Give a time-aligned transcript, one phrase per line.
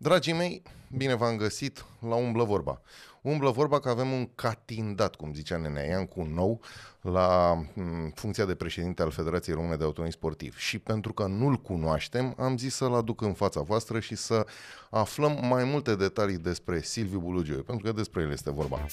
[0.00, 0.62] Dragii mei,
[0.96, 2.80] bine v-am găsit la Umblă Vorba.
[3.22, 6.60] Umblă Vorba că avem un catindat, cum zicea Nenea Iancu, nou
[7.00, 10.56] la m, funcția de președinte al Federației Române de Autonomism Sportiv.
[10.56, 14.46] Și pentru că nu-l cunoaștem, am zis să-l aduc în fața voastră și să
[14.90, 18.86] aflăm mai multe detalii despre Silviu Bulugiu, pentru că despre el este vorba.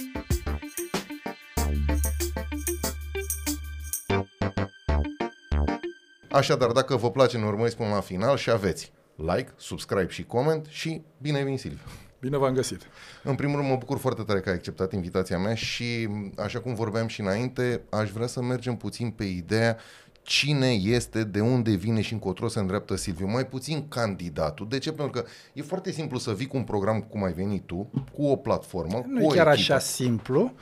[6.32, 10.66] Așadar, dacă vă place, ne urmăriți până la final și aveți like, subscribe și comment
[10.70, 11.86] și bine vin Silviu.
[12.20, 12.82] Bine v-am găsit.
[13.24, 16.74] În primul rând, mă bucur foarte tare că ai acceptat invitația mea și, așa cum
[16.74, 19.78] vorbeam și înainte, aș vrea să mergem puțin pe ideea
[20.22, 23.28] cine este, de unde vine și încotro se îndreaptă Silviu.
[23.28, 24.68] Mai puțin candidatul.
[24.70, 24.92] De ce?
[24.92, 28.26] Pentru că e foarte simplu să vii cu un program cum ai venit tu, cu
[28.26, 29.74] o platformă, Nu cu e o chiar echipă.
[29.74, 30.54] așa simplu,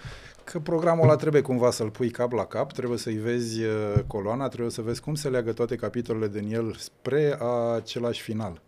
[0.43, 4.47] că programul ăla trebuie cumva să-l pui cap la cap, trebuie să-i vezi uh, coloana,
[4.47, 7.37] trebuie să vezi cum se leagă toate capitolele din el spre
[7.75, 8.61] același final.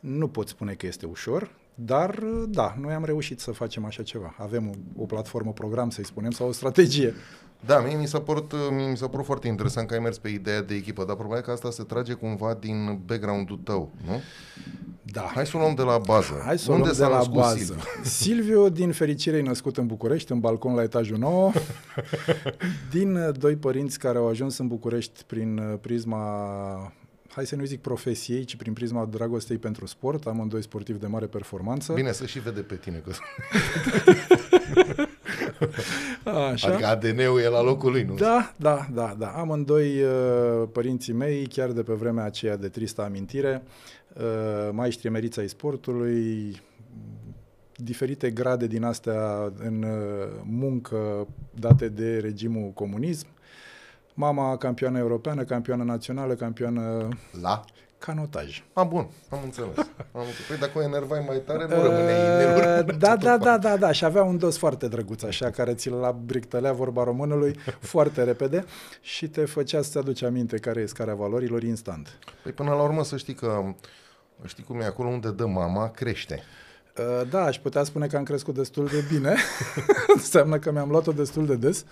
[0.00, 4.02] Nu pot spune că este ușor, dar uh, da, noi am reușit să facem așa
[4.02, 4.34] ceva.
[4.38, 7.14] Avem o, o platformă, program, să-i spunem, sau o strategie.
[7.66, 10.28] Da, mie mi s-a, părut, mie mi s-a părut foarte interesant că ai mers pe
[10.28, 14.20] ideea de echipă, dar probabil că asta se trage cumva din background-ul tău, nu?
[15.02, 15.30] Da.
[15.34, 16.40] Hai să o luăm de la bază.
[16.44, 17.56] Hai să o Unde luăm de s-a la născut bază.
[17.56, 17.82] Silviu?
[18.20, 21.52] Silviu, din fericire, e născut în București, în balcon la etajul 9,
[22.94, 26.92] din uh, doi părinți care au ajuns în București prin uh, prisma,
[27.28, 31.26] hai să nu zic profesiei, ci prin prisma dragostei pentru sport, amândoi sportivi de mare
[31.26, 31.92] performanță.
[31.92, 33.12] Bine, să și vede pe tine, că
[36.52, 36.68] Așa.
[36.68, 38.14] adică ADN-ul e la locul lui, nu?
[38.14, 39.26] Da, da, da, da.
[39.26, 43.62] Amândoi uh, părinții mei, chiar de pe vremea aceea de tristă amintire,
[44.16, 46.56] uh, maestri emeriți ai sportului,
[47.76, 53.26] diferite grade din astea în uh, muncă date de regimul comunism.
[54.14, 57.08] Mama campioană europeană, campioană națională, campioană
[57.40, 57.64] La?
[58.04, 58.62] Canotaj.
[58.72, 59.76] A, bun, am înțeles.
[60.12, 60.46] Am înțeles.
[60.48, 63.92] Păi dacă o enervai mai tare, nu rămâne e Uh, da, da, da, da, da,
[63.92, 67.56] și avea un dos foarte drăguț, așa, care ți-l la brictălea vorba românului
[67.92, 68.64] foarte repede
[69.00, 72.18] și te făcea să-ți aduci aminte care e scara valorilor instant.
[72.42, 73.74] Păi până la urmă să știi că
[74.44, 76.42] știi cum e acolo unde dă mama, crește.
[76.98, 79.34] Uh, Da, aș putea spune că am crescut destul de bine.
[80.16, 81.80] Înseamnă că mi-am luat-o destul de des.
[81.80, 81.86] Uh,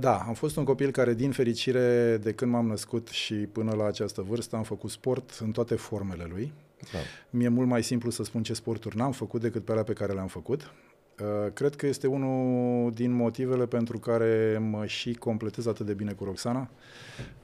[0.00, 3.84] Da, am fost un copil care, din fericire, de când m-am născut și până la
[3.86, 6.52] această vârstă, am făcut sport în toate formele lui.
[6.92, 6.98] Da.
[7.30, 10.12] Mi-e mult mai simplu să spun ce sporturi n-am făcut decât pe alea pe care
[10.12, 10.72] le-am făcut.
[11.20, 16.12] Uh, Cred că este unul din motivele pentru care mă și completez atât de bine
[16.12, 16.70] cu Roxana,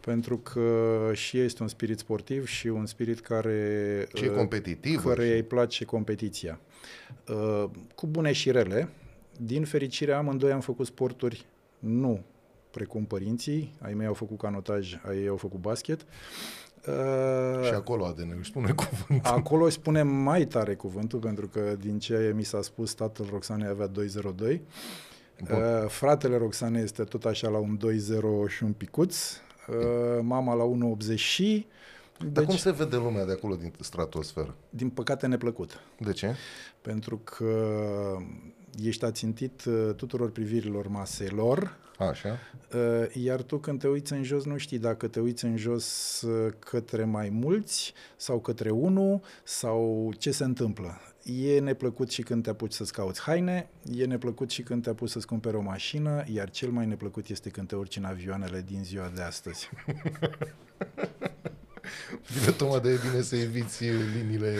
[0.00, 4.06] pentru că și ea este un spirit sportiv și un spirit care...
[4.14, 5.08] Și e uh, competitivă.
[5.08, 6.60] Căreia și- îi place competiția.
[7.28, 7.64] Uh,
[7.94, 8.88] Cu bune și rele,
[9.40, 11.46] din fericire amândoi am făcut sporturi
[11.80, 12.24] nu
[12.70, 16.00] precum părinții, ai mei au făcut canotaj, ai ei au făcut basket.
[16.88, 19.26] Uh, Și acolo ADN își spune cuvânt.
[19.26, 23.68] Acolo îi spune mai tare cuvântul, pentru că din ce mi s-a spus, tatăl Roxanei
[23.68, 24.62] avea 202.
[25.44, 25.56] Bun.
[25.56, 27.78] Uh, fratele Roxanei este tot așa la un
[28.46, 29.16] 2,0 și un picuț.
[29.68, 30.64] Uh, mama la
[31.12, 31.66] 1,80 și...
[32.18, 34.54] Dar Deci, cum se vede lumea de acolo din stratosferă?
[34.70, 35.80] din păcate, neplăcut.
[35.98, 36.34] De ce?
[36.82, 37.46] Pentru că
[38.84, 42.38] ești ațintit uh, tuturor privirilor maselor, Așa.
[42.74, 46.20] uh, iar tu când te uiți în jos nu știi dacă te uiți în jos
[46.22, 51.00] uh, către mai mulți sau către unul sau ce se întâmplă.
[51.22, 55.08] E neplăcut și când te apuci să-ți cauți haine, e neplăcut și când te apuci
[55.08, 58.84] să-ți cumperi o mașină, iar cel mai neplăcut este când te urci în avioanele din
[58.84, 59.70] ziua de astăzi.
[62.34, 64.56] Bine, tocmai de e bine să eviți liniile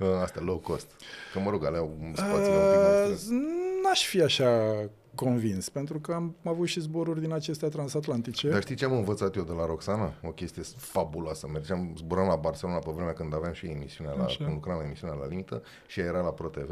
[0.00, 0.86] uh, astea low cost.
[1.32, 3.42] Că mă rog, alea au spațiile un pic mai Uh, strâns.
[3.84, 4.74] N-aș fi așa
[5.14, 8.48] convins, pentru că am avut și zboruri din acestea transatlantice.
[8.48, 10.12] Dar știi ce am învățat eu de la Roxana?
[10.22, 11.48] O chestie fabuloasă.
[11.52, 14.36] Mergeam, zburam la Barcelona pe vremea când aveam și emisiunea la, Așa.
[14.44, 16.70] când lucram la emisiunea la limită și ea era la ProTV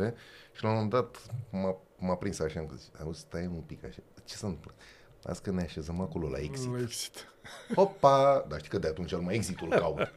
[0.53, 1.16] și la un moment dat
[1.50, 4.72] m-a, m-a prins așa, am zis, auzi, stai un pic așa, ce se întâmplă?
[5.22, 6.72] Las că ne așezăm acolo la exit.
[6.72, 7.27] La exit.
[7.75, 8.45] Hopa!
[8.49, 10.12] Dar știi că de atunci mai exitul caut.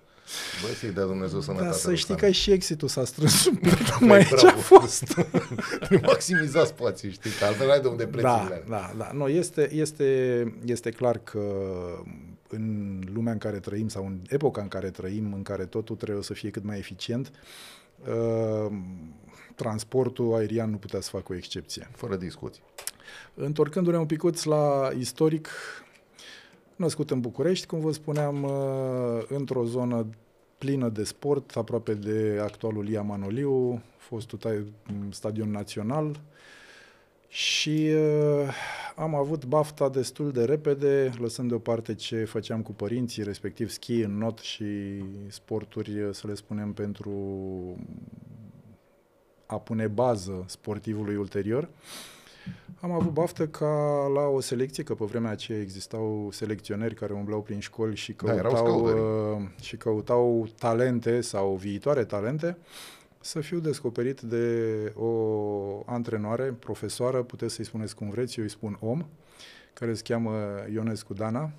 [0.61, 1.69] Băi, să-i dea Dumnezeu sănătate.
[1.69, 2.31] Dar să știi Roxana.
[2.31, 4.59] că și exitul s-a strâns un pic, numai aici a bravo.
[4.59, 5.03] fost.
[5.79, 8.63] Trebuie maximiza spațiul, știi, că altfel ai de unde pleci Da, zilele.
[8.69, 9.11] da, da.
[9.13, 10.05] No, este, este,
[10.66, 11.41] este clar că
[12.49, 16.23] în lumea în care trăim sau în epoca în care trăim, în care totul trebuie
[16.23, 17.31] să fie cât mai eficient,
[18.07, 18.72] uh,
[19.55, 21.89] transportul aerian nu putea să facă o excepție.
[21.95, 22.61] Fără discuții.
[23.34, 25.47] Întorcându-ne un picuț la istoric,
[26.81, 30.05] născut în București, cum vă spuneam, uh, într-o zonă
[30.57, 34.66] plină de sport, aproape de actualul Ia Manoliu, fostul ta-
[35.09, 36.19] stadion național,
[37.28, 38.53] și uh,
[38.95, 44.17] am avut bafta destul de repede, lăsând deoparte ce făceam cu părinții, respectiv schi în
[44.17, 44.66] not și
[45.27, 47.11] sporturi, uh, să le spunem, pentru
[49.45, 51.69] a pune bază sportivului ulterior.
[52.81, 57.41] Am avut baftă ca la o selecție, că pe vremea aceea existau selecționeri care umblau
[57.41, 58.99] prin școli și Da, erau căutau, scouteri.
[58.99, 62.57] uh, și căutau talente sau viitoare talente,
[63.19, 64.55] să fiu descoperit de
[64.95, 65.11] o
[65.85, 69.05] antrenoare, profesoară, puteți să-i spuneți cum vreți, eu îi spun om,
[69.73, 70.31] care se cheamă
[70.73, 71.51] Ionescu Dana.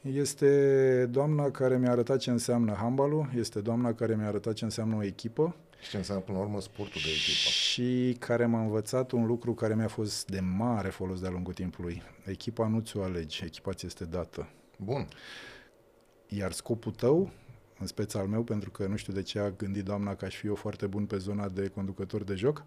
[0.00, 4.96] Este doamna care mi-a arătat ce înseamnă handbalul, este doamna care mi-a arătat ce înseamnă
[4.96, 7.50] o echipă, Și ce înseamnă până la urmă sportul de echipă.
[7.50, 12.02] și care m-a învățat un lucru care mi-a fost de mare folos de-a lungul timpului.
[12.24, 14.48] Echipa nu ți-o alegi, echipa ți este dată.
[14.76, 15.08] Bun.
[16.28, 17.30] Iar scopul tău,
[17.78, 20.36] în speța al meu, pentru că nu știu de ce a gândit doamna că aș
[20.36, 22.64] fi eu foarte bun pe zona de conducător de joc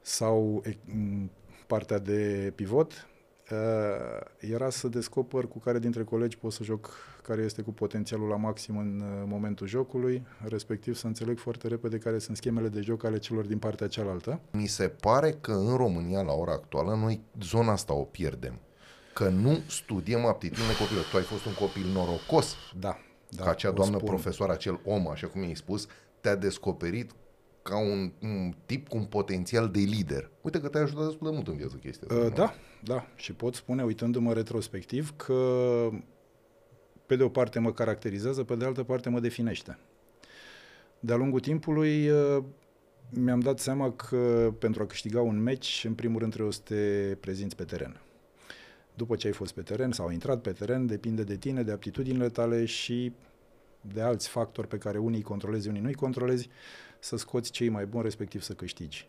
[0.00, 1.30] sau e, m,
[1.66, 3.09] partea de pivot, uh,
[4.38, 6.90] era să descoper cu care dintre colegi pot să joc
[7.22, 11.98] care este cu potențialul la maxim în uh, momentul jocului, respectiv să înțeleg foarte repede
[11.98, 14.40] care sunt schemele de joc ale celor din partea cealaltă.
[14.50, 18.58] Mi se pare că în România, la ora actuală, noi zona asta o pierdem.
[19.14, 21.08] Că nu studiem aptitudine copilului.
[21.10, 22.98] Tu ai fost un copil norocos, Da,
[23.28, 23.42] da.
[23.42, 24.08] că acea o doamnă spun.
[24.08, 25.86] profesoară, acel om, așa cum i-ai spus,
[26.20, 27.10] te-a descoperit
[27.62, 30.30] ca un, un tip cu un potențial de lider.
[30.40, 32.20] Uite că te-a ajutat destul de mult în viață chestia asta.
[32.20, 32.34] Uh, nu?
[32.34, 32.54] da,
[32.84, 33.06] da.
[33.16, 35.88] Și pot spune, uitându-mă retrospectiv, că
[37.06, 39.78] pe de o parte mă caracterizează, pe de altă parte mă definește.
[41.00, 42.44] De-a lungul timpului uh,
[43.10, 47.14] mi-am dat seama că pentru a câștiga un meci, în primul rând trebuie să te
[47.20, 48.00] prezinți pe teren.
[48.94, 51.72] După ce ai fost pe teren sau ai intrat pe teren, depinde de tine, de
[51.72, 53.12] aptitudinile tale și
[53.80, 56.48] de alți factori pe care unii îi controlezi, unii nu îi controlezi,
[57.00, 59.08] să scoți cei mai buni, respectiv să câștigi.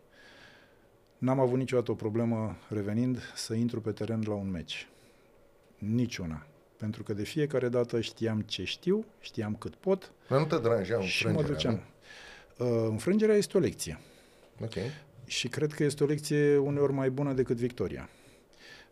[1.18, 4.88] N-am avut niciodată o problemă, revenind, să intru pe teren la un meci.
[5.78, 6.46] Niciuna.
[6.78, 11.02] Pentru că de fiecare dată știam ce știu, știam cât pot Dar nu te deranja
[11.02, 11.84] și mă înfrângerea, duceam.
[12.58, 12.66] nu?
[12.66, 14.00] Uh, Înfrângerea este o lecție.
[14.62, 14.74] Ok.
[15.26, 18.10] Și cred că este o lecție uneori mai bună decât victoria.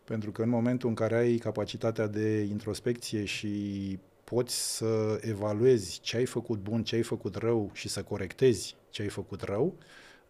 [0.04, 3.98] Pentru că în momentul în care ai capacitatea de introspecție și
[4.30, 9.02] poți să evaluezi ce ai făcut bun, ce ai făcut rău și să corectezi ce
[9.02, 9.76] ai făcut rău,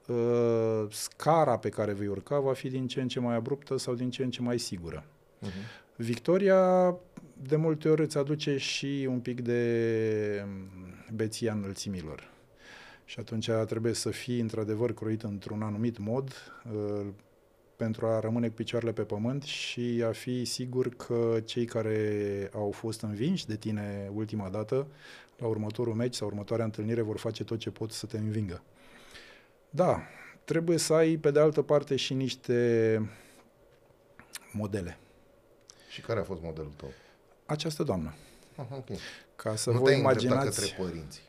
[0.06, 3.94] uh, scara pe care vei urca va fi din ce în ce mai abruptă sau
[3.94, 5.05] din ce în ce mai sigură.
[5.05, 5.97] Uh-huh.
[5.97, 6.94] Victoria
[7.43, 12.31] de multe ori îți aduce și un pic de mm, beția înălțimilor.
[13.05, 16.32] Și atunci trebuie să fii într-adevăr croit într-un anumit mod
[16.73, 17.06] uh,
[17.81, 22.71] pentru a rămâne cu picioarele pe pământ și a fi sigur că cei care au
[22.71, 24.87] fost învinși de tine ultima dată,
[25.38, 28.62] la următorul meci sau următoarea întâlnire vor face tot ce pot să te învingă.
[29.71, 30.00] Da,
[30.44, 33.11] trebuie să ai pe de altă parte și niște
[34.53, 34.99] modele.
[35.91, 36.88] Și care a fost modelul tău?
[37.47, 38.15] Această doamnă.
[38.56, 38.88] Ah, ok.
[39.37, 40.61] Ca să nu vă te-ai îndreptat imaginați...
[40.61, 41.23] către părinți.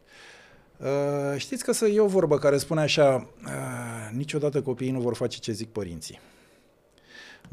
[0.77, 5.15] Uh, știți că să e o vorbă care spune așa, uh, niciodată copiii nu vor
[5.15, 6.19] face ce zic părinții.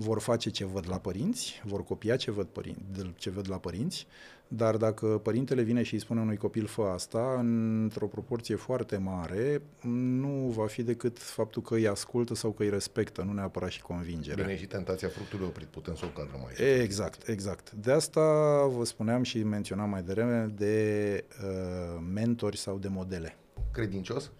[0.01, 4.07] Vor face ce văd la părinți, vor copia ce văd, părin- ce văd la părinți,
[4.49, 9.63] dar dacă părintele vine și îi spune unui copil fă asta, într-o proporție foarte mare,
[9.81, 13.83] nu va fi decât faptul că îi ascultă sau că îi respectă, nu neapărat și
[13.83, 14.45] convingerea.
[14.45, 16.83] Bine, și tentația fructului oprit, putem să o cadrăm aici.
[16.83, 17.71] Exact, exact.
[17.71, 18.21] De asta
[18.67, 23.37] vă spuneam și menționam mai devreme de uh, mentori sau de modele.
[23.73, 24.31] Credincios?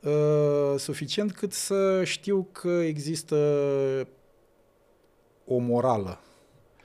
[0.00, 3.36] Uh, suficient cât să știu că există
[5.46, 6.20] o morală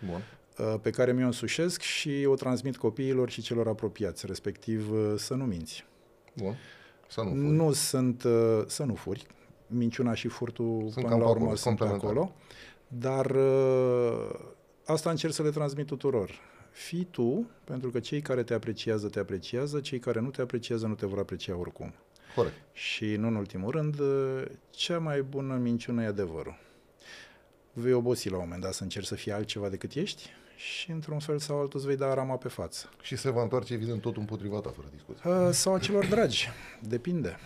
[0.06, 0.24] Bun.
[0.58, 5.34] uh, pe care mi-o însușesc și o transmit copiilor și celor apropiați, respectiv uh, să
[5.34, 5.86] nu minți.
[6.34, 6.56] Bun.
[7.08, 7.42] Să nu furi.
[7.42, 9.28] Nu sunt, uh, să nu furi,
[9.68, 12.20] minciuna și furtul Sunt până cam la pe urmă acolo, sunt complementare.
[12.20, 12.36] acolo,
[12.88, 14.40] dar uh,
[14.86, 16.32] asta încerc să le transmit tuturor.
[16.72, 20.88] Fii tu, pentru că cei care te apreciază, te apreciază, cei care nu te apreciază,
[20.88, 21.94] nu te vor aprecia oricum.
[22.36, 22.56] Corect.
[22.72, 26.58] Și nu în ultimul rând, uh, cea mai bună minciună e adevărul.
[27.80, 31.20] Vei obosi la un moment dat să încerci să fii altceva decât ești și într-un
[31.20, 32.90] fel sau altul îți vei da rama pe față.
[33.02, 35.30] Și se va întoarce evident tot împotriva ta, fără discuție.
[35.30, 36.50] Uh, Sau a celor dragi,
[36.88, 37.38] depinde.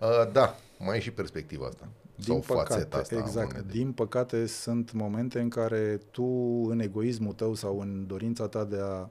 [0.00, 1.88] Uh, da, mai e și perspectiva asta.
[2.14, 3.52] Din Sau fațeta păcate, asta a exact.
[3.52, 3.82] monedei.
[3.82, 6.24] Din păcate sunt momente în care tu,
[6.68, 9.08] în egoismul tău sau în dorința ta de a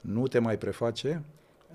[0.00, 1.22] nu te mai preface,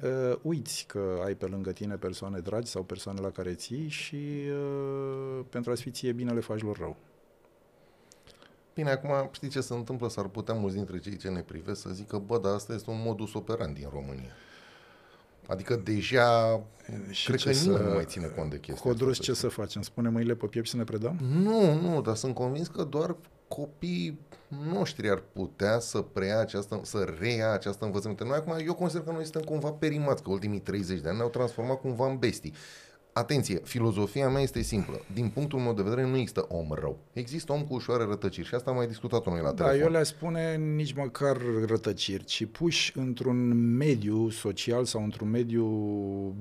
[0.03, 4.15] uh, uiți că ai pe lângă tine persoane dragi sau persoane la care ții și
[4.49, 6.95] uh, pentru a-ți fi ție bine le faci lor rău.
[8.75, 10.09] Bine, acum știi ce se întâmplă?
[10.09, 13.01] S-ar putea mulți dintre cei ce ne privesc să zică, bă, dar asta este un
[13.03, 14.31] modus operandi din România.
[15.47, 16.61] Adică deja,
[17.09, 19.23] Și cred ce că să- nimeni nu mai ține cont de chestia Codrus, asta.
[19.23, 19.81] ce să facem?
[19.81, 21.17] Spune mâinile pe piept și să ne predăm?
[21.43, 23.15] Nu, nu, dar sunt convins că doar
[23.47, 24.19] copiii
[24.73, 28.23] noștri ar putea să preia această, să reia această învățăminte.
[28.23, 31.29] Noi acum, eu consider că noi suntem cumva perimați, că ultimii 30 de ani ne-au
[31.29, 32.53] transformat cumva în bestii.
[33.19, 35.01] Atenție, filozofia mea este simplă.
[35.13, 36.97] Din punctul meu de vedere nu există om rău.
[37.13, 39.81] Există om cu ușoare rătăciri și asta am mai discutat noi la Da, telefon.
[39.81, 45.65] eu le spune nici măcar rătăciri, ci puși într-un mediu social sau într-un mediu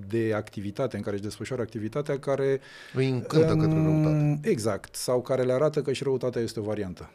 [0.09, 2.61] de activitate în care își desfășoară activitatea care...
[2.95, 4.39] Îi încântă în- către răutate.
[4.49, 7.11] Exact, sau care le arată că și răutatea este o variantă.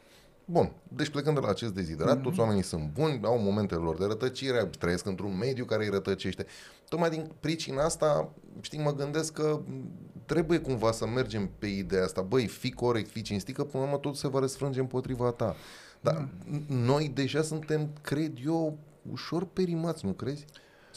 [0.51, 2.23] Bun, deci plecând de la acest deziderat, Mhm.
[2.23, 6.45] toți oamenii sunt buni, au momentele lor de rătăcire, trăiesc într-un mediu care îi rătăcește.
[6.89, 8.29] Tocmai din pricina asta,
[8.61, 9.89] știi, mă gândesc că m,
[10.25, 12.21] trebuie cumva să mergem pe ideea asta.
[12.21, 15.55] Băi, fii corect, fii cinstit, că până la urmă tot se va răsfrânge împotriva ta.
[16.01, 16.29] Dar Da.
[16.57, 18.77] n- noi deja suntem, cred eu,
[19.11, 20.45] ușor perimați, nu crezi?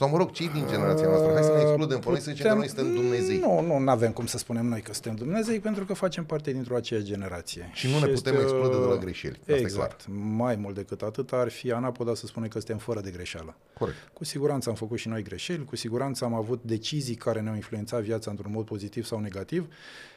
[0.02, 2.50] Sau mă rog, cei din generația noastră, hai să ne excludem pe noi să zicem
[2.50, 3.38] că noi suntem Dumnezei.
[3.38, 6.76] Nu, nu avem cum să spunem noi că suntem Dumnezei, pentru că facem parte dintr-o
[6.76, 7.70] aceeași generație.
[7.72, 9.38] Și nu ne putem este, exclude de la uh, greșeli.
[9.40, 10.06] Asta e Exact.
[10.36, 13.54] Mai mult decât atât ar fi anapoda să spune că suntem fără de greșeală.
[13.78, 13.96] Corect.
[14.12, 18.02] Cu siguranță am făcut și noi greșeli, cu siguranță am avut decizii care ne-au influențat
[18.02, 19.66] viața într-un mod pozitiv sau negativ,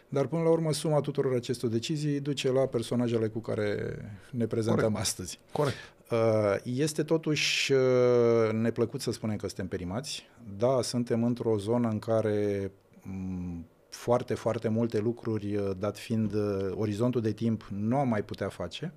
[0.09, 3.97] dar până la urmă suma tuturor acestor decizii duce la personajele cu care
[4.31, 4.99] ne prezentăm Corect.
[5.01, 5.39] astăzi.
[5.51, 5.75] Corect.
[6.11, 10.25] Uh, Este totuși uh, neplăcut să spunem că suntem perimați.
[10.57, 12.71] Da, suntem într-o zonă în care
[13.01, 18.23] m, foarte, foarte multe lucruri, uh, dat fiind uh, orizontul de timp, nu am mai
[18.23, 18.93] putea face,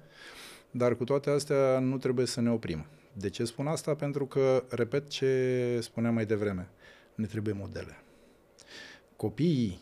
[0.70, 2.86] dar cu toate astea nu trebuie să ne oprim.
[3.12, 3.94] De ce spun asta?
[3.94, 6.68] Pentru că, repet ce spuneam mai devreme,
[7.14, 7.96] ne trebuie modele.
[9.16, 9.80] Copiii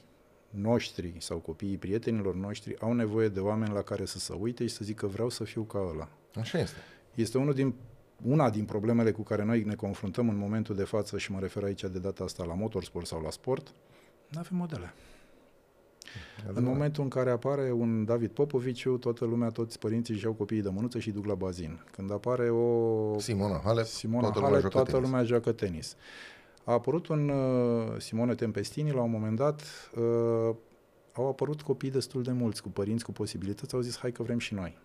[0.50, 4.74] noștri sau copiii prietenilor noștri au nevoie de oameni la care să se uite și
[4.74, 6.08] să zică vreau să fiu ca ăla.
[6.34, 6.76] Așa este.
[7.16, 7.74] Este unul din,
[8.24, 11.62] una din problemele cu care noi ne confruntăm în momentul de față și mă refer
[11.62, 13.74] aici de data asta la motorsport sau la sport,
[14.28, 14.94] nu avem modele.
[16.54, 20.62] În momentul în care apare un David Popoviciu, toată lumea, toți părinții își iau copiii
[20.62, 21.84] de mânuță și duc la bazin.
[21.90, 25.06] Când apare o Simona Halep, Simona toată lumea Halep, joacă toată tenis.
[25.08, 25.96] lumea joacă tenis.
[26.64, 29.62] A apărut un uh, Simone Tempestini, la un moment dat,
[29.96, 30.54] uh,
[31.12, 34.38] au apărut copii destul de mulți, cu părinți, cu posibilități, au zis, hai că vrem
[34.38, 34.78] și noi.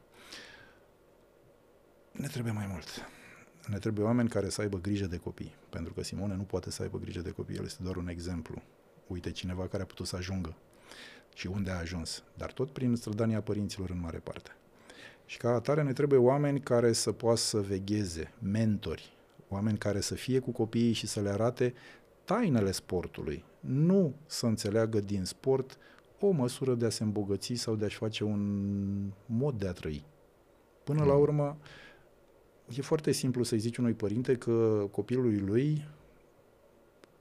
[2.11, 2.87] Ne trebuie mai mult.
[3.67, 6.81] Ne trebuie oameni care să aibă grijă de copii, pentru că Simone nu poate să
[6.81, 8.61] aibă grijă de copii, el este doar un exemplu.
[9.07, 10.55] Uite, cineva care a putut să ajungă
[11.33, 14.51] și unde a ajuns, dar tot prin strădania părinților în mare parte.
[15.25, 19.13] Și ca atare ne trebuie oameni care să poată să vegheze, mentori,
[19.49, 21.73] oameni care să fie cu copiii și să le arate
[22.23, 25.77] tainele sportului, nu să înțeleagă din sport
[26.19, 30.05] o măsură de a se îmbogăți sau de a-și face un mod de a trăi.
[30.83, 31.19] Până la Mm.
[31.19, 31.57] urmă,
[32.77, 35.87] e foarte simplu să-i zici unui părinte că copilului lui,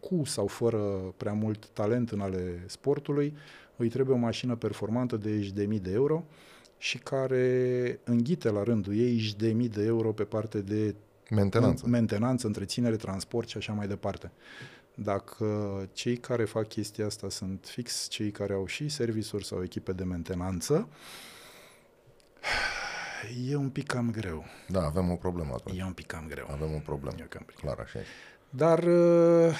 [0.00, 3.36] cu sau fără prea mult talent în ale sportului,
[3.76, 6.24] îi trebuie o mașină performantă de zeci de mii de euro
[6.78, 10.94] și care înghite la rândul ei zeci de mii de euro pe parte de
[11.30, 11.86] Mentenanță.
[11.86, 14.32] mentenanță, întreținere, transport și așa mai departe.
[14.94, 15.46] Dacă
[15.92, 20.04] cei care fac chestia asta sunt fix cei care au și servisuri sau echipe de
[20.04, 20.88] mentenanță,
[23.50, 24.44] e un pic cam greu.
[24.68, 25.78] Da, avem o problemă atunci.
[25.78, 26.46] E un pic cam greu.
[26.50, 27.16] Avem o problemă.
[27.18, 27.58] E cam greu.
[27.60, 28.04] Clar, așa e.
[28.50, 29.54] Dar uh,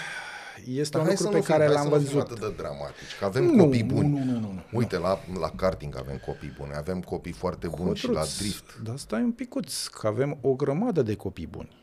[0.66, 2.04] este Dar un hai lucru să pe nu fim, care hai l-am să nu fim
[2.04, 2.20] văzut.
[2.20, 4.08] atât de dramatici, că avem Nu, copii buni.
[4.08, 4.52] Nu, nu, nu, nu.
[4.52, 4.62] nu.
[4.78, 8.78] Uite, la, la karting avem copii buni, avem copii foarte buni și la Codruț, drift.
[8.82, 11.78] Dar stai un picuț, că avem o grămadă de copii buni.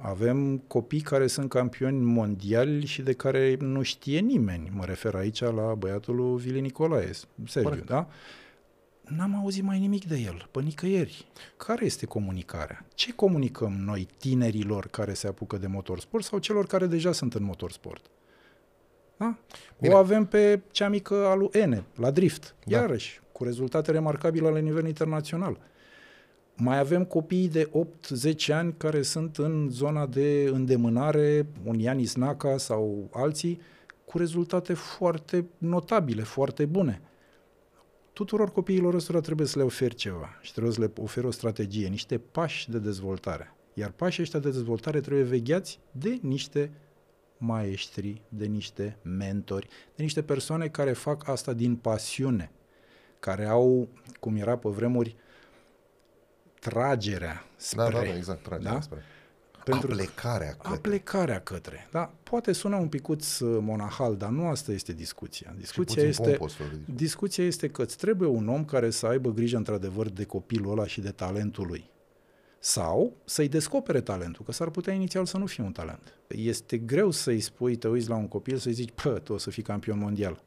[0.00, 4.70] Avem copii care sunt campioni mondiali și de care nu știe nimeni.
[4.74, 7.10] Mă refer aici la băiatul lui Vili Nicolae,
[7.46, 7.86] Sergiu, Corect.
[7.86, 8.08] da?
[9.08, 11.26] N-am auzit mai nimic de el, pe nicăieri.
[11.56, 12.86] Care este comunicarea?
[12.94, 17.42] Ce comunicăm noi tinerilor care se apucă de motorsport sau celor care deja sunt în
[17.42, 18.04] motorsport?
[19.16, 19.38] Da?
[19.80, 19.94] Bine.
[19.94, 22.76] O avem pe cea mică a lui Ene, la drift, Da.
[22.76, 25.58] iarăși, cu rezultate remarcabile la nivel internațional.
[26.54, 27.70] Mai avem copii de
[28.48, 33.60] 8-10 ani care sunt în zona de îndemânare, un Ianis Naca sau alții,
[34.04, 37.00] cu rezultate foarte notabile, foarte bune.
[38.16, 41.88] Tuturor copiilor ăstora trebuie să le oferi ceva și trebuie să le oferi o strategie,
[41.88, 43.54] niște pași de dezvoltare.
[43.74, 46.70] Iar pașii ăștia de dezvoltare trebuie vegheați de niște
[47.38, 52.50] maestri, de niște mentori, de niște persoane care fac asta din pasiune,
[53.18, 53.88] care au,
[54.20, 55.16] cum era pe vremuri,
[56.60, 57.82] tragerea spre...
[57.82, 58.80] Da, da, da, exact, trage Da?
[58.80, 59.02] spre.
[59.70, 60.78] Pentru- Aplecarea A către.
[60.90, 61.88] plecarea către.
[61.90, 65.50] Da, poate suna un picuț uh, monahal, dar nu asta este discuția.
[65.52, 68.90] Și Discuția puțin este, pompos, fel de- discuția este că îți trebuie un om care
[68.90, 71.90] să aibă grijă într-adevăr de copilul ăla și de talentul lui.
[72.58, 76.14] Sau să-i descopere talentul, că s-ar putea inițial să nu fie un talent.
[76.28, 79.50] Este greu să-i spui, te uiți la un copil, să-i zici, pă, tu o să
[79.50, 80.42] fii campion mondial.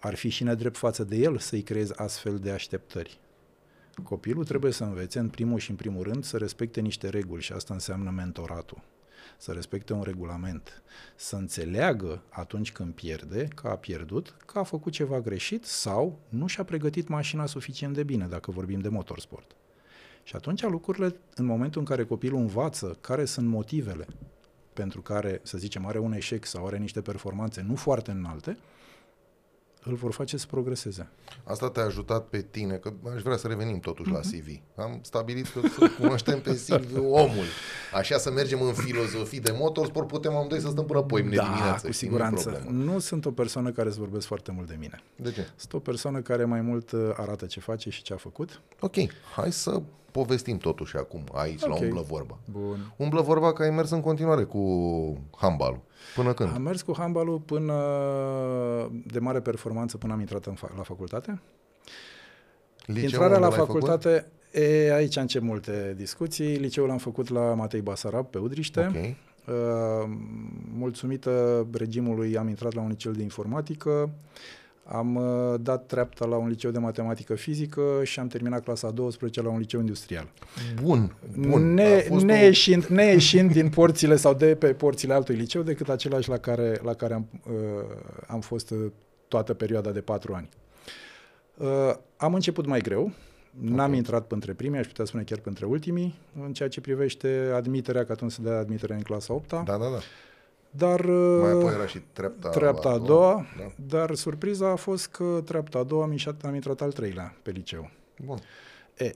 [0.00, 3.18] Ar fi și nedrept față de el să-i creezi astfel de așteptări.
[4.02, 7.52] Copilul trebuie să învețe, în primul și în primul rând, să respecte niște reguli și
[7.52, 8.82] asta înseamnă mentoratul.
[9.38, 10.82] să respecte un regulament,
[11.16, 16.46] să înțeleagă atunci când pierde, că a pierdut, că a făcut ceva greșit sau nu
[16.46, 19.56] și-a pregătit mașina suficient de bine, dacă vorbim de motorsport.
[20.22, 24.06] Și atunci lucrurile, în momentul în care copilul învață care sunt motivele
[24.72, 28.58] pentru care, să zicem, are un eșec sau are niște performanțe nu foarte înalte,
[29.88, 31.08] îl vor face să progreseze.
[31.44, 34.12] Asta te-a ajutat pe tine, că aș vrea să revenim totuși mm-hmm.
[34.12, 34.38] la mhm.
[34.38, 34.60] CV.
[34.76, 37.44] Am stabilit că să cunoaștem pe CV omul.
[37.94, 41.86] Așa să mergem în filozofii de motorsport, putem amândoi să stăm până poimine da, dimineață.
[41.86, 42.62] cu siguranță.
[42.68, 45.02] Nu, nu sunt o persoană care să vorbesc foarte mult de mine.
[45.16, 45.48] De ce?
[45.56, 48.60] Sunt o persoană care mai mult uh, arată ce face și ce a făcut.
[48.80, 48.94] Ok,
[49.34, 49.82] hai să
[50.16, 51.78] povestim totuși acum aici, okay.
[51.78, 52.38] la Umblă Vorba.
[52.50, 52.92] Bun.
[52.96, 54.62] Umblă Vorba că ai mers în continuare cu
[55.36, 55.80] handbalul.
[56.14, 56.50] Până când?
[56.54, 57.74] Am mers cu handbalul până
[59.06, 61.40] de mare performanță până am intrat în fa- la facultate.
[62.86, 66.56] Liceul Intrarea la facultate, e, aici încep multe discuții.
[66.56, 68.86] Liceul am făcut la Matei Basarab, pe Udriște.
[68.88, 69.16] Okay.
[69.46, 70.10] Uh,
[70.74, 73.90] mulțumită regimului am intrat la un liceu de informatică.
[73.90, 74.08] Uh,
[74.88, 79.42] am uh, dat treapta la un liceu de matematică fizică și am terminat clasa 12
[79.42, 80.28] la un liceu industrial.
[80.82, 81.74] Bun, bun.
[81.74, 82.94] Ne, neieșind, o...
[82.94, 87.14] neieșind din porțile sau de pe porțile altui liceu decât același la care, la care
[87.14, 87.52] am, uh,
[88.26, 88.78] am fost uh,
[89.28, 90.48] toată perioada de patru ani.
[91.56, 93.12] Uh, am început mai greu,
[93.60, 93.96] N-am okay.
[93.96, 98.12] intrat între primii, aș putea spune chiar între ultimii, în ceea ce privește admiterea, că
[98.12, 99.98] atunci se dea admiterea în clasa 8 Da, da, da.
[100.76, 101.04] Dar,
[101.40, 103.96] Mai apoi era și treapta, treapta a doua, doua da.
[103.98, 107.50] dar surpriza a fost că treapta a doua am intrat, am intrat al treilea pe
[107.50, 107.90] liceu.
[108.24, 108.38] Bun.
[108.96, 109.12] E,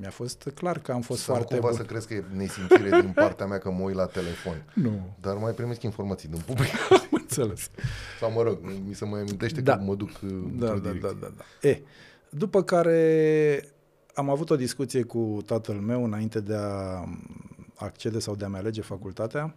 [0.00, 1.76] mi-a fost clar că am fost Sau foarte cumva bun.
[1.76, 4.64] să crezi că e nesimțire din partea mea că mă uit la telefon.
[4.84, 5.14] Nu.
[5.20, 6.70] Dar mai primesc informații din public.
[6.90, 7.70] am înțeles.
[8.20, 9.76] Sau mă rog, mi se mai amintește da.
[9.76, 11.68] că mă duc uh, da, da, da, da, da.
[11.68, 11.82] E,
[12.30, 13.68] după care
[14.14, 17.04] am avut o discuție cu tatăl meu înainte de a
[17.74, 19.54] accede sau de a-mi alege facultatea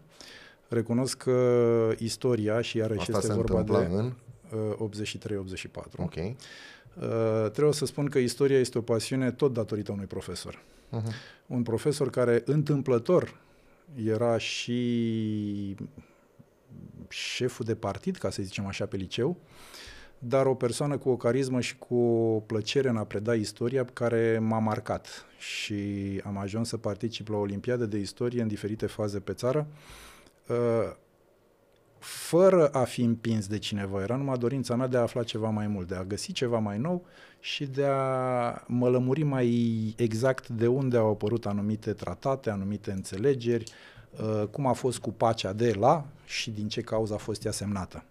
[0.69, 4.13] Recunosc că istoria, și iarăși Asta este vorba de în?
[4.51, 5.97] 83-84.
[5.97, 6.15] Ok.
[6.15, 10.61] Uh, trebuie să spun că istoria este o pasiune tot datorită unui profesor.
[10.91, 11.13] Uh-huh.
[11.47, 13.39] Un profesor care întâmplător
[14.05, 15.75] era și
[17.09, 19.37] șeful de partid, ca să zicem așa, pe liceu,
[20.19, 24.39] dar o persoană cu o carismă și cu o plăcere în a preda istoria care
[24.39, 25.83] m-a marcat și
[26.23, 29.67] am ajuns să particip la o olimpiadă de istorie în diferite faze pe țară.
[29.69, 30.08] Uh, Uh,
[31.99, 34.01] fără a fi împins de cineva.
[34.01, 36.77] Era numai dorința mea de a afla ceva mai mult, de a găsi ceva mai
[36.77, 37.05] nou
[37.39, 43.71] și de a mă lămuri mai exact de unde au apărut anumite tratate, anumite înțelegeri,
[44.11, 47.51] uh, cum a fost cu pacea de la și din ce cauză a fost ea
[47.51, 48.03] semnată.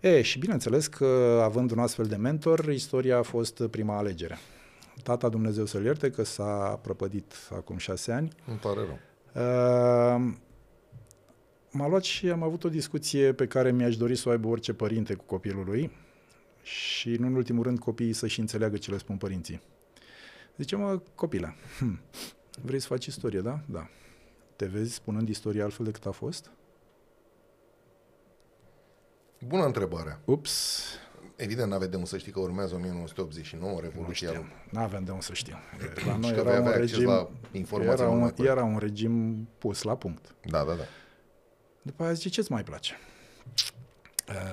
[0.00, 4.38] E, și bineînțeles că, având un astfel de mentor, istoria a fost prima alegere.
[5.02, 8.32] Tata Dumnezeu să-l ierte că s-a prăpădit acum șase ani.
[8.46, 8.98] Îmi pare rău.
[9.34, 10.32] Uh,
[11.74, 14.72] m-a luat și am avut o discuție pe care mi-aș dori să o aibă orice
[14.72, 15.90] părinte cu copilul lui
[16.62, 19.60] și, nu în ultimul rând, copiii să-și înțeleagă ce le spun părinții.
[20.56, 22.00] Zice, mă, copile, hm,
[22.62, 23.60] vrei să faci istorie, da?
[23.66, 23.88] Da.
[24.56, 26.50] Te vezi spunând istoria altfel decât a fost?
[29.46, 30.20] Bună întrebare.
[30.24, 30.84] Ups.
[31.36, 34.32] Evident, n-avem de unde să știi că urmează 1989, Revoluția.
[34.32, 35.56] Nu n-aveam de unde să știu.
[36.06, 37.28] La noi era un regim, la
[37.92, 40.34] era, un, era un regim pus la punct.
[40.44, 40.84] Da, da, da.
[41.86, 42.98] După aia zice, ce-ți mai place?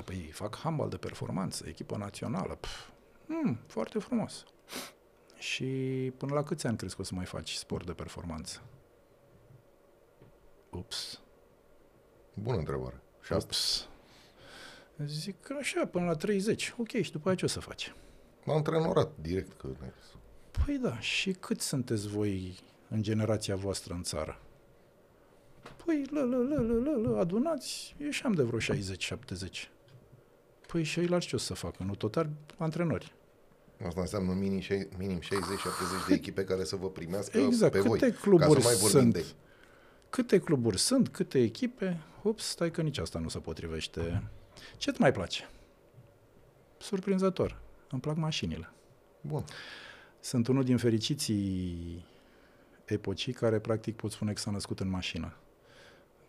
[0.06, 2.56] Păi fac handbal de performanță, echipă națională.
[2.56, 2.90] Pf,
[3.28, 4.46] hmm, foarte frumos.
[5.38, 5.66] Și
[6.18, 8.62] până la câți ani crezi că o să mai faci sport de performanță?
[10.70, 11.22] Ups.
[12.34, 13.02] Bună întrebare.
[13.22, 13.48] Și asta?
[13.50, 13.88] Ups.
[15.06, 16.74] Zic așa, până la 30.
[16.78, 17.94] Ok, și după aia ce o să faci?
[18.46, 19.58] M-am antrenorat direct.
[19.58, 19.68] Că...
[20.66, 24.40] Păi da, și cât sunteți voi în generația voastră în țară?
[25.86, 29.70] Păi, lă, lă, lă, lă, lă, lă, adunați, ieșeam de vreo 60-70.
[30.68, 31.84] Păi și ceilalți ce o să facă?
[31.84, 33.14] Nu total antrenori.
[33.86, 34.62] Asta înseamnă minim,
[34.98, 35.22] minim 60-70
[36.08, 37.72] de echipe care să vă primească exact.
[37.72, 38.12] pe Câte voi.
[38.12, 39.14] cluburi ca să mai sunt?
[39.14, 39.26] de...
[40.10, 41.10] Câte cluburi sunt?
[41.10, 42.02] Câte echipe?
[42.22, 44.24] Ups, stai că nici asta nu se potrivește.
[44.78, 45.50] Ce-ți mai place?
[46.78, 47.62] Surprinzător.
[47.90, 48.70] Îmi plac mașinile.
[49.22, 49.46] Bun.
[50.20, 52.06] Sunt unul din fericiții
[52.86, 55.34] epocii care practic pot spune că s-a născut în mașină.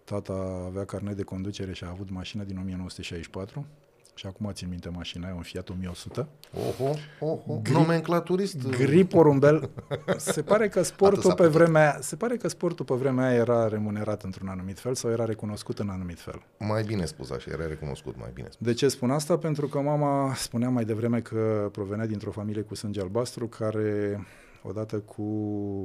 [0.04, 3.66] Tata avea carnet de conducere și a avut mașină din 1964
[4.14, 6.28] și acum țin minte mașina, e un Fiat 1100.
[6.54, 8.68] Oho, oho, Gri- nomenclaturist.
[8.68, 9.70] Gri porumbel.
[10.16, 14.22] Se pare că sportul pe vremea se pare că sportul pe vremea aia era remunerat
[14.22, 16.42] într-un anumit fel sau era recunoscut în anumit fel.
[16.58, 18.66] Mai bine spus așa, era recunoscut mai bine spus.
[18.66, 19.38] De ce spun asta?
[19.38, 24.20] Pentru că mama spunea mai devreme că provenea dintr-o familie cu sânge albastru care
[24.62, 25.22] odată cu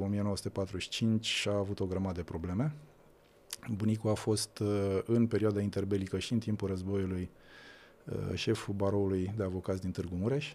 [0.02, 2.74] 1945 a avut o grămadă de probleme
[3.76, 7.30] Bunicul a fost uh, în perioada interbelică și în timpul războiului
[8.04, 10.54] uh, șeful baroului de avocați din Târgu Mureș.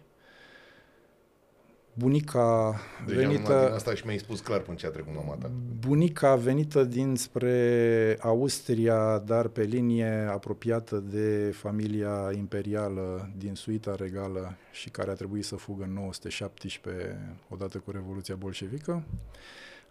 [1.93, 3.63] Bunica deci venită...
[3.65, 5.51] din asta și mi-ai spus clar până ce a trecut mama ta.
[5.79, 14.89] Bunica venită dinspre Austria, dar pe linie apropiată de familia imperială din suita regală și
[14.89, 19.03] care a trebuit să fugă în 917 odată cu Revoluția Bolșevică.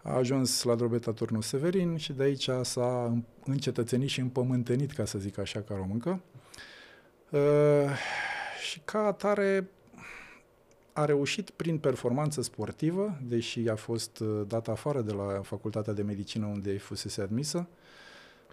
[0.03, 5.17] A ajuns la drobeta Turnul Severin și de aici s-a încetățenit și împământenit, ca să
[5.17, 6.19] zic așa, ca româncă.
[7.29, 7.39] Uh,
[8.69, 9.69] și ca atare
[10.93, 16.01] a reușit prin performanță sportivă, deși a fost uh, dat afară de la Facultatea de
[16.01, 17.67] Medicină unde fusese admisă,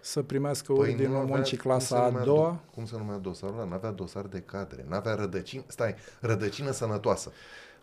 [0.01, 2.59] să primească păi ordinul muncii clasa a doua.
[2.73, 3.69] Cum se numea dosarul ăla?
[3.69, 7.31] N-avea dosar de cadre, n-avea rădăcină, stai, rădăcină sănătoasă.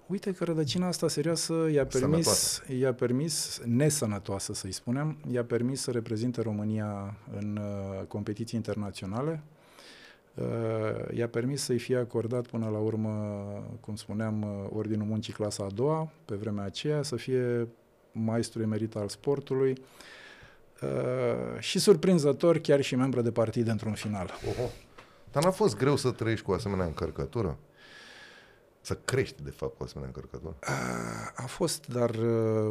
[0.08, 5.90] Uite că rădăcina asta serioasă i-a permis, i-a permis, nesănătoasă să-i spunem, i-a permis să
[5.90, 9.42] reprezinte România în uh, competiții internaționale,
[10.38, 13.10] Uh, i-a permis să-i fie acordat până la urmă,
[13.80, 17.68] cum spuneam, uh, Ordinul Muncii clasa a doua, pe vremea aceea, să fie
[18.12, 19.72] maestru emerit al sportului
[20.82, 24.30] uh, și surprinzător chiar și membru de partid într-un final.
[24.48, 24.68] Oho.
[25.32, 27.58] Dar n-a fost greu să trăiești cu o asemenea încărcătură?
[28.88, 30.56] Să crești, de fapt, cu o asemenea încărcătură?
[31.36, 32.14] A fost, dar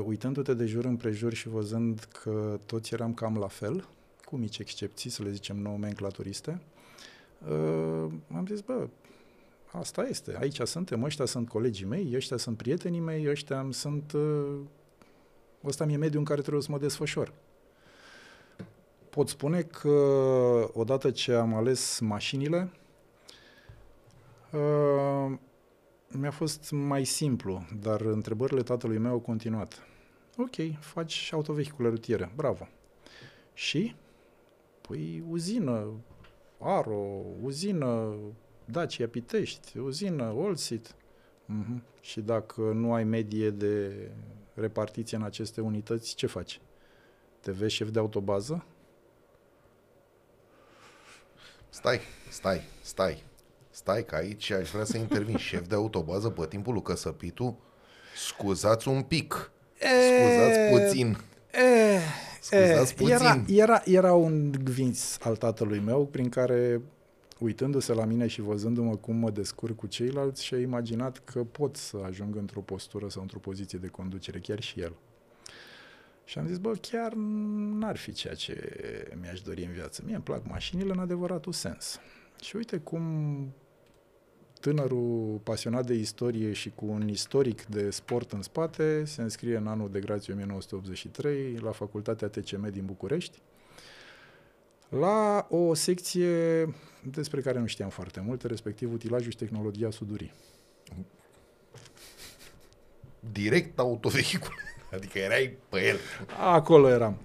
[0.05, 3.87] uitându-te de jur împrejur și văzând că toți eram cam la fel,
[4.25, 6.61] cu mici excepții, să le zicem nomenclaturiste,
[7.47, 8.87] uh, uh, am zis, bă,
[9.71, 14.11] asta este, aici suntem, ăștia sunt colegii mei, ăștia sunt prietenii mei, ăștia sunt...
[14.11, 14.57] Uh,
[15.65, 17.33] ăsta mi-e mediul în care trebuie să mă desfășor.
[19.09, 19.89] Pot spune că
[20.73, 22.71] odată ce am ales mașinile,
[24.51, 25.37] uh,
[26.11, 29.87] mi-a fost mai simplu, dar întrebările tatălui meu au continuat.
[30.37, 32.67] Ok, faci autovehicule rutiere, bravo.
[33.53, 33.95] Și?
[34.81, 35.91] Păi uzină,
[36.59, 38.15] Aro, uzină
[38.65, 40.87] Dacia Pitești, uzină Olsit.
[40.87, 41.81] Uh-huh.
[42.01, 44.09] Și dacă nu ai medie de
[44.53, 46.61] repartiție în aceste unități, ce faci?
[47.39, 48.65] Te vezi șef de autobază?
[51.69, 53.23] Stai, stai, stai.
[53.77, 55.37] Stai că aici aș vrea să intervin.
[55.37, 57.59] Șef de autobază pe timpul lui Căsăpitu,
[58.15, 59.51] scuzați un pic.
[59.75, 61.17] Scuzați puțin.
[61.51, 61.99] E,
[62.41, 63.13] Scuzați puțin.
[63.13, 66.81] Era, era, era un gvins al tatălui meu prin care,
[67.39, 71.97] uitându-se la mine și văzându-mă cum mă descurc cu ceilalți, și-a imaginat că pot să
[72.05, 74.93] ajung într-o postură sau într-o poziție de conducere, chiar și el.
[76.23, 78.55] Și am zis, bă, chiar n-ar fi ceea ce
[79.21, 80.01] mi-aș dori în viață.
[80.05, 81.99] Mie îmi plac mașinile în adevăratul sens.
[82.41, 83.03] Și uite cum
[84.59, 89.67] tânărul pasionat de istorie și cu un istoric de sport în spate se înscrie în
[89.67, 93.41] anul de grație 1983 la Facultatea TCM din București
[94.89, 96.65] la o secție
[97.03, 100.33] despre care nu știam foarte multe, respectiv utilajul și tehnologia sudurii.
[103.31, 104.53] Direct autovehicul.
[104.95, 105.97] Adică erai pe el.
[106.39, 107.17] Acolo eram.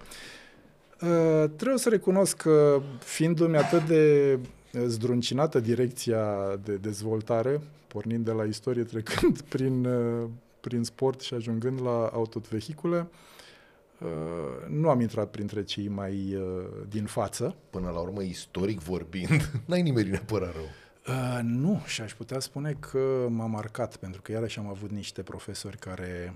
[1.01, 4.39] Uh, trebuie să recunosc că, fiindu-mi atât de
[4.81, 10.29] zdruncinată direcția de dezvoltare, pornind de la istorie, trecând prin, uh,
[10.61, 13.07] prin sport și ajungând la autovehicule.
[13.99, 14.09] Uh,
[14.69, 17.55] nu am intrat printre cei mai uh, din față.
[17.69, 20.69] Până la urmă, istoric vorbind, n-ai nimeni neapărat rău.
[21.07, 25.21] Uh, nu, și aș putea spune că m-a marcat, pentru că iarăși am avut niște
[25.21, 26.35] profesori care,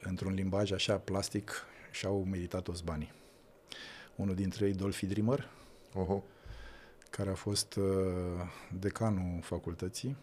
[0.00, 1.52] într-un limbaj așa plastic,
[1.90, 3.12] și-au meritat toți banii.
[4.16, 5.48] Unul dintre ei, Dolphy Dreamer,
[5.90, 6.37] uh-huh
[7.10, 7.84] care a fost uh,
[8.78, 10.16] decanul facultății,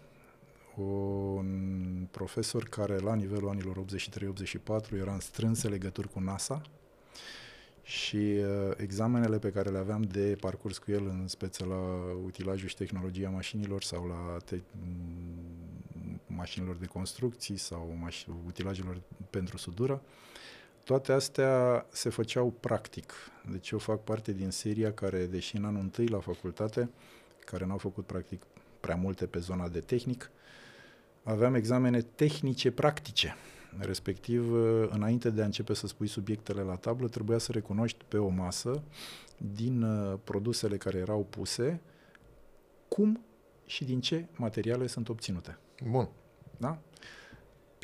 [0.75, 3.85] un profesor care la nivelul anilor
[4.89, 6.61] 83-84 era în strânse legături cu NASA
[7.83, 11.79] și uh, examenele pe care le aveam de parcurs cu el în speță la
[12.25, 14.61] utilajul și tehnologia mașinilor sau la te-
[16.27, 20.09] mașinilor de construcții sau maș- utilajelor pentru sudură, uh,
[20.85, 23.13] toate astea se făceau practic.
[23.51, 26.89] Deci eu fac parte din seria care, deși în anul întâi la facultate,
[27.45, 28.41] care n-au făcut practic
[28.79, 30.31] prea multe pe zona de tehnic,
[31.23, 33.35] aveam examene tehnice practice.
[33.79, 34.53] Respectiv,
[34.89, 38.83] înainte de a începe să spui subiectele la tablă, trebuia să recunoști pe o masă,
[39.37, 41.81] din uh, produsele care erau puse,
[42.87, 43.23] cum
[43.65, 45.57] și din ce materiale sunt obținute.
[45.89, 46.09] Bun.
[46.57, 46.79] Da?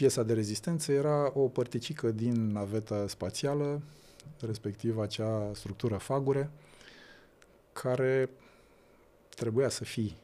[0.02, 3.82] Piesa de rezistență era o părticică din naveta spațială,
[4.40, 6.50] respectiv acea structură fagure,
[7.74, 8.30] care
[9.30, 10.18] trebuia să fii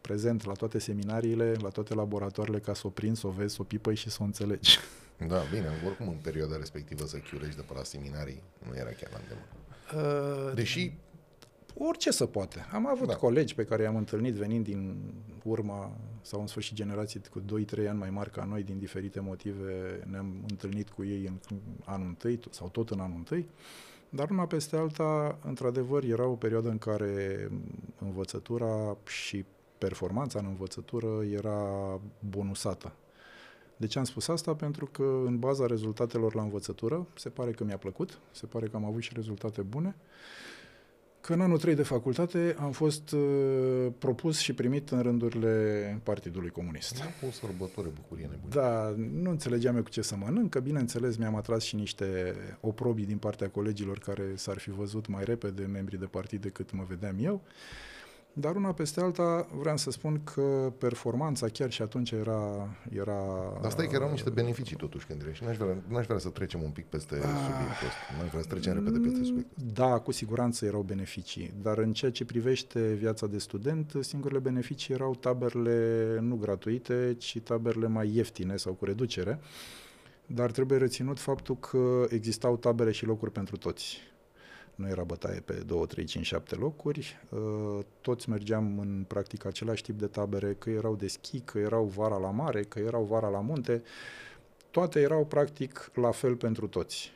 [0.00, 3.60] prezent la toate seminariile, la toate laboratoarele, ca să o prinzi, să o vezi, să
[3.60, 4.78] o pipăi și să o înțelegi.
[5.28, 9.10] Da, bine, oricum în perioada respectivă să chiulești de pe la seminarii nu era chiar
[9.12, 9.46] la îndemână.
[10.48, 10.92] Uh, Deși
[11.78, 12.66] orice să poate.
[12.72, 13.14] Am avut da.
[13.14, 15.12] colegi pe care i-am întâlnit venind din
[15.44, 15.90] urma
[16.22, 20.44] sau în sfârșit generații cu 2-3 ani mai mari ca noi, din diferite motive, ne-am
[20.48, 23.48] întâlnit cu ei în anul întâi sau tot în anul întâi.
[24.08, 27.48] Dar una peste alta, într-adevăr, era o perioadă în care
[27.98, 29.44] învățătura și
[29.78, 32.92] performanța în învățătură era bonusată.
[33.76, 34.54] De ce am spus asta?
[34.54, 38.76] Pentru că în baza rezultatelor la învățătură, se pare că mi-a plăcut, se pare că
[38.76, 39.96] am avut și rezultate bune,
[41.22, 46.50] că în anul 3 de facultate am fost uh, propus și primit în rândurile Partidului
[46.50, 46.98] Comunist.
[46.98, 48.54] Da, o sărbătoare, bucurie nebună.
[48.54, 53.06] Da, nu înțelegeam eu cu ce să mănânc, că bineînțeles mi-am atras și niște oprobii
[53.06, 57.16] din partea colegilor care s-ar fi văzut mai repede membrii de partid decât mă vedeam
[57.20, 57.42] eu.
[58.32, 62.68] Dar una peste alta vreau să spun că performanța chiar și atunci era...
[62.90, 63.22] era
[63.54, 65.44] Dar asta e că erau niște beneficii totuși când ești.
[65.44, 68.16] N-aș vrea, n-aș vrea să trecem un pic peste ah, subiectul ăsta.
[68.18, 71.54] N-aș vrea să trecem repede peste subiectul Da, cu siguranță erau beneficii.
[71.62, 77.40] Dar în ceea ce privește viața de student, singurele beneficii erau taberele nu gratuite, ci
[77.40, 79.40] taberele mai ieftine sau cu reducere.
[80.26, 84.11] Dar trebuie reținut faptul că existau tabere și locuri pentru toți
[84.74, 87.18] nu era bătaie pe 2, 3, 5, 7 locuri.
[87.28, 91.84] Uh, toți mergeam în practic același tip de tabere, că erau de schi, că erau
[91.84, 93.82] vara la mare, că erau vara la munte.
[94.70, 97.12] Toate erau practic la fel pentru toți.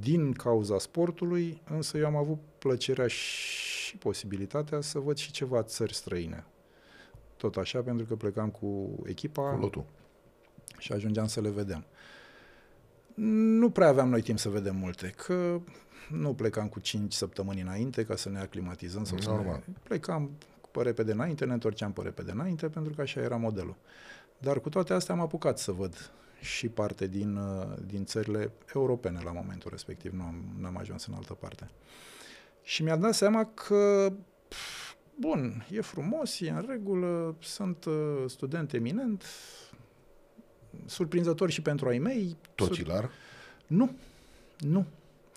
[0.00, 5.94] Din cauza sportului, însă eu am avut plăcerea și posibilitatea să văd și ceva țări
[5.94, 6.44] străine.
[7.36, 9.86] Tot așa, pentru că plecam cu echipa cu
[10.78, 11.84] și ajungeam să le vedem.
[13.58, 15.60] Nu prea aveam noi timp să vedem multe, că
[16.12, 19.54] nu plecam cu 5 săptămâni înainte ca să ne aclimatizăm sau Normal.
[19.54, 19.74] să ne...
[19.82, 20.30] Plecam
[20.70, 23.76] pe repede înainte, ne întorceam pe repede înainte, pentru că așa era modelul.
[24.38, 29.20] Dar cu toate astea am apucat să văd și parte din, uh, din țările europene
[29.24, 31.70] la momentul respectiv, nu am, n-am ajuns în altă parte.
[32.62, 34.12] Și mi-a dat seama că,
[35.14, 39.24] bun, e frumos, e în regulă, sunt uh, student eminent,
[40.86, 42.36] surprinzător și pentru ai mei.
[42.54, 43.00] Tocilar?
[43.00, 43.10] Sur...
[43.66, 43.90] Nu,
[44.58, 44.86] nu.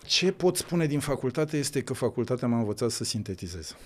[0.06, 3.76] Ce pot spune din facultate este că facultatea m-a învățat să sintetizez.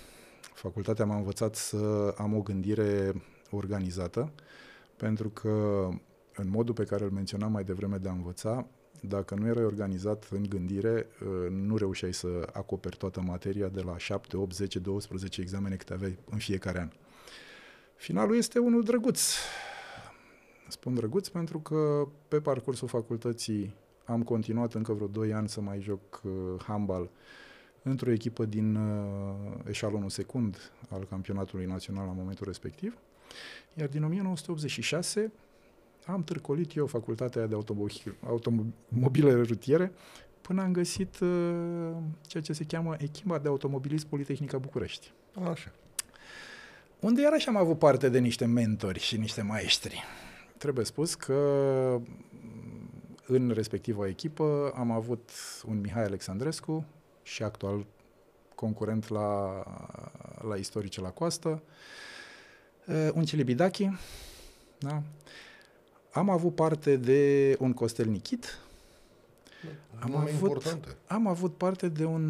[0.53, 3.13] Facultatea m-a învățat să am o gândire
[3.49, 4.31] organizată,
[4.97, 5.87] pentru că
[6.35, 8.67] în modul pe care îl menționam mai devreme de a învăța,
[9.01, 13.97] dacă nu erai organizat în gândire, uh, nu reușeai să acoperi toată materia de la
[13.97, 16.89] 7, 8, 10, 12 examene câte aveai în fiecare an.
[17.95, 19.21] Finalul este unul drăguț.
[20.67, 23.75] Spun drăguț pentru că pe parcursul facultății
[24.09, 26.31] am continuat încă vreo 2 ani să mai joc uh,
[26.67, 27.09] handbal
[27.83, 29.33] într-o echipă din uh,
[29.67, 32.97] eșalonul secund al campionatului național la momentul respectiv.
[33.73, 35.31] Iar din 1986
[36.05, 37.55] am târcolit eu facultatea de
[38.25, 39.91] automobile rutiere
[40.41, 41.29] până am găsit uh,
[42.27, 45.11] ceea ce se cheamă echipa de automobilism Politehnica București.
[45.51, 45.71] Așa.
[46.99, 50.03] Unde iarăși am avut parte de niște mentori și niște maestri.
[50.57, 51.35] Trebuie spus că
[53.31, 55.29] în respectiva echipă am avut
[55.67, 56.85] un Mihai Alexandrescu
[57.23, 57.85] și actual
[58.55, 59.63] concurent la,
[60.47, 61.61] la istorice la coastă,
[62.85, 63.89] uh, un Cilibidachi,
[64.79, 65.01] da?
[66.11, 68.59] am avut parte de un Costel Nichit,
[69.99, 70.95] am avut, importante.
[71.07, 72.21] am avut parte de un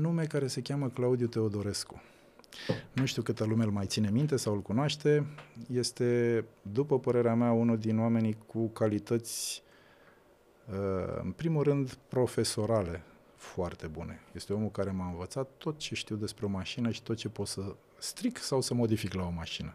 [0.00, 2.02] nume care se cheamă Claudiu Teodorescu.
[2.92, 5.26] Nu știu câtă lume îl mai ține minte sau îl cunoaște.
[5.72, 9.67] Este, după părerea mea, unul din oamenii cu calități Uh,
[11.22, 13.02] în primul rând, profesorale
[13.34, 14.20] foarte bune.
[14.32, 17.46] Este omul care m-a învățat tot ce știu despre o mașină și tot ce pot
[17.46, 19.74] să stric sau să modific la o mașină.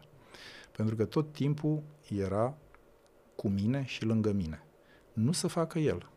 [0.76, 2.56] Pentru că tot timpul era
[3.36, 4.62] cu mine și lângă mine.
[5.12, 6.08] Nu să facă el,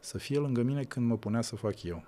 [0.00, 2.04] să fie lângă mine când mă punea să fac eu.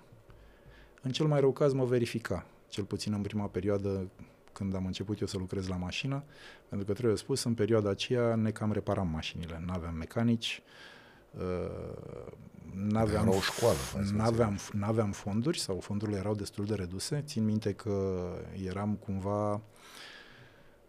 [1.01, 4.09] În cel mai rău caz mă verifica, cel puțin în prima perioadă
[4.51, 6.23] când am început eu să lucrez la mașină,
[6.69, 10.96] pentru că trebuie spus, în perioada aceea ne cam reparam mașinile, nu aveam mecanici, uh,
[11.31, 12.31] Uh,
[12.73, 13.77] n-aveam, o școală,
[14.13, 17.23] n-aveam, n-aveam fonduri sau fondurile erau destul de reduse.
[17.25, 18.19] Țin minte că
[18.65, 19.61] eram cumva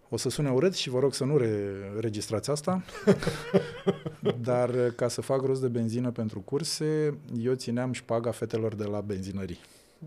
[0.08, 2.82] o să sune urât și vă rog să nu re- registrați asta,
[4.48, 9.00] dar ca să fac rost de benzină pentru curse, eu țineam șpaga fetelor de la
[9.00, 9.58] benzinării.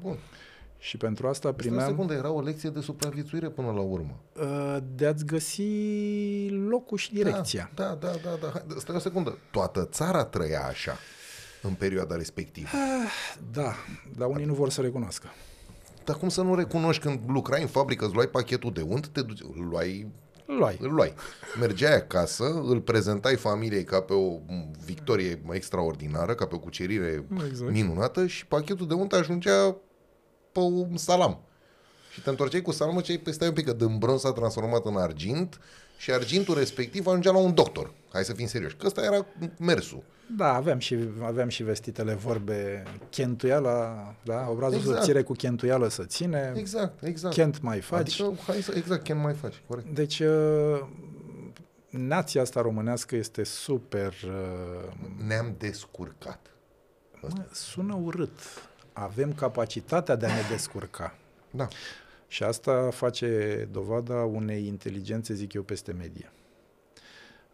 [0.01, 0.17] Bun.
[0.83, 1.79] Și pentru asta primeam...
[1.79, 4.19] Asta secundă, era o lecție de supraviețuire până la urmă.
[4.41, 5.63] Uh, de a-ți găsi
[6.49, 7.71] locul și direcția.
[7.75, 8.61] Da, da, da, da.
[8.67, 8.75] da.
[8.77, 9.37] Stai o secundă.
[9.51, 10.97] Toată țara trăia așa
[11.61, 12.69] în perioada respectivă.
[12.73, 13.11] Uh,
[13.51, 13.73] da,
[14.17, 15.27] dar unii nu vor să recunoască.
[16.03, 19.21] Dar cum să nu recunoști când lucrai în fabrică, îți luai pachetul de unt, te
[19.21, 20.11] duci, îl luai
[20.45, 20.77] luai.
[20.81, 21.13] Îl luai.
[21.59, 24.39] Mergeai acasă, îl prezentai familiei ca pe o
[24.85, 27.71] victorie extraordinară, ca pe o cucerire exact.
[27.71, 29.77] minunată și pachetul de unt ajungea
[30.51, 31.39] pe un salam.
[32.13, 34.85] Și te întorceai cu salamul și păi stai un pic, că din bronz s-a transformat
[34.85, 35.59] în argint
[35.97, 37.93] și argintul respectiv ajungea la un doctor.
[38.11, 39.25] Hai să fim serioși, că ăsta era
[39.59, 40.03] mersul.
[40.37, 44.47] Da, aveam și, aveam și vestitele vorbe chentuiala, da?
[44.49, 44.99] Obrazul Exact.
[44.99, 47.33] să ține cu chentuială să ține, Exact, exact.
[47.33, 47.99] chent mai faci.
[48.19, 49.87] Adică, hai să, exact, Ken mai faci, corect.
[49.87, 50.85] Deci, uh,
[51.89, 54.13] nația asta românească este super...
[54.25, 54.91] uh,
[55.27, 56.39] Ne-am descurcat.
[57.21, 58.39] Mă, sună urât.
[58.93, 61.15] Avem capacitatea de a ne descurca.
[61.51, 61.67] Da.
[62.27, 66.31] Și asta face dovada unei inteligențe, zic eu, peste medie.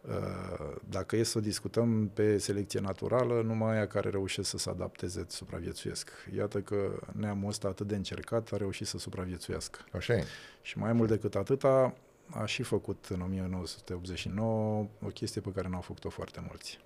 [0.08, 4.70] Uh, Dacă e să o discutăm pe selecție naturală, numai aia care reușesc să se
[4.70, 6.10] adapteze supraviețuiesc.
[6.36, 9.78] Iată că neamul ăsta atât de încercat a reușit să supraviețuiască.
[9.92, 10.24] Așa e.
[10.62, 11.94] Și mai mult decât atâta,
[12.30, 16.78] a și făcut în 1989 o chestie pe care n-au făcut-o foarte mulți.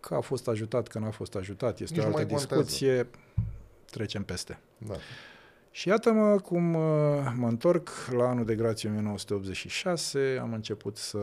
[0.00, 3.06] Că a fost ajutat, că n-a fost ajutat, este Nici o nu altă mai contează.
[3.88, 4.58] Discuție, trecem peste.
[4.78, 4.94] Da.
[5.70, 11.18] Și iată-mă cum uh, mă întorc la anul de grație 1986, am început să,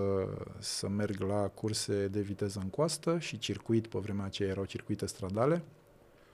[0.60, 5.06] să merg la curse de viteză în coastă și circuit, pe vremea aceea erau circuite
[5.06, 5.62] stradale.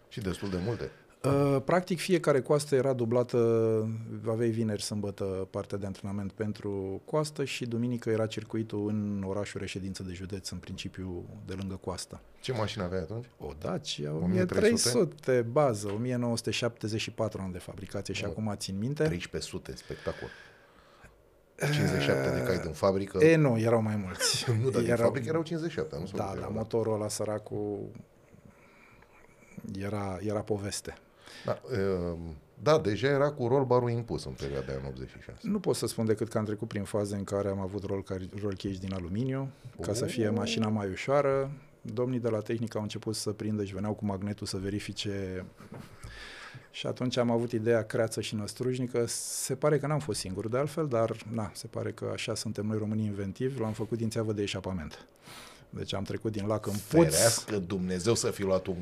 [0.09, 0.91] Și destul de multe.
[1.23, 3.37] Uh, Practic fiecare coastă era dublată,
[4.27, 10.03] aveai vineri, sâmbătă partea de antrenament pentru coastă și duminică era circuitul în orașul reședință
[10.03, 12.21] de județ, în principiu de lângă coastă.
[12.39, 13.25] Ce mașină aveai atunci?
[13.39, 14.97] O Dacia 1300?
[14.97, 19.03] 1300 bază, 1974 an de fabricație și O, acum țin minte.
[19.03, 20.27] 1300, spectacol.
[21.57, 23.23] 57 de cai din fabrică.
[23.25, 24.45] E, nu, erau mai mulți.
[24.63, 27.89] nu, dar din Erau- fabrică erau 57, nu Da, dar motorul ăla săracul
[29.79, 30.93] era, era poveste.
[31.45, 32.17] Da, uh,
[32.63, 35.37] da, deja era cu rollbar-ul impus în perioada aia în 86.
[35.41, 38.03] Nu pot să spun decât că am trecut prin faze în care am avut roll,
[38.03, 39.49] car- roll cage din aluminiu,
[39.81, 40.35] ca să fie Oh.
[40.35, 41.51] mașina mai ușoară.
[41.81, 45.45] Domnii de la tehnică au început să prindă și veneau cu magnetul să verifice
[46.71, 49.03] și atunci am avut ideea creață și năstrujnică.
[49.07, 52.65] Se pare că n-am fost singur de altfel, dar na, se pare că așa suntem
[52.65, 53.59] noi românii inventivi.
[53.59, 55.05] L-am făcut din țeavă de eșapament.
[55.69, 57.13] Deci am trecut din lac în puț.
[57.13, 58.77] Ferească Dumnezeu să fi luat un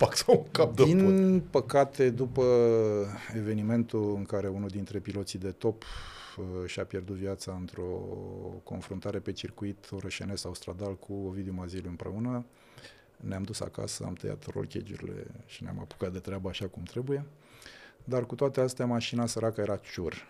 [0.00, 0.92] copac sau un cap de put.
[0.92, 2.44] Din păcate, după
[3.36, 7.88] evenimentul în care unul dintre piloții de top uh, și-a pierdut viața într-o
[8.62, 12.44] confruntare pe circuit orășenesc sau stradal cu Ovidiu Maziliu împreună,
[13.16, 17.24] ne-am dus acasă, am tăiat roll cage-urile și ne-am apucat de treabă așa cum trebuie.
[18.04, 20.26] Dar cu toate astea, mașina săracă era ciur.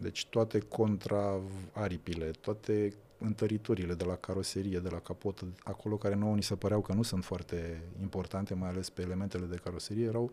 [0.00, 2.94] Deci toate contraaripile, toate
[3.26, 7.02] întăriturile de la caroserie, de la capotă, acolo care nouă ni se păreau că nu
[7.02, 10.32] sunt foarte importante, mai ales pe elementele de caroserie, erau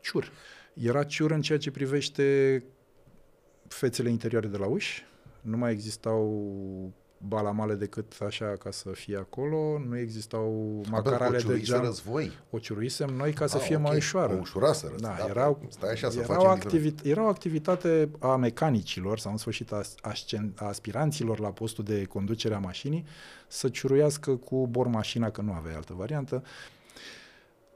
[0.00, 0.32] ciur.
[0.74, 2.64] Era ciur în ceea ce privește
[3.68, 5.04] fețele interioare de la uși,
[5.40, 6.52] nu mai existau
[7.28, 11.84] balamale decât așa ca să fie acolo, nu existau macarale de geam.
[11.84, 12.32] răzvoi.
[12.50, 13.82] O ciuruisem noi ca să Ah, fie ok.
[13.82, 14.34] mai ușoară.
[14.34, 15.10] O ușurase război.
[15.10, 18.36] Da, Da, erau, păi, Stai așa să era, o facem activi- era o activitate a
[18.36, 23.04] mecanicilor sau în sfârșit a, ascen- a aspiranților la postul de conducere a mașinii
[23.48, 26.42] să ciuruiască cu bor mașina, că nu avea altă variantă.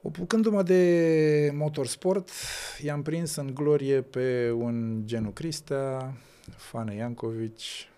[0.03, 2.29] Opucându-mă de motorsport,
[2.83, 6.15] i-am prins în glorie pe un Genu Cristea,
[6.57, 7.89] Fane Iancovici,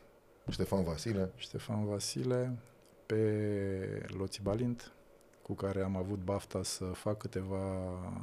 [0.50, 1.30] Ștefan Vasile.
[1.36, 2.58] Ștefan Vasile,
[3.06, 4.92] pe Loți Balint,
[5.42, 7.74] cu care am avut bafta să fac câteva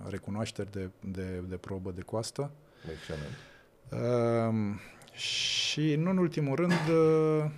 [0.10, 2.52] recunoașteri de, de, de probă de coastă.
[2.92, 3.36] Excelent.
[3.92, 4.80] Um,
[5.14, 7.52] și, nu în ultimul rând, uh,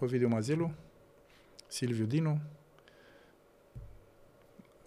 [0.00, 0.72] Ovidiu Mazilu,
[1.66, 2.40] Silviu Dinu.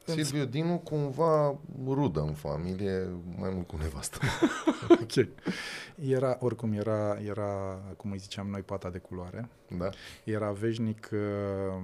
[0.06, 4.20] Silviu Dinu cumva rudă în familie, mai mult cu nevastă.
[5.04, 5.28] ok.
[6.10, 9.50] Era, oricum, era, era, cum îi ziceam noi, pata de culoare.
[9.78, 9.90] Da?
[10.24, 11.82] Era veșnic uh,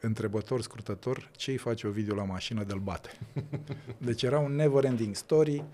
[0.00, 3.10] întrebător, scurtător, ce îi face o video la mașină de-l bate.
[3.98, 5.64] Deci era un never-ending story,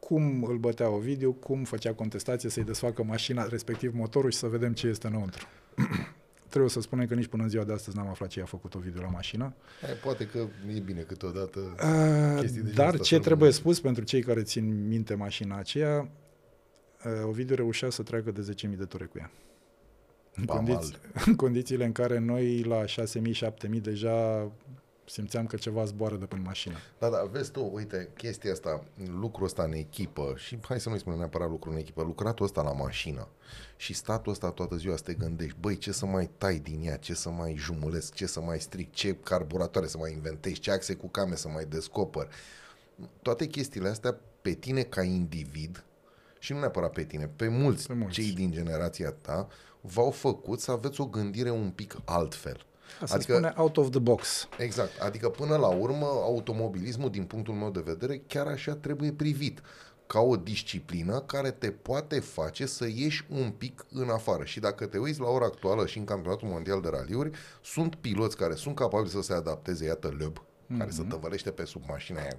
[0.00, 4.46] cum îl bătea o video, cum făcea contestație să-i desfacă mașina, respectiv motorul și să
[4.46, 5.46] vedem ce este înăuntru.
[6.50, 8.74] Trebuie să spunem că nici până în ziua de astăzi n-am aflat ce a făcut
[8.74, 9.54] o video la mașină.
[9.80, 10.38] Hai, poate că
[10.74, 11.60] e bine câteodată.
[11.60, 13.50] Uh, Chestii de genul dar ăsta ce să trebuie rămână.
[13.50, 16.08] spus pentru cei care țin minte mașina aceea,
[17.04, 19.30] uh, Ovidiu reușea să treacă de 10.000 de ture cu ea.
[20.34, 20.96] În, Ba, condiții,
[21.26, 24.50] în condițiile în care noi la 6.000-7.000 deja
[25.10, 26.74] simțeam că ceva zboară de pe mașină.
[26.98, 28.84] Da, da, vezi tu, uite, chestia asta,
[29.20, 32.62] lucrul ăsta în echipă și hai să nu-i spunem neapărat lucru în echipă, lucratul ăsta
[32.62, 33.28] la mașină
[33.76, 36.96] și statul ăsta toată ziua să te gândești, băi, ce să mai tai din ea,
[36.96, 40.94] ce să mai jumulesc, ce să mai stric, ce carburatoare să mai inventezi, ce axe
[40.94, 42.28] cu came să mai descoper.
[43.22, 45.84] Toate chestiile astea pe tine ca individ
[46.38, 48.14] și nu neapărat pe tine, pe mulți, Pe mulți.
[48.14, 49.48] cei din generația ta,
[49.80, 52.64] v-au făcut să aveți o gândire un pic altfel.
[53.00, 54.48] Asta adică, spune out of the box.
[54.58, 55.00] Exact.
[55.00, 59.60] Adică până la urmă, automobilismul, din punctul meu de vedere, chiar așa trebuie privit
[60.06, 64.44] ca o disciplină care te poate face să ieși un pic în afară.
[64.44, 67.30] Și dacă te uiți la ora actuală și în campionatul mondial de raliuri,
[67.62, 70.78] sunt piloți care sunt capabili să se adapteze, iată Löb, mm-hmm.
[70.78, 72.34] care se tăvălește pe sub mașina aia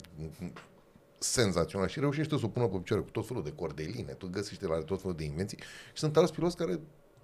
[1.23, 4.65] senzațional și reușește să o pună pe picioare cu tot felul de cordeline, tu găsești
[4.65, 5.57] la tot felul de invenții
[5.93, 6.79] și sunt alți piloți care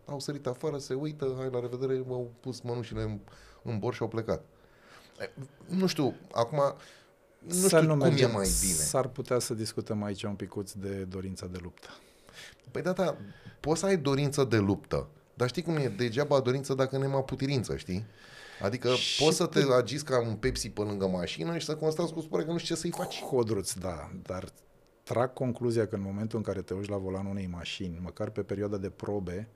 [0.08, 3.20] au sărit afară, se uită, hai la revedere, au pus mănușile în,
[3.64, 4.44] în bor și au plecat.
[5.68, 6.60] Nu știu, acum
[7.40, 8.30] nu să știu nu cum mergem.
[8.30, 8.74] e mai bine.
[8.74, 11.90] S-ar putea să discutăm aici un picuț de dorința de luptă.
[12.72, 13.18] Păi da, da,
[13.60, 15.88] poți să ai dorință de luptă, dar știi cum e?
[15.88, 18.06] Degeaba dorință dacă nu e mai putirință, știi?
[18.62, 21.76] Adică și poți să te pu- agiți ca un Pepsi pe lângă mașină și să
[21.76, 23.22] constați cu supărare că nu știi ce să-i faci.
[23.22, 24.50] Hodruț, da, dar
[25.04, 28.42] trag concluzia că în momentul în care te uiți la volanul unei mașini, măcar pe
[28.42, 29.50] perioada de probe,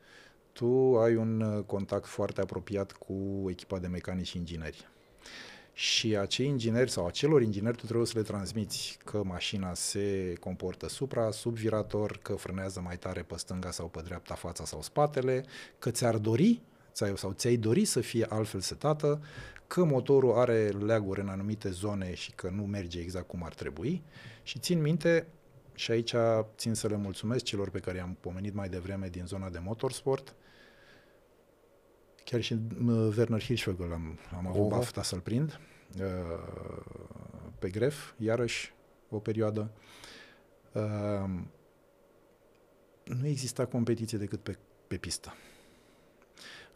[0.53, 4.87] tu ai un uh, contact foarte apropiat cu echipa de mecanici și ingineri.
[5.73, 10.89] Și acei ingineri sau acelor ingineri tu trebuie să le transmiți că mașina se comportă
[10.89, 15.45] supra, sub virator, că frânează mai tare pe stânga sau pe dreapta fața sau spatele,
[15.79, 16.61] că ți-ar dori
[16.93, 19.21] ți-ai, sau ți-ai dori să fie altfel setată,
[19.67, 24.01] că motorul are leaguri în anumite zone și că nu merge exact cum ar trebui.
[24.43, 25.27] Și țin minte,
[25.75, 26.13] și aici
[26.55, 30.35] țin să le mulțumesc celor pe care i-am pomenit mai devreme din zona de motorsport,
[32.32, 34.69] chiar și Werner Hirschfegel am, am avut uh-huh.
[34.69, 35.59] bafta să-l prind,
[35.99, 36.05] uh,
[37.59, 38.73] pe gref, iarăși
[39.09, 39.71] o perioadă.
[40.71, 41.29] Uh,
[43.03, 44.57] nu exista competiție decât pe,
[44.88, 45.34] pe pistă.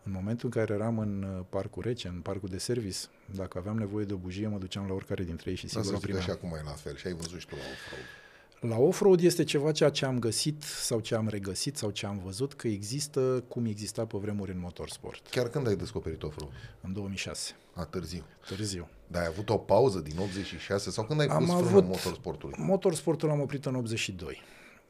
[0.04, 2.98] În momentul în care eram în uh, parcul rece, în parcul de service,
[3.36, 5.98] dacă aveam nevoie de o bujie, mă duceam la oricare dintre ei și sigur o
[5.98, 6.24] primeam.
[6.24, 8.25] și acum e la fel și ai văzut și tu la off-road.
[8.70, 12.22] La off-road este ceva ceea ce am găsit sau ce am regăsit sau ce am
[12.24, 15.28] văzut că există cum exista pe vremuri în motorsport.
[15.30, 16.52] Chiar când ai descoperit off-road?
[16.82, 17.56] În 2006.
[17.74, 18.24] A, târziu.
[18.48, 18.88] Târziu.
[19.08, 22.56] Dar ai avut o pauză din 86 sau când ai am pus avut motorsportului?
[22.58, 24.42] Motorsportul am oprit în 82.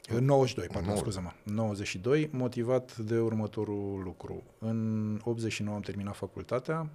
[0.08, 1.32] În 92, pardon, scuze-mă.
[1.42, 4.42] 92, motivat de următorul lucru.
[4.58, 6.90] În 89 am terminat facultatea,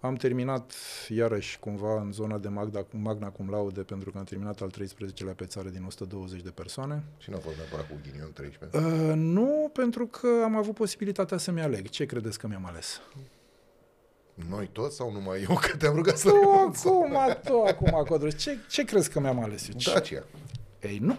[0.00, 0.74] am terminat
[1.08, 5.34] iarăși cumva în zona de magna, magna cum laude pentru că am terminat al 13-lea
[5.36, 7.02] pe țară din 120 de persoane.
[7.18, 8.78] Și nu a fost neapărat cu ghinion 13?
[8.78, 11.88] Uh, nu, pentru că am avut posibilitatea să-mi aleg.
[11.88, 13.00] Ce credeți că mi-am ales?
[14.48, 18.30] Noi toți sau numai eu că te-am rugat să Tu acum, tu acum, Codru.
[18.30, 19.92] Ce, ce crezi că mi-am ales eu?
[19.94, 20.24] Dacia.
[20.80, 21.18] Ei, nu.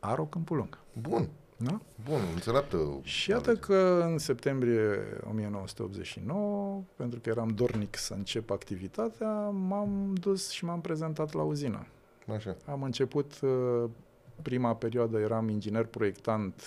[0.00, 0.78] Aro Câmpul Lung.
[0.92, 1.28] Bun.
[1.64, 1.80] Da?
[2.08, 3.00] Bun, înțeleaptă.
[3.02, 4.98] Și iată că în septembrie
[5.28, 11.86] 1989, pentru că eram dornic să încep activitatea, m-am dus și m-am prezentat la uzină.
[12.34, 12.56] Așa.
[12.66, 13.90] Am început, uh,
[14.42, 16.62] prima perioadă eram inginer proiectant,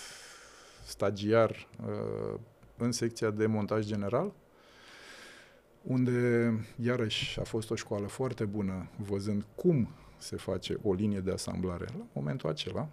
[0.84, 2.38] stagiar uh,
[2.76, 4.32] în secția de montaj general,
[5.82, 11.30] unde iarăși a fost o școală foarte bună, văzând cum se face o linie de
[11.30, 12.88] asamblare la momentul acela.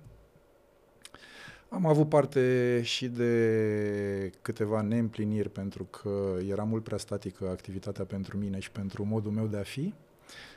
[1.73, 8.37] Am avut parte și de câteva neîmpliniri pentru că era mult prea statică activitatea pentru
[8.37, 9.93] mine și pentru modul meu de a fi,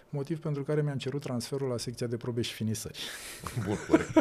[0.09, 2.99] motiv pentru care mi-am cerut transferul la secția de probe și finisări.
[3.67, 4.13] Bun, corect.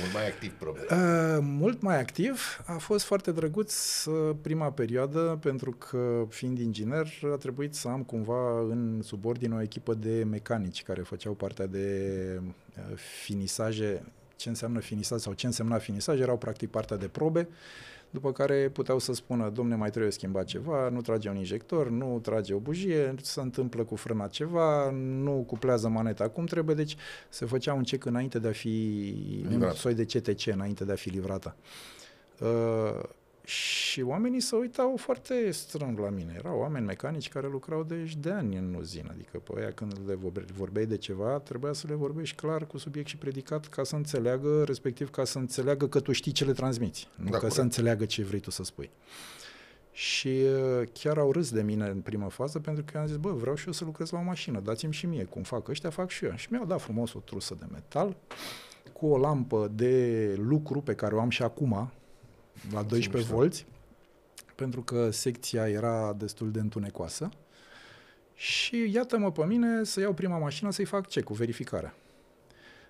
[0.00, 0.86] Mult mai activ, probabil.
[0.90, 2.62] Uh, mult mai activ.
[2.66, 8.02] A fost foarte drăguț uh, prima perioadă, pentru că, fiind inginer, a trebuit să am
[8.02, 14.02] cumva în subordine o echipă de mecanici care făceau partea de uh, finisaje
[14.38, 17.48] ce înseamnă finisaj sau ce însemna finisaj, erau practic partea de probe,
[18.10, 22.18] după care puteau să spună, domne, mai trebuie schimbat ceva, nu trage un injector, nu
[22.22, 26.96] trage o bujie, se întâmplă cu frâna ceva, nu cuplează maneta cum trebuie, deci
[27.28, 28.68] se făcea un check înainte de a fi,
[29.48, 29.70] Livrat.
[29.70, 31.56] un soi de CTC înainte de a fi livrată.
[32.40, 33.02] Uh,
[33.48, 36.34] și oamenii se uitau foarte strâng la mine.
[36.36, 39.08] Erau oameni mecanici care lucrau de, de ani în uzină.
[39.10, 40.18] Adică pe aia când le
[40.56, 44.64] vorbeai de ceva, trebuia să le vorbești clar cu subiect și predicat ca să înțeleagă,
[44.64, 47.08] respectiv ca să înțeleagă că tu știi ce le transmiți.
[47.14, 47.54] Nu da, ca corect.
[47.54, 48.90] să înțeleagă ce vrei tu să spui.
[49.92, 53.30] Și uh, chiar au râs de mine în prima fază pentru că am zis, bă,
[53.32, 56.10] vreau și eu să lucrez la o mașină, dați-mi și mie, cum fac ăștia, fac
[56.10, 56.34] și eu.
[56.34, 58.16] Și mi-au dat frumos o trusă de metal
[58.92, 61.90] cu o lampă de lucru pe care o am și acum,
[62.72, 63.66] la 12 volți,
[64.54, 67.28] pentru că secția era destul de întunecoasă.
[68.34, 71.94] Și iată-mă pe mine să iau prima mașină să-i fac ce cu verificarea.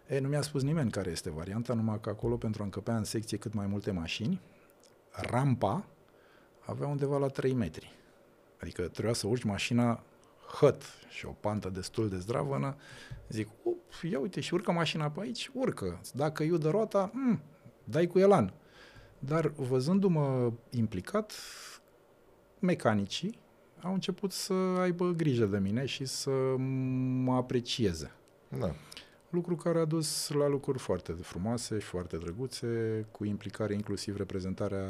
[0.06, 3.04] E, nu mi-a spus nimeni care este varianta, numai că acolo pentru a încăpea în
[3.04, 4.40] secție cât mai multe mașini,
[5.10, 5.84] rampa
[6.60, 7.92] avea undeva la 3 metri.
[8.60, 10.02] Adică trebuia să urci mașina
[10.60, 12.76] hăt și o pantă destul de zdravănă.
[13.28, 16.00] Zic, up, ia uite și urcă mașina pe aici, urcă.
[16.14, 17.40] Dacă iudă roata, mm,
[17.84, 18.52] dai cu elan.
[19.18, 21.32] Dar văzându-mă implicat,
[22.58, 23.38] mecanicii
[23.82, 26.30] au început să aibă grijă de mine și să
[27.24, 28.12] mă aprecieze.
[28.58, 28.74] Da.
[29.30, 32.66] Lucru care a dus la lucruri foarte frumoase și foarte drăguțe,
[33.10, 34.86] cu implicare inclusiv reprezentarea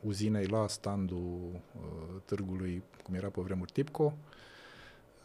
[0.00, 4.14] uzinei la standul uh, târgului, cum era pe vremuri Tipco,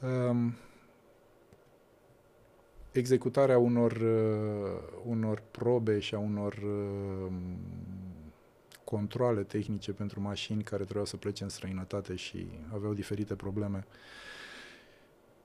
[0.02, 0.54] um,
[2.96, 7.32] executarea unor, uh, unor probe și a unor uh,
[8.84, 13.86] controle tehnice pentru mașini care trebuiau să plece în străinătate și aveau diferite probleme.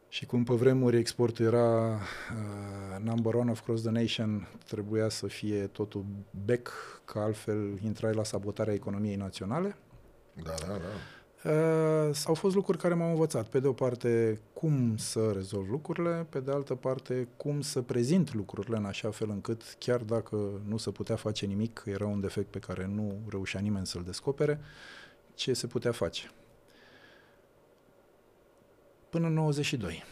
[0.08, 5.26] Și cum pe vremuri exportul era uh, number one of cross the nation, trebuia să
[5.26, 6.04] fie totul
[6.46, 6.70] back,
[7.04, 9.76] că altfel intrai la sabotarea economiei naționale.
[10.42, 11.19] Da, da, da.
[11.44, 13.48] Uh, au fost lucruri care m-au învățat.
[13.48, 18.34] Pe de o parte, cum să rezolv lucrurile, pe de altă parte, cum să prezint
[18.34, 22.50] lucrurile în așa fel încât, chiar dacă nu se putea face nimic, era un defect
[22.50, 24.60] pe care nu reușea nimeni să-l descopere,
[25.34, 26.30] ce se putea face.
[29.08, 30.04] Până în 92.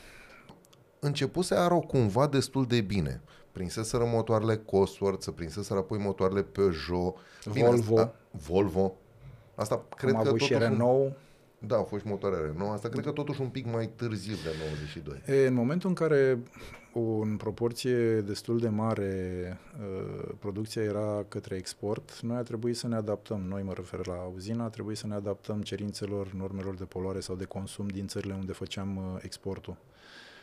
[0.99, 3.20] Începuse Aro cumva destul de bine.
[3.53, 7.16] Prinseseră motoarele Cosworth, să prinseseră apoi motoarele Peugeot.
[7.53, 7.99] Bine, Volvo.
[7.99, 8.95] Asta, Volvo.
[9.59, 11.17] Asta cred Am că avut și totuși un- Renault.
[11.59, 12.73] Da, au fost și motoare Renault.
[12.75, 14.51] Asta cred că totuși un pic mai târziu de
[14.95, 15.43] 92.
[15.43, 16.39] E, în momentul în care
[16.93, 19.13] o, în proporție destul de mare
[19.81, 24.31] uh, producția era către export, noi a trebuit să ne adaptăm, noi mă refer la
[24.35, 28.35] uzina, a trebuit să ne adaptăm cerințelor, normelor de poluare sau de consum din țările
[28.35, 29.77] unde făceam uh, exportul.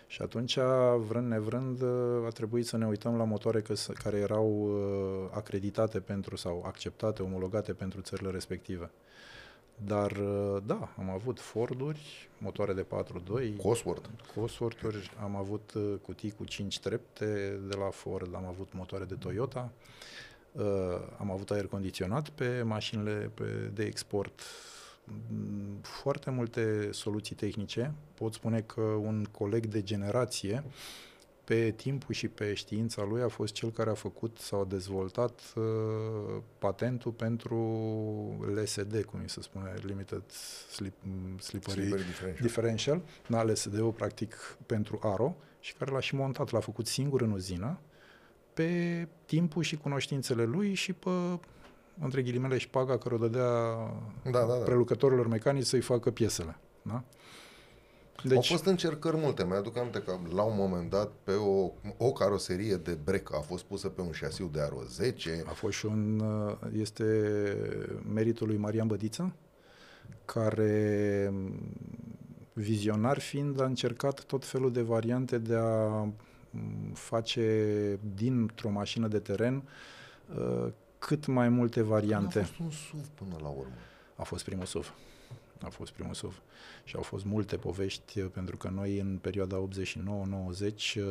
[0.08, 0.58] Și atunci,
[0.98, 6.00] vrând nevrând, uh, a trebuit să ne uităm la motoare că, care erau uh, acreditate
[6.00, 8.92] pentru sau acceptate, omologate pentru țările respective.
[9.78, 14.10] Dar, uh, da, am avut Forduri, motoare de 4.2, Cosworth.
[14.36, 19.16] Cosworth-uri, am avut uh, cutii cu 5 trepte de la Ford, am avut motoare de
[19.16, 19.72] Toyota,
[20.52, 20.64] uh,
[21.18, 24.75] am avut aer condiționat pe mașinile pe, de export, Mm,
[25.82, 27.94] foarte multe soluții tehnice.
[28.14, 30.64] Pot spune că un coleg de generație
[31.46, 35.42] pe timpul și pe știința lui a fost cel care a făcut sau a dezvoltat
[35.56, 37.58] uh, patentul pentru
[38.56, 40.32] LSD, cum îi se spune, Limited
[40.72, 40.94] Slip,
[41.40, 42.42] Slippery Slippery differential.
[42.42, 47.32] differential, da, LSD-ul practic pentru Aro și care l-a și montat, l-a făcut singur în
[47.32, 47.80] uzină
[48.54, 51.10] pe timpul și cunoștințele lui și pe
[52.00, 53.50] între ghilimele șpaga care o dădea
[54.24, 54.54] Da, da, da.
[54.54, 56.58] prelucătorilor mecanici să-i facă piesele.
[56.82, 57.04] Da?
[58.24, 58.36] Deci...
[58.36, 59.46] Au fost încercări multe.
[59.46, 63.64] Mi-aduc aminte că la un moment dat pe o, o caroserie de brec a fost
[63.64, 65.44] pusă pe un șasiu de Aro 10.
[65.48, 66.20] A fost și un...
[66.20, 67.04] uh, este
[68.14, 69.34] meritul lui Marian Bădiță,
[70.26, 71.34] care
[72.54, 76.14] vizionar fiind a încercat tot felul de variante de a m,
[76.94, 79.64] face dintr-o mașină de teren
[80.38, 80.68] uh,
[81.06, 82.40] cât mai multe variante.
[82.40, 83.74] A fost un SUV până la urmă.
[84.16, 84.94] A fost primul SUV.
[85.62, 86.42] A fost primul SUV.
[86.84, 91.04] Și au fost multe povești, uh, pentru că noi în perioada 89-90 uh,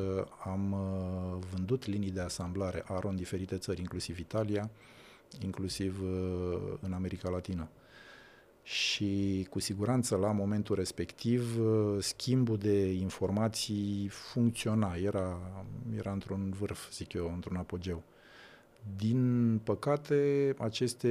[0.45, 4.71] am uh, vândut linii de asamblare Aro în diferite țări, inclusiv Italia,
[5.41, 7.69] inclusiv uh, în America Latină.
[8.63, 15.39] Și cu siguranță la momentul respectiv uh, schimbul de informații funcționa, era,
[15.97, 18.03] era într-un vârf, zic eu, într-un apogeu.
[18.97, 21.09] Din păcate, aceste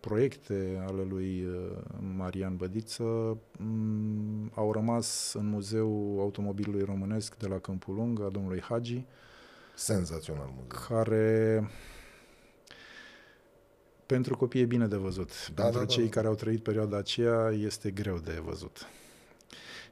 [0.00, 1.76] proiecte ale lui uh,
[2.16, 8.60] Marian Bădiță m, au rămas în Muzeul Automobilului Românesc de la Câmpul Lung, a domnului
[8.60, 9.04] Hagi,
[9.74, 10.66] Senzațional muzeu.
[10.88, 11.68] care
[14.06, 15.50] pentru copii e bine de văzut.
[15.54, 16.10] Da, pentru da, da, cei da.
[16.10, 18.86] care au trăit perioada aceea este greu de văzut.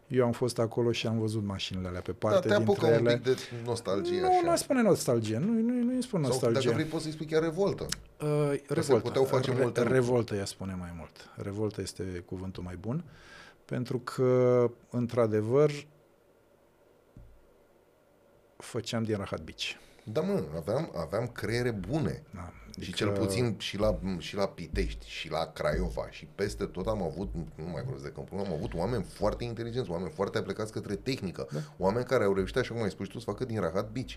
[0.09, 3.01] Eu am fost acolo și am văzut mașinile alea pe Da, parte te apucă dintre
[3.01, 3.17] un ele.
[3.19, 4.41] pic de nostalgie nu, așa.
[4.43, 6.61] nu aș spune nostalgie, nu, nu, nu îi spun Sau nostalgie.
[6.61, 7.87] dacă vrei poți să-i spui chiar revoltă.
[8.21, 9.03] Uh, se revoltă.
[9.09, 9.93] puteau face multe lucruri.
[9.93, 11.31] Revoltă, ea spune mai mult.
[11.37, 13.05] Revoltă este cuvântul mai bun,
[13.65, 15.71] pentru că, într-adevăr,
[18.57, 19.65] făceam din Rahat Beach.
[20.05, 22.23] Da, mă, aveam, aveam creiere bune.
[22.35, 22.53] Da.
[22.81, 27.03] Și cel puțin și la, și la Pitești, și la Craiova, și peste tot am
[27.03, 30.73] avut, nu mai vreau să de câmpul, am avut oameni foarte inteligenți, oameni foarte plecați
[30.73, 31.59] către tehnică, da.
[31.77, 34.11] oameni care au reușit, așa cum ai spus tu, să facă din Rahat Beach.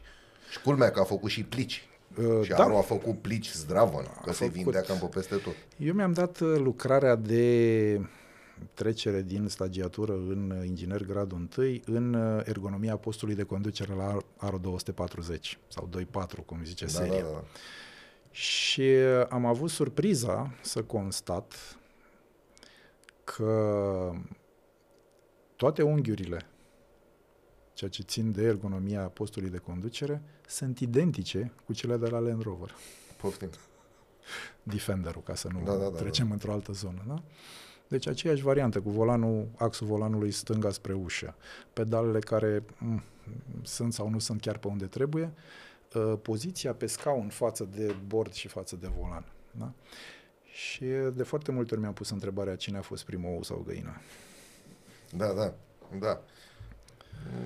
[0.51, 1.88] Și culmea că a făcut și plici.
[2.18, 2.64] Uh, și da.
[2.64, 4.53] Aru a făcut plici zdravăn, că se făcut.
[4.53, 5.55] vindea cam pe peste tot.
[5.78, 8.01] Eu mi-am dat uh, lucrarea de
[8.74, 14.57] trecere din stagiatură în inginer gradul 1 în uh, ergonomia postului de conducere la Aro
[14.57, 17.22] 240 sau 24, cum zice Da, seria.
[17.22, 17.43] da, da.
[18.32, 21.77] Și uh, am avut surpriza să constat
[23.23, 24.11] că
[25.55, 26.45] toate unghiurile,
[27.73, 32.41] ceea ce țin de ergonomia postului de conducere, sunt identice cu cele de la Land
[32.41, 32.75] Rover.
[33.17, 33.49] Poftim.
[34.63, 37.03] Defender-ul, ca să nu Da, da, da, trecem într-o altă zonă.
[37.07, 37.21] Da?
[37.88, 41.36] Deci aceeași variantă cu volanul, axul volanului stânga spre ușă,
[41.73, 43.03] pedalele care m-
[43.61, 45.68] sunt sau nu sunt chiar pe unde trebuie, uh,
[46.22, 49.26] poziția pe scaun față de bord și față de volan.
[49.52, 49.72] Da?
[50.44, 54.02] Și de foarte multe ori mi-am pus întrebarea cine a fost primul ou sau găina.
[55.12, 55.54] Da, da,
[56.00, 56.22] da.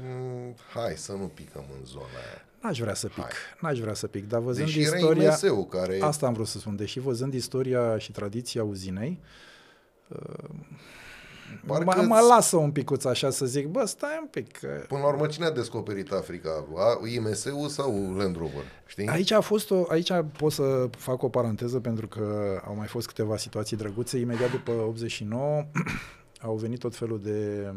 [0.05, 2.45] Mm, hai să nu picăm în zona aia.
[2.61, 3.31] N-aș vrea să pic, Hai.
[3.61, 5.29] n-aș vrea să pic, dar văzând Deși era istoria...
[5.29, 5.99] IMS-ul care...
[6.01, 9.19] Asta am vrut să spun, deși văzând istoria și tradiția uzinei,
[11.67, 14.51] Parcă mă, mă lasă un picuț așa să zic, bă, stai un pic.
[14.51, 14.67] Că...
[14.87, 16.65] Până la urmă, cine a descoperit Africa?
[16.75, 18.63] A, IMS-ul sau Land Rover?
[18.85, 19.07] Știi?
[19.07, 23.07] Aici a fost o, aici pot să fac o paranteză pentru că au mai fost
[23.07, 24.17] câteva situații drăguțe.
[24.17, 25.65] Imediat după 89
[26.41, 27.71] au venit tot felul de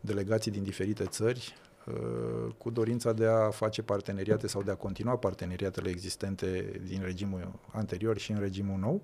[0.00, 1.54] delegații din diferite țări
[1.86, 7.52] uh, cu dorința de a face parteneriate sau de a continua parteneriatele existente din regimul
[7.72, 9.02] anterior și în regimul nou.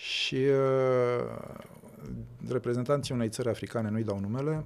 [0.00, 1.48] Și uh,
[2.48, 4.64] reprezentanții unei țări africane, nu-i dau numele,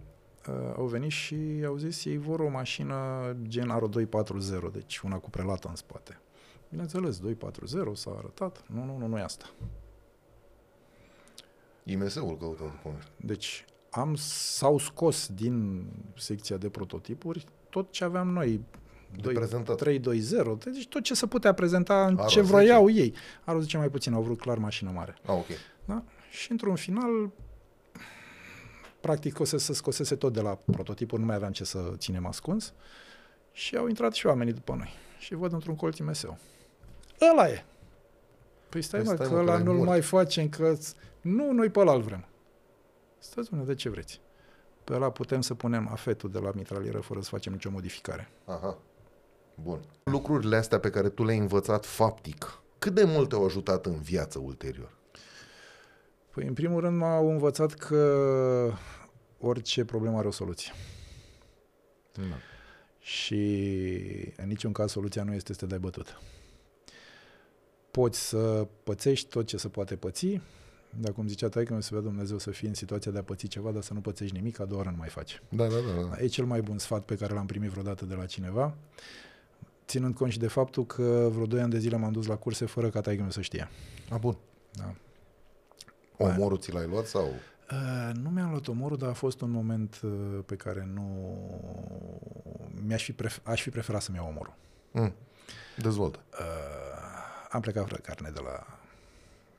[0.49, 2.97] uh, au venit și au zis ei vor o mașină
[3.43, 6.21] gen Aro 240, deci una cu prelată în spate.
[6.69, 8.65] Bineînțeles, 240 s-a arătat.
[8.69, 9.51] Nu, nu, nu, nu e asta.
[11.85, 13.05] IMS-ul căută după mine.
[13.17, 18.61] Deci am, s-au scos din secția de prototipuri tot ce aveam noi.
[19.23, 19.77] De prezentat.
[19.77, 22.53] 320, deci tot ce se putea prezenta în Aro ce 10.
[22.53, 23.15] vroiau ei.
[23.45, 25.17] Aro 10 mai puțin, au vrut clar mașină mare.
[25.23, 25.47] Ah, ok.
[25.85, 26.03] Da?
[26.31, 27.31] Și într-un final,
[29.01, 32.27] practic o să se scosese tot de la prototipuri, nu mai aveam ce să ținem
[32.27, 32.73] ascuns
[33.53, 34.93] și au intrat și oamenii după noi.
[35.19, 36.37] Și văd într-un colț IMS-ul.
[37.33, 37.65] Ăla e!
[38.69, 39.89] Păi stai, Păi mă, stai, că mă, că ăla l-ai nu-l mort.
[39.89, 40.77] mai facem, că...
[41.21, 42.25] Nu, noi pe ăla vrem.
[43.19, 44.21] Stați, mă, de ce vreți?
[44.85, 48.29] Pe ăla putem să punem afetul de la mitralieră fără să facem nicio modificare.
[48.45, 48.79] Aha.
[49.63, 49.81] Bun.
[50.05, 54.39] Lucrurile astea pe care tu le-ai învățat faptic, cât de mult te-au ajutat în viață
[54.39, 54.93] ulterior?
[56.31, 58.73] Păi, în primul rând, m-au învățat că
[59.39, 60.73] orice problemă are o soluție.
[62.13, 62.37] Da.
[62.99, 63.43] Și
[64.37, 66.19] în niciun caz soluția nu este să te dai bătut.
[67.91, 70.41] Poți să pățești tot ce se poate păți,
[71.01, 73.71] dar cum zicea taică să vrea Dumnezeu să fii în situația de a păți ceva,
[73.71, 75.43] dar să nu pățești nimic, a doua oară nu mai faci.
[75.49, 76.09] Da, da, da.
[76.09, 76.23] da.
[76.23, 78.75] E cel mai bun sfat pe care l-am primit vreodată de la cineva,
[79.87, 82.67] ținând cont și de faptul că vreo 2 ani de zile m-am dus la curse
[82.67, 83.69] fără ca taică să știe.
[84.11, 84.37] A, bun.
[84.73, 84.95] Da.
[86.17, 87.25] Omorul ți l-ai luat sau?
[87.71, 91.07] Uh, nu mi-am luat omorul, dar a fost un moment uh, pe care nu...
[92.87, 94.55] Mi-aș fi, pref- aș fi preferat să-mi iau omorul.
[94.91, 95.15] Mm.
[95.79, 96.25] Dezvoltă.
[96.31, 96.45] Uh,
[97.51, 98.79] am plecat fără carne de la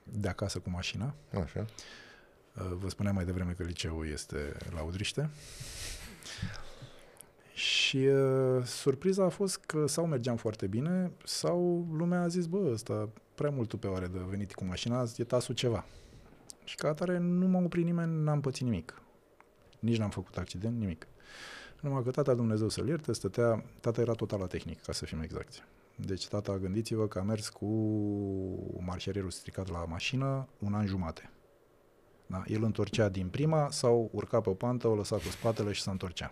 [0.03, 1.13] de acasă cu mașina.
[1.43, 1.65] Așa.
[2.53, 5.29] Uh, vă spuneam mai devreme că liceul este la Udriște.
[7.55, 12.69] Și uh, surpriza a fost că sau mergeam foarte bine, sau lumea a zis, bă,
[12.71, 15.85] ăsta prea mult pe oare de venit cu mașina, e tasul ceva.
[16.63, 19.01] Și ca atare nu m-a oprit nimeni, n-am pățit nimic.
[19.79, 21.07] Nici n-am făcut accident, nimic.
[21.81, 25.21] Numai că tata Dumnezeu să-l ierte, stătea, tata era total la tehnic, ca să fim
[25.21, 25.63] exacti.
[25.95, 27.65] Deci tata, gândiți-vă că a mers cu
[28.79, 31.29] marșierierul stricat la mașină un an jumate.
[32.27, 32.43] Da?
[32.47, 35.89] El întorcea din prima sau urca pe o pantă, o lăsa cu spatele și se
[35.89, 36.31] întorcea.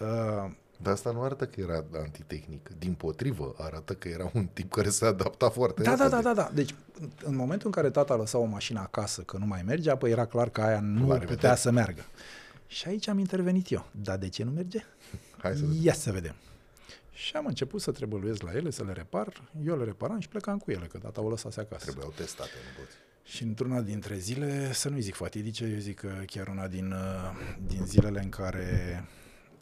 [0.00, 0.50] Uh,
[0.82, 2.70] Dar asta nu arată că era antitehnic.
[2.78, 6.22] Din potrivă, arată că era un tip care se adapta foarte da, da, repede.
[6.22, 6.50] da, da, da.
[6.54, 6.74] Deci,
[7.22, 10.24] în momentul în care tata lăsa o mașină acasă că nu mai mergea, păi era
[10.26, 11.54] clar că aia nu La putea revedere.
[11.56, 12.02] să meargă.
[12.66, 13.86] Și aici am intervenit eu.
[13.90, 14.78] Dar de ce nu merge?
[15.42, 15.82] Hai să vedem.
[15.82, 16.34] Ia să vedem.
[17.12, 19.42] Și am început să trebăluiesc la ele, să le repar.
[19.66, 21.84] Eu le reparam și plecam cu ele, că tata o lăsase acasă.
[21.84, 22.96] Trebuiau testate, nu poți.
[23.24, 27.30] Și într-una dintre zile, să nu-i zic fatidice, eu zic că chiar una din, uh,
[27.66, 29.04] din zilele în care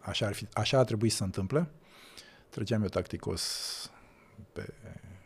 [0.09, 1.71] așa, ar fi, așa a trebuit să se întâmple,
[2.49, 3.43] treceam eu tacticos
[4.53, 4.75] pe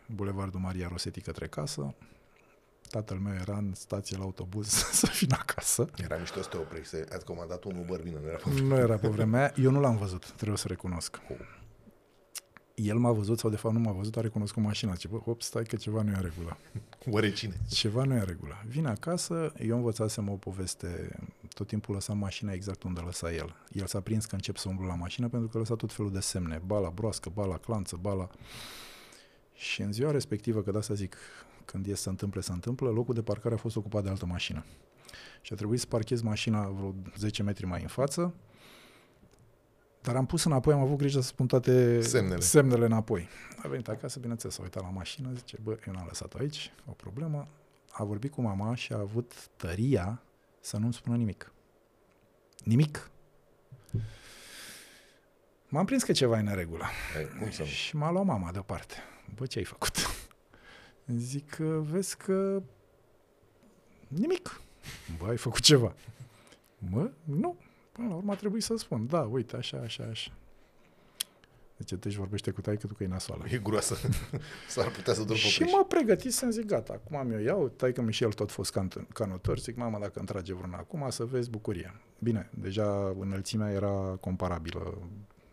[0.07, 1.95] Bulevardul Maria Rosetti către casă,
[2.89, 4.67] tatăl meu era în stație la autobuz
[5.01, 5.89] să vină acasă.
[5.95, 8.97] Era mișto să te oprești, să ați comandat un Uber, bine, nu era Nu era
[8.97, 9.53] pe vremea aia.
[9.65, 11.21] Eu nu l-am văzut, trebuie să recunosc.
[12.75, 14.95] El m-a văzut sau de fapt nu m-a văzut, a recunoscut mașina.
[14.95, 16.57] Ce, bă, hop, stai că ceva nu e în regulă.
[17.11, 17.53] Oare cine?
[17.69, 18.63] Ceva nu e în regulă.
[18.67, 21.19] Vine acasă, eu învățasem o poveste,
[21.53, 23.55] tot timpul lăsam mașina exact unde lăsa el.
[23.71, 26.19] El s-a prins că încep să umblu la mașină pentru că lăsa tot felul de
[26.19, 28.29] semne, bala broască, bala clanță, bala...
[29.53, 31.15] Și în ziua respectivă, că de asta zic,
[31.65, 34.25] când e să se întâmple, se întâmplă, locul de parcare a fost ocupat de altă
[34.25, 34.65] mașină.
[35.41, 38.33] Și a trebuit să parchez mașina vreo 10 metri mai în față,
[40.01, 42.39] dar am pus înapoi, am avut grijă să spun toate Semnele.
[42.39, 43.27] semnele înapoi.
[43.63, 46.91] A venit acasă, bineînțeles, s-a uitat la mașină, zice, bă, eu n-am lăsat-o aici, o
[46.91, 47.47] problemă.
[47.91, 50.21] A vorbit cu mama și a avut tăria
[50.63, 51.53] să nu-mi spună nimic.
[52.63, 53.11] Nimic.
[55.67, 56.85] M-am prins că ceva e în regulă.
[57.13, 57.67] Hai, cum să nu?
[57.67, 58.95] Și m-a luat mama deoparte.
[59.35, 59.95] Bă, ce ai făcut?
[61.05, 62.63] Zic că vezi că
[64.07, 64.61] Nimic.
[65.17, 65.95] Bă, ai făcut ceva.
[66.77, 67.57] Mă, nu.
[67.91, 70.31] Până la urmă a trebuit să spun, da, uite, așa, așa, așa.
[71.77, 73.43] Deci te vorbește cu taică tu că e nasoală.
[73.49, 73.95] E groasă.
[74.67, 78.13] S-ar putea să dorm Și mă pregătit să-mi zic, gata, acum mi-o iau, taică mi
[78.13, 81.49] și el tot fost can- canotor, zic, mama, dacă îmi trage vreuna acum, să vezi
[81.49, 81.93] bucurie.
[82.19, 84.97] Bine, deja înălțimea era comparabilă,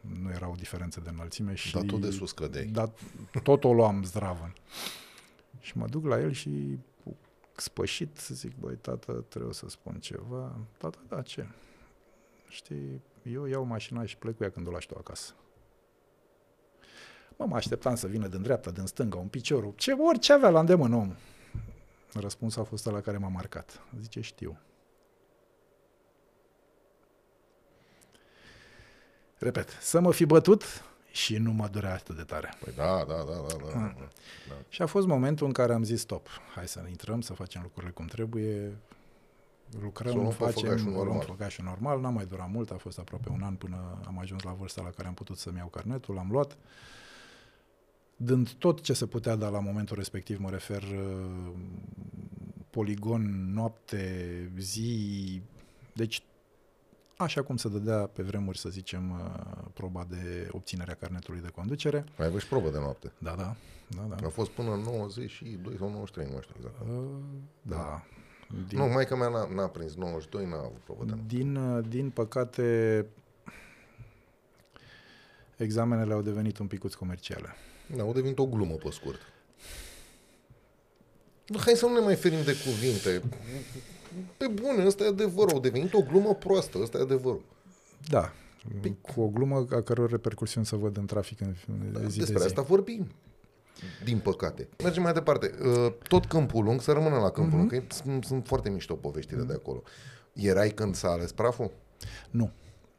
[0.00, 1.72] nu era o diferență de înălțime și...
[1.72, 2.64] Dar tot de sus cădeai.
[2.64, 2.90] Dar
[3.42, 4.52] tot o luam zdravă.
[5.60, 6.78] Și mă duc la el și
[7.56, 10.56] spășit, zic, băi, tată, trebuie să spun ceva.
[10.78, 11.46] Tată, da, ce?
[12.48, 15.34] Știi, eu iau mașina și plec cu ea când o lași tu acasă.
[17.40, 20.60] Mă, mă așteptam să vină din dreapta, din stânga, un piciorul, ce, orice avea la
[20.60, 21.14] îndemână om.
[22.12, 23.80] Răspunsul a fost la care m-a marcat.
[24.00, 24.58] Zice, știu.
[29.38, 30.64] Repet, să mă fi bătut
[31.10, 32.54] și nu mă durea atât de tare.
[32.64, 33.94] Păi da, da, da, da, da, da.
[33.98, 34.54] da.
[34.68, 37.62] Și a fost momentul în care am zis, stop, hai să ne intrăm, să facem
[37.62, 38.76] lucrurile cum trebuie,
[39.80, 41.24] lucrăm, să facem, făgașul normal.
[41.26, 42.00] făgașul normal.
[42.00, 44.90] N-a mai durat mult, a fost aproape un an până am ajuns la vârsta la
[44.90, 46.56] care am putut să-mi iau carnetul, l-am luat.
[48.22, 51.52] Dând tot ce se putea da la momentul respectiv, mă refer uh,
[52.70, 55.42] poligon, noapte, zi,
[55.94, 56.22] deci
[57.16, 62.04] așa cum se dădea pe vremuri, să zicem, uh, proba de obținerea carnetului de conducere.
[62.18, 63.12] Mai aveți probă de noapte?
[63.18, 63.56] Da, da.
[63.88, 64.26] da, da.
[64.26, 66.80] A fost până 92 sau 93, nu știu exact.
[66.80, 67.06] Uh,
[67.62, 68.04] da.
[68.68, 68.78] Din...
[68.78, 71.36] Nu, mai că mea n-a, n-a prins 92, n-a avut probă de noapte.
[71.36, 73.06] Din, uh, din păcate,
[75.56, 77.54] examenele au devenit un picuț comerciale.
[77.96, 79.20] Da, au devenit o glumă pe scurt.
[81.58, 83.22] Hai să nu ne mai ferim de cuvinte.
[84.36, 85.52] Pe bune, ăsta e adevărul.
[85.52, 87.42] Au devenit o glumă proastă, ăsta e adevărul.
[88.08, 88.32] Da,
[88.80, 88.92] pe...
[89.00, 91.54] cu o glumă a căror repercursiuni să văd în trafic în
[91.92, 92.46] da, zi Despre de zi.
[92.46, 93.10] asta vorbim.
[94.04, 94.68] Din păcate.
[94.82, 95.54] Mergem mai departe.
[95.62, 97.70] Uh, tot Câmpul Lung, să rămână la Câmpul uh-huh.
[97.70, 99.46] Lung, că sunt, sunt foarte mișto poveștile uh-huh.
[99.46, 99.82] de acolo.
[100.32, 101.70] Erai când s-a ales praful?
[102.30, 102.50] Nu.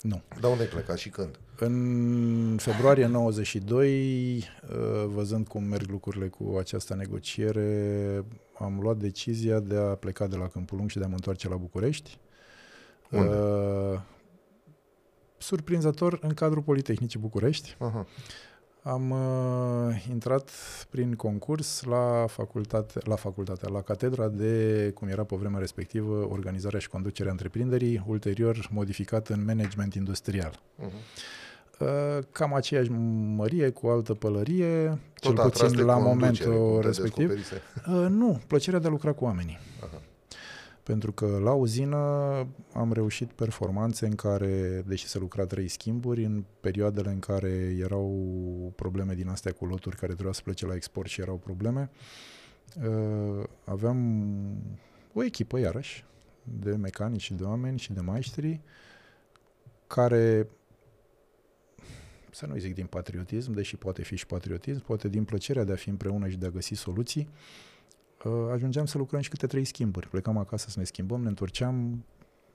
[0.02, 0.22] Nu.
[0.40, 1.40] Dar unde ai plecat și când?
[1.58, 8.24] În februarie 92, uh, văzând cum merg lucrurile cu această negociere,
[8.58, 11.50] am luat decizia de a pleca de la Câmpul Lung și de a mă întoarce
[11.50, 12.18] la București.
[13.12, 13.36] Unde?
[13.36, 14.00] Uh,
[15.38, 17.76] surprinzător, în cadrul Politehnicii București.
[17.80, 18.08] Aha.
[18.84, 20.50] Am uh, intrat
[20.90, 26.80] prin concurs la facultate, la facultatea, la catedra de, cum era pe vremea respectivă, organizarea
[26.80, 30.60] și conducerea întreprinderii, ulterior modificat în management industrial.
[30.80, 31.40] Uh-huh.
[31.80, 32.92] Uh, cam aceeași
[33.36, 37.32] mărie, cu altă pălărie, Tot cel puțin la momentul respectiv.
[37.32, 39.60] Uh, nu, plăcerea de a lucra cu oamenii.
[39.84, 40.02] Aha.
[40.84, 41.98] Pentru că la uzină
[42.74, 48.74] am reușit performanțe în care, deși se lucra trei schimburi, în perioadele în care erau
[48.76, 51.90] probleme din astea cu loturi care trebuiau să plece la export și erau probleme,
[52.88, 54.28] uh, aveam
[55.14, 56.06] o echipă, iarăși,
[56.44, 58.62] de mecanici și de oameni și de maestri
[59.88, 60.48] care
[62.32, 65.76] să nu zic din patriotism, deși poate fi și patriotism, poate din plăcerea de a
[65.76, 67.71] fi împreună și de a găsi soluții, uh,
[68.52, 70.08] ajungeam să lucrăm și câte trei schimburi.
[70.08, 72.06] Plecam acasă să ne schimbăm, ne întorceam,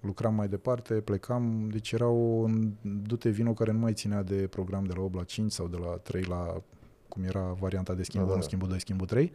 [0.00, 2.48] lucram mai departe, plecam, deci era o
[2.82, 5.76] dute vino care nu mai ținea de program de la 8 la 5 sau de
[5.76, 6.62] la 3 la,
[7.08, 8.44] cum era varianta de schimb 1, da, da.
[8.44, 9.32] schimbul 2, schimbul 3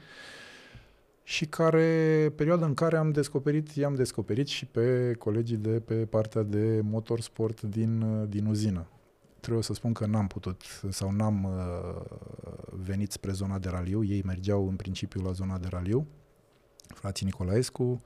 [1.24, 6.44] și care, perioada în care am descoperit, i-am descoperit și pe colegii de pe partea
[6.44, 8.88] de motorsport din, din uzină
[9.42, 12.02] trebuie să spun că n-am putut sau n-am uh,
[12.70, 14.04] venit spre zona de raliu.
[14.04, 16.08] Ei mergeau în principiu la zona de raliu.
[16.94, 18.02] Frații Nicolaescu,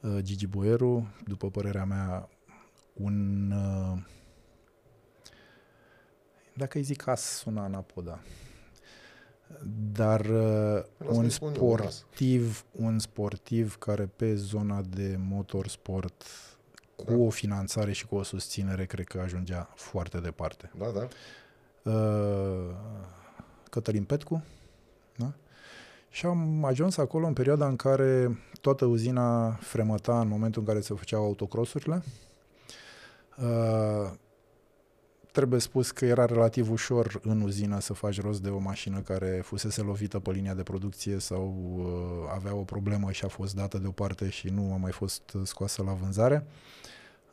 [0.00, 2.28] uh, Gigi Boeru, după părerea mea,
[2.92, 3.50] un...
[3.50, 3.98] Uh,
[6.54, 8.20] dacă îi zic as, sună anapoda.
[9.92, 16.24] Dar uh, un sportiv, un sportiv care pe zona de motorsport
[16.96, 17.16] cu da.
[17.16, 20.70] o finanțare și cu o susținere, cred că ajungea foarte departe.
[20.78, 21.08] Da, da.
[21.90, 22.74] Uh,
[23.70, 24.44] Cătălin Petcu,
[25.16, 25.32] da?
[26.10, 30.80] Și am ajuns acolo în perioada în care toată uzina fremăta în momentul în care
[30.80, 32.02] se făceau autocrosurile.
[33.36, 34.10] Uh,
[35.32, 39.40] trebuie spus că era relativ ușor în uzină să faci rost de o mașină care
[39.44, 43.78] fusese lovită pe linia de producție sau uh, avea o problemă și a fost dată
[43.78, 46.46] deoparte și nu a mai fost scoasă la vânzare.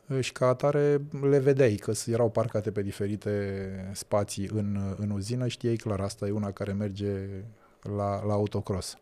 [0.08, 5.46] Uh, și ca atare le vedeai că erau parcate pe diferite spații în, în uzină,
[5.46, 7.08] știai clar, asta e una care merge
[7.96, 8.98] la, la autocross.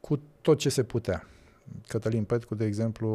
[0.00, 1.26] Cu tot ce se putea.
[1.86, 3.08] Cătălin Petcu, de exemplu,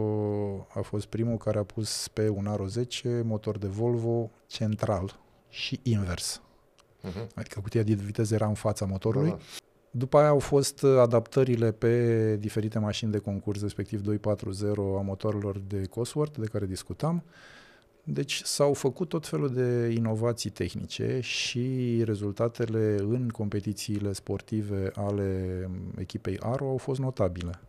[0.73, 5.19] a fost primul care a pus pe un Aro 10 motor de Volvo central
[5.49, 6.41] și invers.
[7.07, 7.27] Uh-huh.
[7.35, 9.35] Adică cutia de viteză era în fața motorului.
[9.35, 9.65] Uh-huh.
[9.91, 15.85] După aia au fost adaptările pe diferite mașini de concurs, respectiv 240 a motoarelor de
[15.85, 17.23] Cosworth, de care discutam.
[18.09, 26.39] Deci s-au făcut tot felul de inovații tehnice și rezultatele în competițiile sportive ale echipei
[26.39, 27.59] Aro au fost notabile.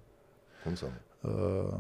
[0.64, 0.86] Cum să
[1.20, 1.78] uh,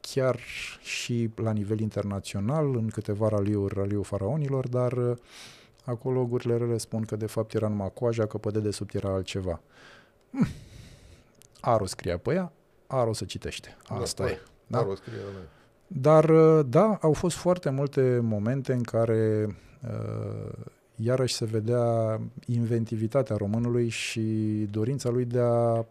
[0.00, 0.38] chiar
[0.80, 5.16] și la nivel internațional, în câteva raliuri, raliul faraonilor, dar uh,
[5.84, 9.60] acolo gurile rele spun că de fapt era numai coaja, că pe dedesubt era altceva.
[10.30, 10.46] Hm.
[11.60, 12.52] Aro scria pe ea,
[12.86, 13.76] Aro se citește.
[13.88, 14.40] Da, Asta da, e.
[14.66, 14.78] Da?
[14.78, 15.57] Aro scrie la
[15.88, 19.46] dar, uh, da, au fost foarte multe momente în care
[19.82, 20.52] uh,
[20.96, 24.20] iarăși se vedea inventivitatea românului și
[24.70, 25.84] dorința lui de a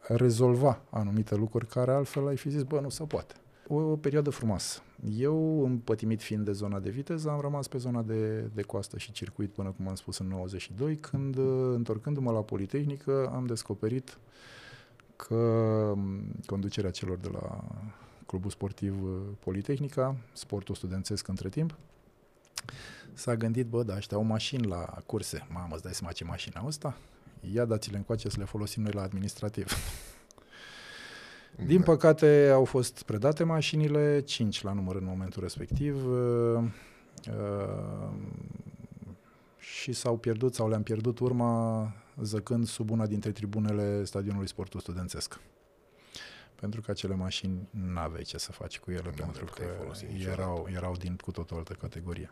[0.00, 3.34] rezolva anumite lucruri care altfel ai fi zis, bă, nu se poate.
[3.68, 4.80] O, o perioadă frumoasă.
[5.16, 9.12] Eu, împătimit fiind de zona de viteză, am rămas pe zona de, de coastă și
[9.12, 14.18] circuit până, cum am spus, în 92, când, uh, întorcându-mă la Politehnică, am descoperit
[15.16, 17.64] că um, conducerea celor de la
[18.34, 21.78] Clubul Sportiv uh, Politehnica, sportul studențesc între timp,
[23.12, 25.46] s-a gândit, bă, da, ăștia au mașini la curse.
[25.50, 26.96] Mamă, îți dai seama ce mașină au ăsta?
[27.52, 29.72] Ia dați-le încoace să le folosim noi la administrativ.
[31.66, 31.84] Din da.
[31.84, 36.64] păcate au fost predate mașinile, 5 la număr în momentul respectiv, uh,
[37.28, 38.10] uh,
[39.58, 45.40] și s-au pierdut sau le-am pierdut urma zăcând sub una dintre tribunele stadionului sportul studențesc
[46.64, 49.62] pentru că acele mașini nu aveai ce să faci cu ele, da, pentru că
[50.30, 52.30] erau, erau din cu totul altă categorie.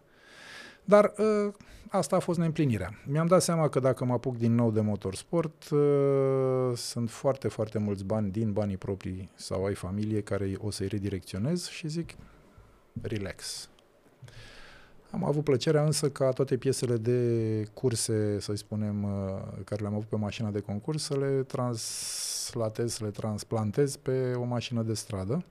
[0.84, 1.52] Dar ă,
[1.88, 3.00] asta a fost neîmplinirea.
[3.06, 7.78] Mi-am dat seama că dacă mă apuc din nou de motorsport, ă, sunt foarte, foarte
[7.78, 12.14] mulți bani din banii proprii sau ai familie care o să-i redirecționez și zic,
[13.02, 13.68] relax.
[15.12, 20.08] Am avut plăcerea însă ca toate piesele de curse, să spunem, ă, care le-am avut
[20.08, 21.80] pe mașina de concurs, să le trans
[22.52, 25.44] translatez, să le transplantez pe o mașină de stradă.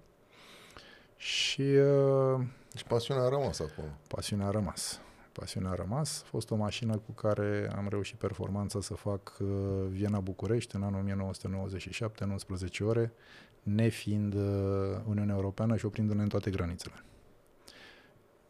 [1.16, 1.62] Și...
[1.62, 2.42] Uh,
[2.72, 3.88] deci pasiunea a rămas acolo.
[4.08, 5.00] Pasiunea a rămas.
[5.32, 6.22] Pasiunea a rămas.
[6.26, 9.48] A fost o mașină cu care am reușit performanța să fac uh,
[9.90, 13.14] Viena-București în anul 1997, în 11 ore,
[13.64, 14.42] nefiind uh,
[15.08, 17.04] Uniunea Europeană și oprindu-ne în toate granițele.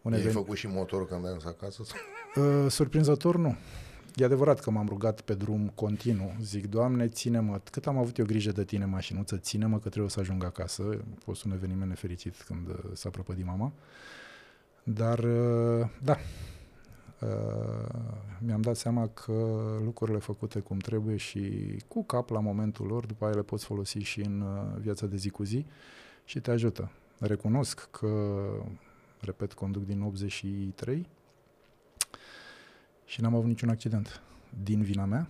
[0.01, 1.83] Un Ai făcut și motorul când ai acasă?
[2.35, 3.55] Uh, surprinzător nu.
[4.15, 6.35] E adevărat că m-am rugat pe drum continuu.
[6.41, 10.19] Zic, Doamne, ține-mă, cât am avut eu grijă de tine, mașinuță, ține-mă că trebuie să
[10.19, 10.83] ajung acasă.
[11.15, 13.71] A fost un eveniment nefericit când uh, s-a prăpădit mama.
[14.83, 16.17] Dar, uh, da,
[17.19, 17.87] uh,
[18.39, 19.33] mi-am dat seama că
[19.83, 23.97] lucrurile făcute cum trebuie și cu cap la momentul lor, după aia le poți folosi
[23.97, 24.43] și în
[24.79, 25.65] viața de zi cu zi
[26.25, 26.91] și te ajută.
[27.19, 28.07] Recunosc că,
[29.21, 31.07] repet, conduc din 83,
[33.05, 34.21] și n-am avut niciun accident
[34.63, 35.29] din vina mea.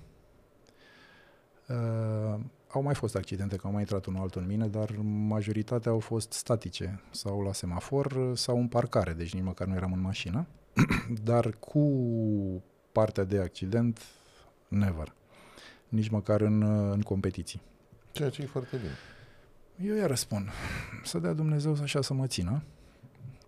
[1.67, 4.95] Uh, au mai fost accidente, că au mai intrat unul altul în mine, dar
[5.27, 9.93] majoritatea au fost statice sau la semafor sau în parcare, deci nici măcar nu eram
[9.93, 10.47] în mașină.
[11.23, 11.83] dar cu
[12.91, 14.01] partea de accident,
[14.67, 15.13] never.
[15.89, 16.61] Nici măcar în,
[16.91, 17.61] în competiții.
[18.11, 19.91] Ceea ce e foarte bine.
[19.91, 20.49] Eu iar răspund,
[21.03, 22.63] să dea Dumnezeu așa să mă țină.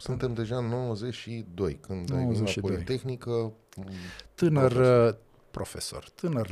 [0.04, 2.48] Suntem deja în 92, când 92.
[2.48, 3.54] ai la Politehnică.
[4.36, 5.16] Tânăr profesor, uh,
[5.52, 6.50] profesor tânăr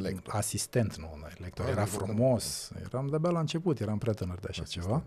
[0.00, 0.34] lector.
[0.34, 1.68] asistent, nu, lector.
[1.68, 4.86] Era frumos, eram de-abia la început, eram prea tânăr de așa asistent.
[4.86, 5.04] ceva.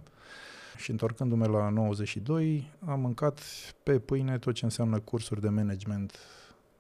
[0.77, 3.39] Și întorcându-mă la 92, am mâncat
[3.83, 6.19] pe pâine tot ce înseamnă cursuri de management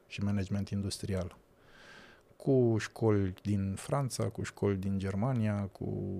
[0.07, 1.37] și management industrial
[2.35, 6.17] cu școli din Franța, cu școli din Germania, cu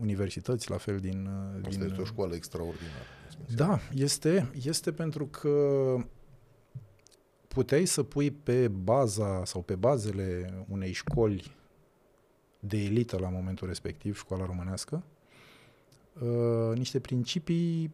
[0.00, 1.28] universități la fel din...
[1.56, 1.82] Asta din...
[1.82, 3.04] este o școală extraordinară.
[3.54, 5.96] Da, este, este pentru că
[7.48, 11.56] puteai să pui pe baza sau pe bazele unei școli
[12.60, 15.02] de elită la momentul respectiv, școala românească,
[16.20, 17.92] uh, niște principii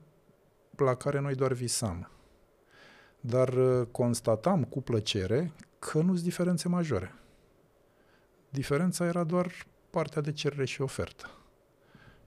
[0.77, 2.11] la care noi doar visam.
[3.21, 7.15] Dar uh, constatam cu plăcere că nu sunt diferențe majore.
[8.51, 9.53] Diferența era doar
[9.91, 11.31] partea de cerere și ofertă.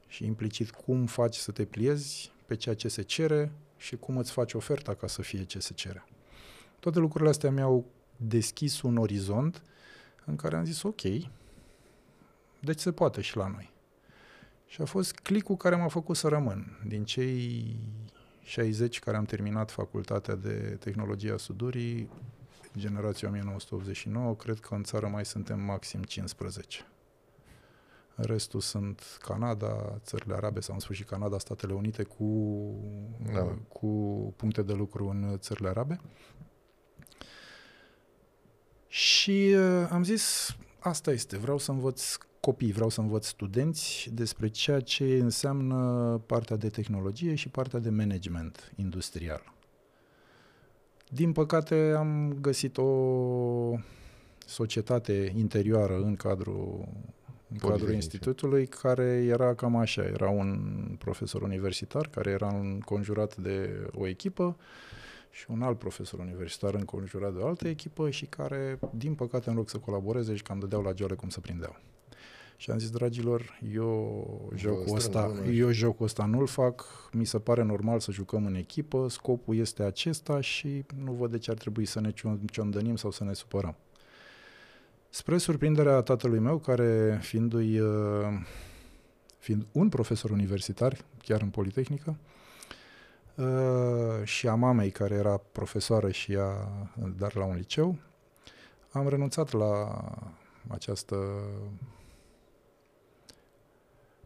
[0.08, 4.32] Și implicit cum faci să te pliezi pe ceea ce se cere și cum îți
[4.32, 6.06] faci oferta ca să fie ce se cere.
[6.80, 7.86] Toate lucrurile astea mi-au
[8.18, 9.64] deschis un orizont
[10.26, 11.02] în care am zis ok,
[12.60, 13.72] deci se poate și la noi.
[14.68, 16.80] Și a fost clicul care m-a făcut să rămân.
[16.88, 17.76] Din cei
[18.42, 22.10] 60 care am terminat facultatea de tehnologia sudurii,
[22.78, 26.86] generația 1989, cred că în țară mai suntem maxim 15.
[28.22, 32.26] Restul sunt Canada, țările arabe sau în sfârșit Canada, Statele Unite cu,
[33.34, 33.58] da.
[33.68, 33.88] cu
[34.36, 36.00] puncte de lucru în țările arabe.
[38.88, 44.48] Și uh, am zis, asta este, vreau să învăț copii, vreau să învăț studenți despre
[44.48, 49.54] ceea ce înseamnă partea de tehnologie și partea de management industrial.
[51.10, 52.92] Din păcate am găsit o
[54.46, 56.88] societate interioară în cadrul,
[57.52, 60.04] în cadrul institutului care era cam așa.
[60.04, 60.60] Era un
[60.98, 64.58] profesor universitar care era înconjurat de o echipă
[65.32, 69.56] și un alt profesor universitar înconjurat de o altă echipă și care, din păcate, în
[69.56, 71.76] loc să colaboreze și cam dădeau la geale cum să prindeau.
[72.58, 77.64] Și am zis, dragilor, eu jocul, ăsta, eu jocul ăsta nu-l fac, mi se pare
[77.64, 81.86] normal să jucăm în echipă, scopul este acesta și nu văd de ce ar trebui
[81.86, 82.14] să ne
[82.52, 83.76] ciondănim sau să ne supărăm.
[85.10, 88.28] Spre surprinderea tatălui meu, care fiindu-i, uh,
[89.40, 92.18] fiind un profesor universitar, chiar în Politehnică,
[93.36, 96.70] uh, și a mamei, care era profesoară și ea,
[97.18, 97.98] dar la un liceu,
[98.92, 100.02] am renunțat la
[100.68, 101.16] această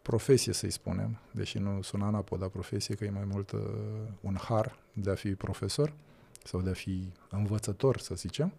[0.02, 3.62] profesie, să-i spunem, deși nu sună anapoda profesie, că e mai mult uh,
[4.22, 5.94] un har de a fi profesor
[6.44, 8.54] sau de a fi învățător, să zicem.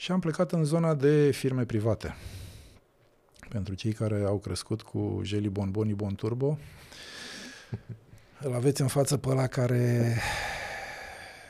[0.00, 2.14] Și am plecat în zona de firme private.
[3.48, 6.58] Pentru cei care au crescut cu Jelly Bonboni Bon Turbo,
[8.40, 10.16] îl aveți în față pe ăla care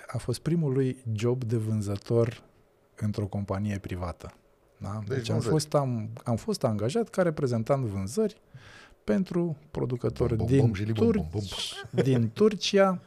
[0.06, 2.42] a fost primul lui job de vânzător
[2.96, 4.34] într-o companie privată.
[4.78, 5.00] Da?
[5.06, 8.40] Deci, deci am, fost, am, am fost angajat ca reprezentant vânzări
[9.04, 11.42] pentru producători bom, din, bom, Tur- bom, bom,
[11.90, 12.02] bom.
[12.02, 13.00] din Turcia.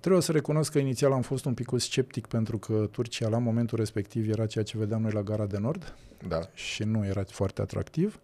[0.00, 3.78] Trebuie să recunosc că inițial am fost un pic sceptic pentru că Turcia la momentul
[3.78, 5.94] respectiv era ceea ce vedeam noi la Gara de Nord
[6.28, 6.40] da.
[6.54, 8.20] și nu era foarte atractiv.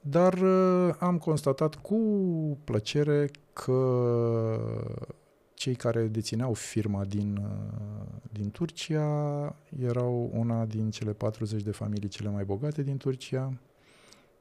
[0.00, 1.96] Dar uh, am constatat cu
[2.64, 3.80] plăcere că
[5.54, 9.06] cei care dețineau firma din, uh, din Turcia
[9.82, 13.52] erau una din cele 40 de familii cele mai bogate din Turcia,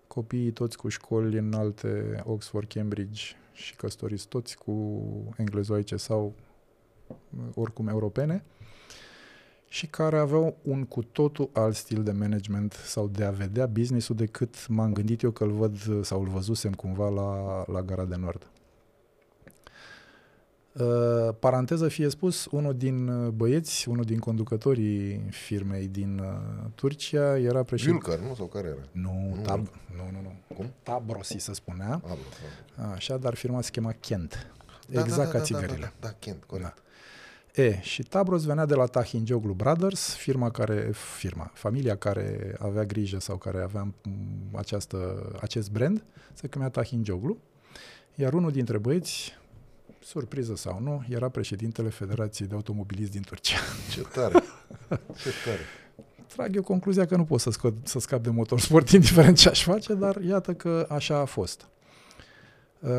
[0.07, 5.01] copiii toți cu școli înalte, Oxford, Cambridge și căsătoriți toți cu
[5.37, 6.33] englezoice sau
[7.53, 8.43] oricum europene
[9.67, 14.15] și care aveau un cu totul alt stil de management sau de a vedea business-ul
[14.15, 18.15] decât m-am gândit eu că îl văd sau îl văzusem cumva la, la Gara de
[18.15, 18.49] Nord.
[20.79, 27.37] Uh, paranteză fie spus, unul din uh, băieți, unul din conducătorii firmei din uh, Turcia
[27.37, 28.09] era președinte...
[28.09, 28.35] Vilcar, nu?
[28.35, 28.81] Sau care era?
[28.91, 29.67] Nu, nu, tab...
[29.95, 30.55] nu, nu, nu.
[30.55, 30.73] Cum?
[30.83, 31.93] Tabrosi se spunea.
[31.93, 32.17] Abros,
[32.75, 32.91] da.
[32.91, 34.51] Așa, dar firma se chema Kent.
[34.87, 35.77] Da, exact da, ca da, da, țigările.
[35.79, 36.75] Da, da, da, Kent, corect.
[36.75, 36.81] Da.
[37.55, 43.19] E, și Tabros venea de la Tahinjoglu Brothers, firma care, firma, familia care avea grijă
[43.19, 43.93] sau care avea
[44.53, 46.03] această, acest brand,
[46.33, 47.37] se chemea Tahinjoglu.
[48.15, 49.37] Iar unul dintre băieți,
[49.99, 53.57] surpriză sau nu, era președintele Federației de Automobilism din Turcia.
[53.91, 54.43] Ce tare!
[55.21, 55.61] Ce tare!
[56.35, 59.63] Trag eu concluzia că nu pot să, scot, să scap de motorsport indiferent ce aș
[59.63, 61.67] face, dar iată că așa a fost.
[62.79, 62.89] Uh,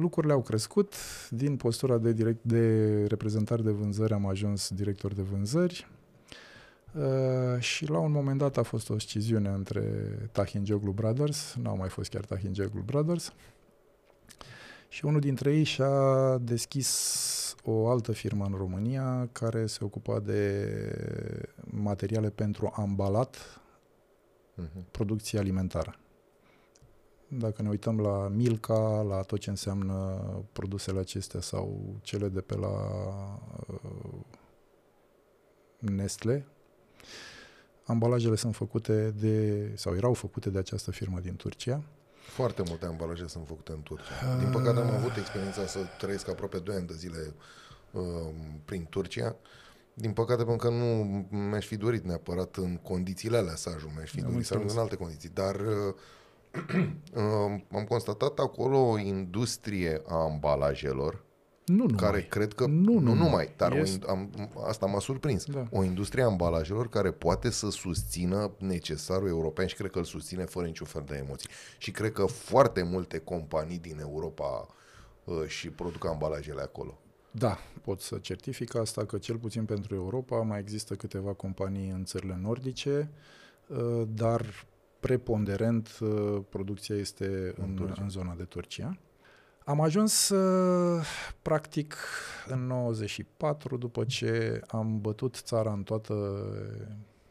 [0.00, 0.94] lucrurile au crescut.
[1.30, 5.86] Din postura de, direct, de reprezentar de vânzări am ajuns director de vânzări.
[6.94, 9.82] Uh, și la un moment dat a fost o sciziune între
[10.32, 13.32] Tahinjoglu Brothers, n-au mai fost chiar Tahinjoglu Brothers,
[14.88, 20.74] și unul dintre ei și-a deschis o altă firmă în România care se ocupa de
[21.64, 24.90] materiale pentru ambalat uh-huh.
[24.90, 25.99] producție alimentară.
[27.38, 30.18] Dacă ne uităm la Milka, la tot ce înseamnă
[30.52, 32.76] produsele acestea sau cele de pe la
[33.66, 34.20] uh,
[35.78, 36.46] Nestle,
[37.84, 41.82] ambalajele sunt făcute de, sau erau făcute de această firmă din Turcia
[42.30, 44.36] foarte multe ambalaje sunt făcute în Turcia.
[44.38, 47.34] Din păcate am avut experiența să trăiesc aproape 2 ani de zile
[47.90, 48.02] uh,
[48.64, 49.36] prin Turcia.
[49.94, 54.10] Din păcate, pentru că nu mi-aș fi dorit neapărat în condițiile alea să ajung, mi-aș
[54.10, 55.28] fi dorit să ajung în alte condiții.
[55.28, 55.94] Dar uh, uh,
[57.72, 61.24] am constatat acolo o industrie a ambalajelor
[61.70, 61.96] nu numai.
[61.96, 62.66] care cred că...
[62.66, 63.16] Nu, nu numai.
[63.18, 63.98] numai dar Yes.
[64.02, 64.30] o, am,
[64.66, 65.44] asta m-a surprins.
[65.44, 65.66] Da.
[65.70, 70.44] O industrie a ambalajelor care poate să susțină necesarul european și cred că îl susține
[70.44, 71.48] fără niciun fel de emoții.
[71.78, 74.66] Și cred că foarte multe companii din Europa
[75.24, 76.98] uh, și produc ambalajele acolo.
[77.30, 82.04] Da, pot să certific asta că cel puțin pentru Europa mai există câteva companii în
[82.04, 83.10] țările nordice,
[83.66, 84.66] uh, dar
[85.00, 88.98] preponderent uh, producția este în, în, în zona de Turcia.
[89.64, 91.04] Am ajuns uh,
[91.42, 91.96] practic
[92.46, 96.14] în 94 după ce am bătut țara în toată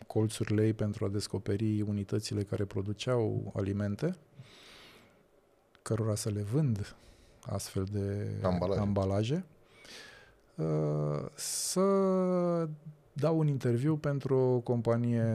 [0.07, 4.15] colțurile ei pentru a descoperi unitățile care produceau alimente,
[5.81, 6.95] cărora să le vând
[7.41, 8.79] astfel de Ambalaje.
[8.79, 9.45] ambalaje
[10.55, 11.81] uh, să
[13.13, 15.25] dau un interviu pentru o companie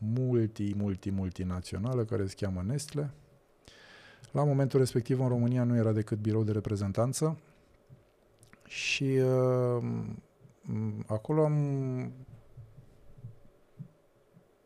[0.00, 3.10] multi, multi, multinațională care se cheamă Nestle.
[4.30, 7.38] La momentul respectiv în România nu era decât birou de reprezentanță
[8.66, 9.84] și uh,
[11.06, 12.12] acolo am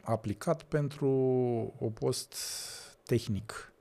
[0.01, 1.09] aplicat pentru
[1.79, 2.35] o post
[3.05, 3.73] tehnic.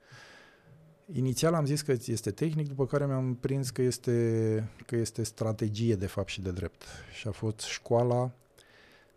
[1.11, 5.95] Inițial am zis că este tehnic, după care mi-am prins că este, că este strategie
[5.95, 6.83] de fapt și de drept.
[7.13, 8.31] Și a fost școala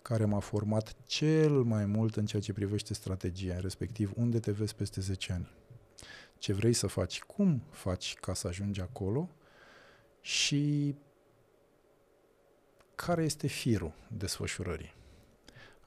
[0.06, 4.74] care m-a format cel mai mult în ceea ce privește strategia, respectiv unde te vezi
[4.74, 5.48] peste 10 ani.
[6.38, 9.28] Ce vrei să faci, cum faci ca să ajungi acolo
[10.20, 10.94] și
[12.94, 14.94] care este firul desfășurării.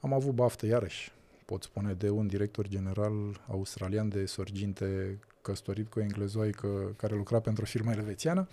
[0.00, 1.12] Am avut baftă iarăși,
[1.44, 7.40] pot spune, de un director general australian de sorginte căsătorit cu o englezoaică care lucra
[7.40, 8.48] pentru o firmă elvețiană,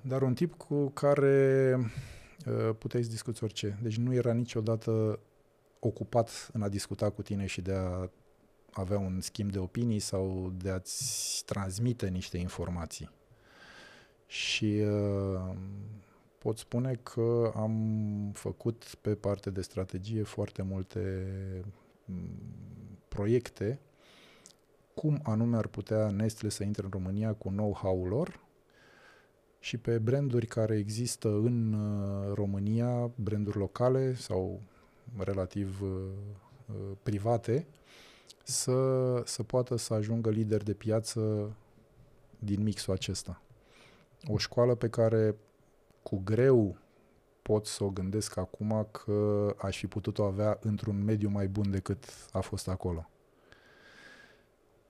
[0.00, 1.84] dar un tip cu care uh,
[2.78, 3.78] puteai să discuți orice.
[3.82, 5.18] Deci nu era niciodată
[5.78, 8.10] ocupat în a discuta cu tine și de a
[8.72, 13.10] avea un schimb de opinii sau de a-ți transmite niște informații.
[14.26, 15.56] Și uh,
[16.38, 21.26] pot spune că am făcut pe parte de strategie foarte multe
[23.08, 23.80] proiecte
[24.94, 28.45] cum anume ar putea Nestle să intre în România cu know-how-ul lor
[29.66, 34.60] și pe branduri care există în uh, România, branduri locale sau
[35.18, 35.88] relativ uh,
[36.66, 37.66] uh, private,
[38.42, 41.52] să, să poată să ajungă lider de piață
[42.38, 43.42] din mixul acesta.
[44.26, 45.36] O școală pe care
[46.02, 46.76] cu greu
[47.42, 52.04] pot să o gândesc acum că aș fi putut-o avea într-un mediu mai bun decât
[52.32, 53.08] a fost acolo.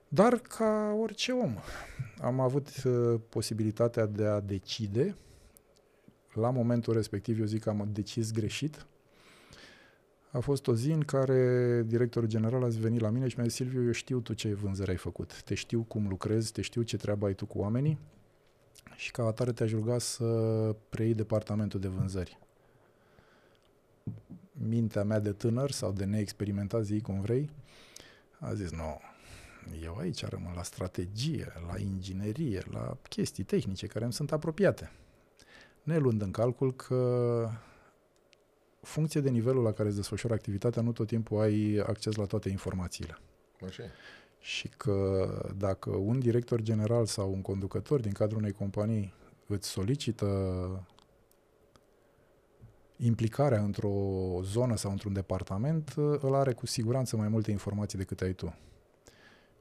[0.07, 1.57] Dar ca orice om,
[2.21, 5.15] am avut uh, posibilitatea de a decide.
[6.33, 8.85] La momentul respectiv, eu zic că am decis greșit.
[10.31, 13.55] A fost o zi în care directorul general a venit la mine și mi-a zis,
[13.55, 15.41] Silviu, eu știu tu ce vânzări ai făcut.
[15.41, 17.99] Te știu cum lucrezi, te știu ce treabă ai tu cu oamenii
[18.95, 20.25] și ca atare te-aș ruga să
[20.89, 22.37] preiei departamentul de vânzări.
[24.51, 27.49] Mintea mea de tânăr sau de neexperimentat, zi cum vrei,
[28.39, 28.97] a zis, nu, no,
[29.83, 34.91] eu aici rămân la strategie, la inginerie, la chestii tehnice care îmi sunt apropiate.
[35.83, 37.49] Ne luând în calcul că
[38.81, 42.49] funcție de nivelul la care îți desfășoară activitatea, nu tot timpul ai acces la toate
[42.49, 43.17] informațiile.
[43.65, 43.83] Așa
[44.39, 49.13] Și că dacă un director general sau un conducător din cadrul unei companii
[49.47, 50.87] îți solicită
[52.95, 53.91] implicarea într-o
[54.41, 58.55] zonă sau într-un departament, îl are cu siguranță mai multe informații decât ai tu.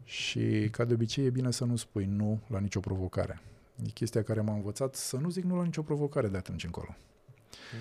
[0.07, 3.41] Și, ca de obicei, e bine să nu spui nu la nicio provocare.
[3.87, 6.97] E chestia care m-a învățat să nu zic nu la nicio provocare de atunci încolo.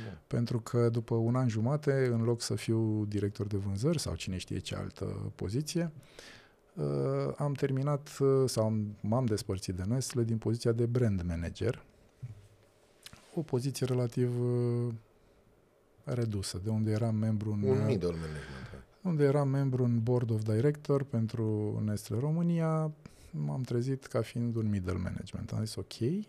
[0.05, 0.17] Da.
[0.27, 4.37] Pentru că după un an jumate, în loc să fiu director de vânzări sau cine
[4.37, 5.91] știe ce altă poziție,
[6.73, 11.83] uh, am terminat uh, sau m-am despărțit de Nestle din poziția de brand manager.
[13.33, 14.93] O poziție relativ uh,
[16.03, 17.69] redusă, de unde eram membru în...
[17.69, 18.54] Un middle management
[19.05, 22.91] unde eram membru în Board of Director pentru Nestle România,
[23.31, 25.51] m-am trezit ca fiind un middle management.
[25.51, 26.25] Am zis, ok,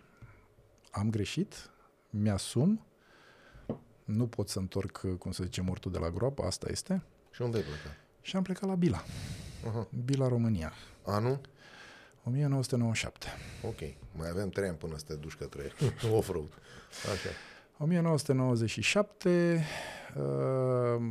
[0.91, 1.71] am greșit,
[2.11, 2.87] mi-asum,
[4.05, 7.03] nu pot să întorc, cum să zice, mortul de la groapă, asta este.
[7.31, 7.97] Și unde ai plecat?
[8.21, 9.03] Și am plecat la Bila.
[9.03, 9.89] Uh-huh.
[10.05, 10.73] Bila, România.
[11.05, 11.41] Anul?
[12.25, 13.27] 1997.
[13.63, 13.79] Ok,
[14.17, 15.73] mai avem trei ani până să te duci către
[16.17, 16.53] off-road.
[17.13, 17.29] Așa.
[17.79, 19.65] 1997,
[20.17, 21.03] uh,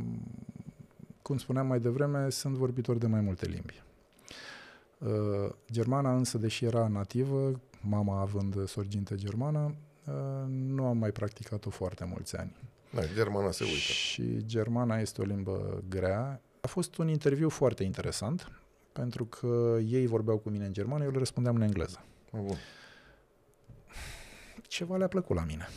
[1.26, 3.82] cum spuneam mai devreme, sunt vorbitori de mai multe limbi.
[4.98, 9.74] Uh, germana însă, deși era nativă, mama având sorginte germană,
[10.04, 10.14] uh,
[10.48, 12.56] nu am mai practicat-o foarte mulți ani.
[12.90, 13.76] Da, germana se uită.
[13.76, 16.40] Și germana este o limbă grea.
[16.60, 18.52] A fost un interviu foarte interesant,
[18.92, 22.04] pentru că ei vorbeau cu mine în germană, eu le răspundeam în engleză.
[22.32, 22.56] Bun.
[24.66, 25.68] Ceva le-a plăcut la mine,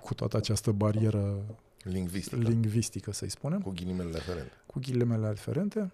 [0.00, 1.44] cu toată această barieră
[1.90, 2.36] Lingvistică.
[2.36, 3.60] lingvistică, să-i spunem.
[3.60, 4.52] Cu ghilimele aferente.
[4.66, 5.92] Cu ghilimele aferente.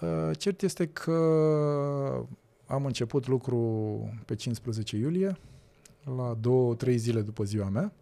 [0.00, 1.16] Uh, cert este că
[2.66, 3.58] am început lucru
[4.26, 5.36] pe 15 iulie,
[6.16, 7.92] la două, trei zile după ziua mea,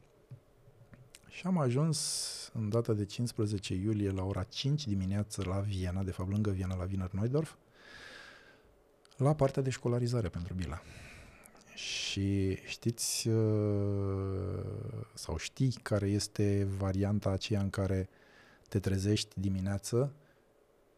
[1.28, 6.10] și am ajuns în data de 15 iulie la ora 5 dimineață la Viena, de
[6.10, 7.54] fapt lângă Viena, la Wiener Neudorf,
[9.16, 10.82] la partea de școlarizare pentru Bila.
[11.76, 14.64] Și știți uh,
[15.14, 18.08] sau știi care este varianta aceea în care
[18.68, 20.12] te trezești dimineață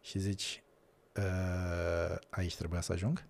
[0.01, 0.63] și zici
[1.15, 3.25] uh, aici trebuia să ajung?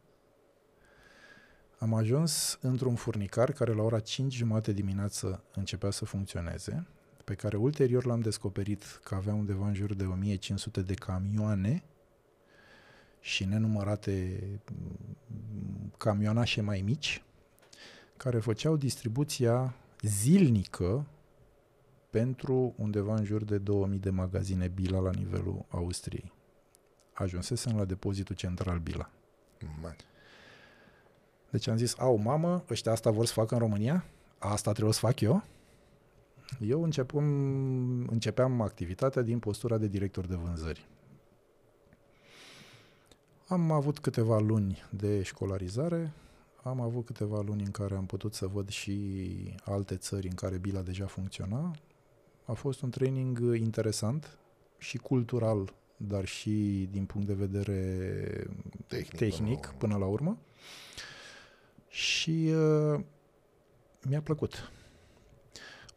[1.77, 6.87] Am ajuns într-un furnicar care la ora 5 jumate dimineață începea să funcționeze,
[7.23, 11.83] pe care ulterior l-am descoperit că avea undeva în jur de 1500 de camioane
[13.19, 14.39] și nenumărate
[14.71, 17.23] mm, camionașe mai mici,
[18.23, 21.05] care făceau distribuția zilnică
[22.09, 26.31] pentru undeva în jur de 2000 de magazine Bila la nivelul Austriei.
[27.13, 29.09] Ajunsesem la depozitul central Bila.
[29.81, 29.95] Man.
[31.49, 34.05] Deci am zis, au mamă, ăștia asta vor să facă în România?
[34.37, 35.43] Asta trebuie să fac eu?
[36.59, 37.23] Eu începem,
[38.07, 40.87] începeam activitatea din postura de director de vânzări.
[43.47, 46.13] Am avut câteva luni de școlarizare,
[46.69, 48.99] am avut câteva luni în care am putut să văd și
[49.63, 51.75] alte țări în care Bila deja funcționa.
[52.45, 54.37] A fost un training interesant
[54.77, 57.73] și cultural, dar și din punct de vedere
[58.87, 59.15] Tehnic.
[59.15, 59.73] tehnic nu?
[59.77, 60.37] până la urmă.
[61.87, 62.99] Și uh,
[64.07, 64.71] mi-a plăcut.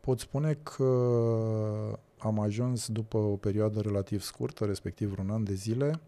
[0.00, 6.00] Pot spune că am ajuns după o perioadă relativ scurtă, respectiv un an de zile,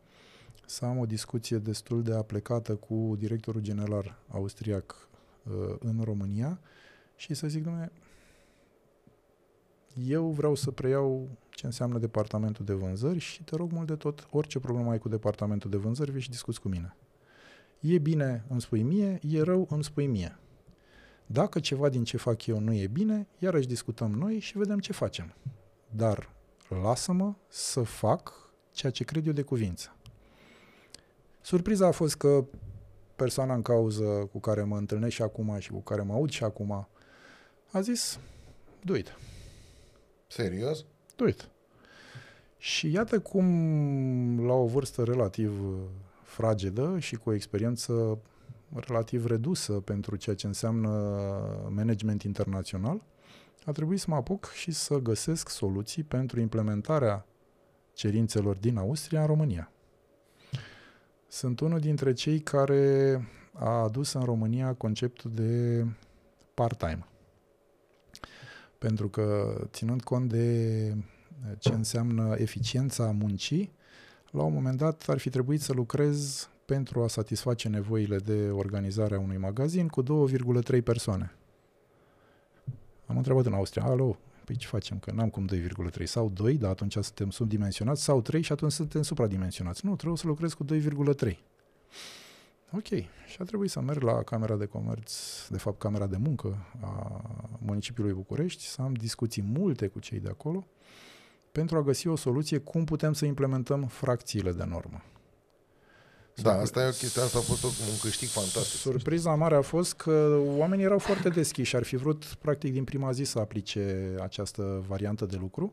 [0.66, 5.08] să am o discuție destul de aplecată cu directorul general austriac
[5.42, 6.60] uh, în România
[7.16, 7.92] și să zic, domnule,
[10.06, 14.26] eu vreau să preiau ce înseamnă departamentul de vânzări și te rog mult de tot,
[14.30, 16.96] orice problemă ai cu departamentul de vânzări, vii și discuți cu mine.
[17.80, 20.38] E bine, îmi spui mie, e rău, îmi spui mie.
[21.26, 24.92] Dacă ceva din ce fac eu nu e bine, iarăși discutăm noi și vedem ce
[24.92, 25.34] facem.
[25.90, 26.34] Dar
[26.68, 28.32] lasă-mă să fac
[28.72, 29.96] ceea ce cred eu de cuvință.
[31.44, 32.44] Surpriza a fost că
[33.16, 36.44] persoana în cauză cu care mă întâlnesc și acum și cu care mă aud și
[36.44, 36.88] acum
[37.72, 38.18] a zis,
[38.84, 39.18] do it,
[40.26, 40.84] Serios?
[41.16, 41.48] do it.
[42.56, 45.78] Și iată cum la o vârstă relativ uh,
[46.22, 48.18] fragedă și cu o experiență
[48.74, 50.88] relativ redusă pentru ceea ce înseamnă
[51.68, 53.02] management internațional,
[53.64, 57.26] a trebuit să mă apuc și să găsesc soluții pentru implementarea
[57.92, 59.68] cerințelor din Austria în România.
[61.34, 63.20] Sunt unul dintre cei care
[63.52, 65.84] a adus în România conceptul de
[66.54, 67.06] part-time.
[68.78, 70.96] Pentru că, ținând cont de
[71.58, 73.72] ce înseamnă eficiența muncii,
[74.30, 79.14] la un moment dat ar fi trebuit să lucrez pentru a satisface nevoile de organizare
[79.14, 81.34] a unui magazin cu 2,3 persoane.
[83.06, 86.70] Am întrebat în Austria, alo, păi ce facem, că n-am cum 2,3 sau 2, dar
[86.70, 89.86] atunci suntem subdimensionați, sau 3 și atunci suntem supradimensionați.
[89.86, 91.38] Nu, trebuie să lucrez cu 2,3.
[92.70, 92.86] Ok,
[93.26, 95.12] și a trebuit să merg la Camera de Comerț,
[95.48, 97.22] de fapt Camera de Muncă a
[97.58, 100.66] municipiului București, să am discuții multe cu cei de acolo,
[101.52, 105.02] pentru a găsi o soluție cum putem să implementăm fracțiile de normă.
[106.42, 108.80] Da, asta e o chestie, asta a fost un câștig fantastic.
[108.80, 112.84] Surpriza mare a fost că oamenii erau foarte deschiși și ar fi vrut practic din
[112.84, 115.72] prima zi să aplice această variantă de lucru,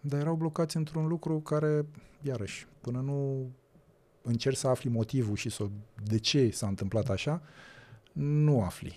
[0.00, 1.86] dar erau blocați într-un lucru care,
[2.22, 3.50] iarăși, până nu
[4.22, 5.64] încerci să afli motivul și să,
[6.04, 7.42] de ce s-a întâmplat așa,
[8.12, 8.94] nu afli.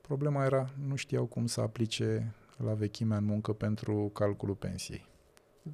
[0.00, 5.06] Problema era, nu știau cum să aplice la vechimea în muncă pentru calculul pensiei.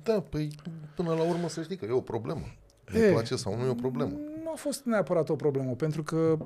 [0.02, 0.50] Da, păi
[0.96, 2.44] până la urmă să știi că e o problemă.
[2.94, 4.12] E, Ne place sau nu e o problemă.
[4.44, 6.38] Nu a fost neapărat o problemă, pentru că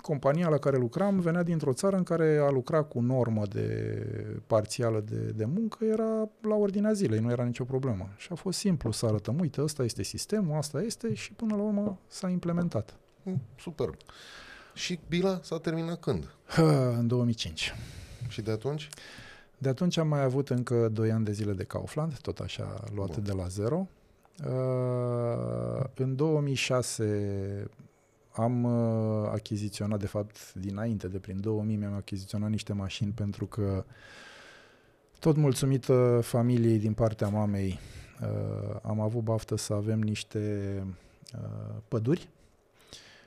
[0.00, 4.06] compania la care lucram venea dintr-o țară în care a lucra cu normă de
[4.46, 8.08] parțială de, de muncă era la ordinea zilei, nu era nicio problemă.
[8.16, 11.62] Și a fost simplu să arătăm, uite, ăsta este sistemul, asta este și până la
[11.62, 12.96] urmă s-a implementat.
[13.22, 13.94] Mm, Superb.
[14.74, 16.34] Și Bila s-a terminat când?
[16.98, 17.74] În 2005.
[18.28, 18.88] Și de atunci?
[19.58, 23.12] De atunci am mai avut încă 2 ani de zile de Kaufland, tot așa luate
[23.14, 23.24] Bun.
[23.24, 23.88] de la zero.
[24.44, 27.70] Uh, în 2006
[28.32, 33.84] am uh, achiziționat, de fapt, dinainte de prin 2000 mi-am achiziționat niște mașini pentru că
[35.18, 37.78] tot mulțumită familiei din partea mamei
[38.22, 40.82] uh, am avut baftă să avem niște
[41.34, 42.28] uh, păduri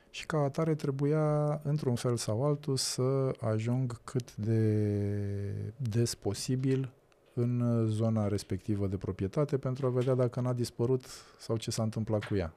[0.09, 4.81] și ca atare trebuia, într-un fel sau altul, să ajung cât de
[5.77, 6.89] des posibil
[7.39, 11.05] în zona respectivă de proprietate pentru a vedea dacă n-a dispărut
[11.39, 12.53] sau ce s-a întâmplat cu ea.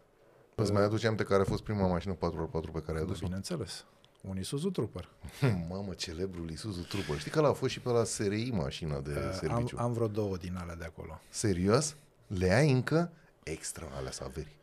[0.54, 3.24] Îți mai aduce aminte care a fost prima mașină 4x4 pe care ai adus-o?
[3.24, 3.84] Bineînțeles.
[4.28, 5.08] Un Isuzu Trooper.
[5.70, 7.18] Mamă, celebrul Isuzu Trooper.
[7.18, 9.76] Știi că l a fost și pe la SRI mașina de Uh, am, serviciu.
[9.78, 11.20] am vreo două din alea de acolo.
[11.28, 11.96] Serios?
[12.26, 13.12] Le ai încă?
[13.42, 14.56] Extra alea să averi.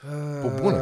[0.00, 0.78] Pe Uh, bune.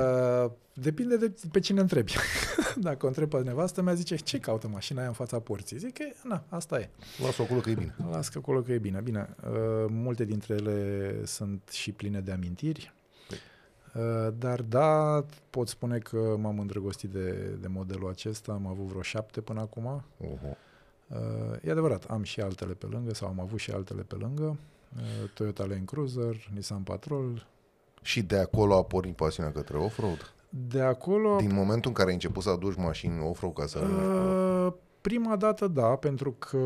[0.72, 2.12] Depinde de pe cine întrebi.
[2.76, 5.78] Dacă o întreb pe nevastă mea, zice, ce caută mașina aia în fața porții?
[5.78, 6.88] Zic că, na, asta e.
[7.22, 7.94] Lasă acolo că e bine.
[8.10, 9.00] Las că acolo că e bine.
[9.00, 9.50] Bine, uh,
[9.88, 12.94] multe dintre ele sunt și pline de amintiri.
[13.94, 17.30] Uh, dar da, pot spune că m-am îndrăgostit de,
[17.60, 18.52] de modelul acesta.
[18.52, 19.84] Am avut vreo șapte până acum.
[20.18, 20.56] Oho.
[21.08, 21.16] Uh,
[21.62, 24.56] e adevărat, am și altele pe lângă, sau am avut și altele pe lângă.
[24.96, 27.46] Uh, Toyota Land Cruiser, Nissan Patrol.
[28.04, 30.34] Și de acolo a pornit pasiunea către off-road?
[30.48, 31.36] De acolo...
[31.36, 33.78] Din momentul în care ai început să aduci mașini off-road ca să...
[33.78, 36.58] Uh, prima dată da, pentru că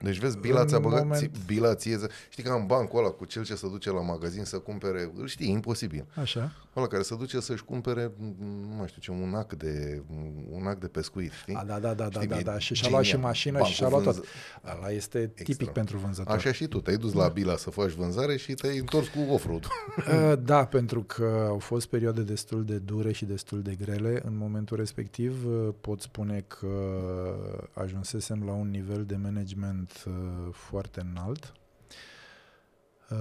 [0.00, 1.30] deci vezi, Bila ți-a băgat, moment...
[1.46, 1.98] Bila ție,
[2.28, 5.26] știi că am bancul ăla cu cel ce se duce la magazin să cumpere, îl
[5.26, 6.06] știi, imposibil.
[6.14, 6.52] Așa.
[6.76, 8.12] Ăla care se duce să-și cumpere,
[8.68, 10.02] nu mai știu ce, un ac de,
[10.50, 11.54] un ac de pescuit, știi?
[11.54, 13.88] A, da, da, da, știi, da, da, da, și și-a luat și mașină și și-a
[13.88, 14.24] luat tot.
[14.76, 15.72] Ăla este tipic Extra.
[15.72, 16.34] pentru vânzător.
[16.34, 19.66] Așa și tu, te-ai dus la Bila să faci vânzare și te-ai întors cu off-road.
[19.98, 24.22] Uh, da, pentru că au fost perioade destul de dure și destul de grele.
[24.24, 26.66] În momentul respectiv uh, pot spune că
[27.72, 31.52] ajunsesem la un nivel de management uh, foarte înalt.
[33.10, 33.16] Uh,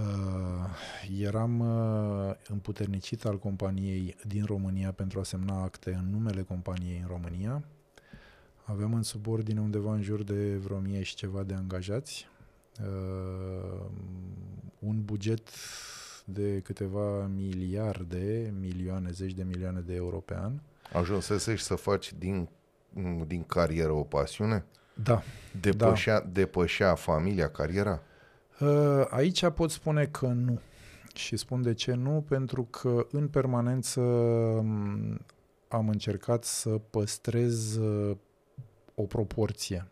[1.19, 7.07] eram uh, împuternicit al companiei din România pentru a semna acte în numele companiei în
[7.07, 7.63] România.
[8.63, 12.27] Aveam în subordine undeva în jur de vreo mie și ceva de angajați.
[12.81, 13.85] Uh,
[14.79, 15.49] un buget
[16.25, 20.51] de câteva miliarde, milioane, zeci de milioane de euro pe an.
[20.93, 22.49] Ajunsese să faci din,
[23.27, 24.65] din carieră o pasiune?
[25.03, 25.23] Da.
[25.59, 26.25] Depășea, da.
[26.31, 28.01] depășea familia, cariera?
[28.59, 30.59] Uh, aici pot spune că nu.
[31.13, 35.19] Și spun de ce nu, pentru că în permanență um,
[35.67, 38.17] am încercat să păstrez uh,
[38.95, 39.87] o proporție.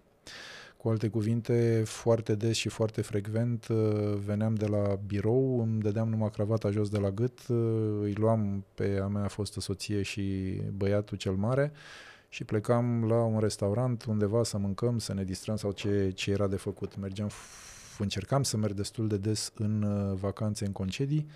[0.77, 6.10] Cu alte cuvinte, foarte des și foarte frecvent uh, veneam de la birou, îmi dădeam
[6.10, 7.40] numai cravata jos de la gât,
[8.02, 11.72] îi luam pe a mea fostă soție și băiatul cel mare
[12.36, 16.48] și plecam la un restaurant undeva să mâncăm, să ne distrăm sau ce, ce era
[16.48, 16.98] de făcut.
[16.98, 17.30] Mergeam,
[17.99, 21.28] încercam să merg destul de des în uh, vacanțe, în concedii.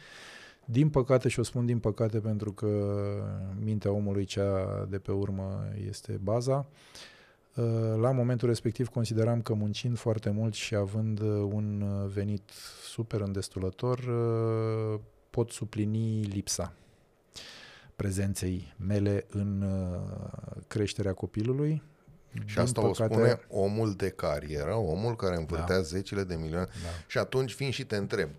[0.65, 2.67] Din păcate, și o spun din păcate pentru că
[3.59, 6.65] mintea omului cea de pe urmă este baza,
[7.55, 7.65] uh,
[8.01, 12.51] la momentul respectiv consideram că muncind foarte mult și având uh, un venit
[12.83, 13.99] super îndestulător,
[15.29, 16.73] pot suplini lipsa
[17.99, 21.83] prezenței mele în uh, creșterea copilului.
[22.45, 23.13] Și Din asta păcate...
[23.13, 25.81] o spune omul de carieră, omul care învârtea da.
[25.81, 26.67] zecile de milioane.
[26.83, 26.89] Da.
[27.07, 28.29] Și atunci vin și te întreb,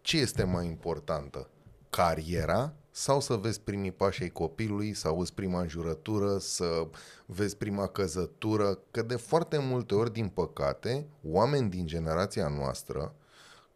[0.00, 1.48] ce este mai importantă?
[1.90, 6.86] Cariera sau să vezi primii pași ai copilului, să auzi prima înjurătură, să
[7.26, 13.14] vezi prima căzătură, că de foarte multe ori, din păcate, oameni din generația noastră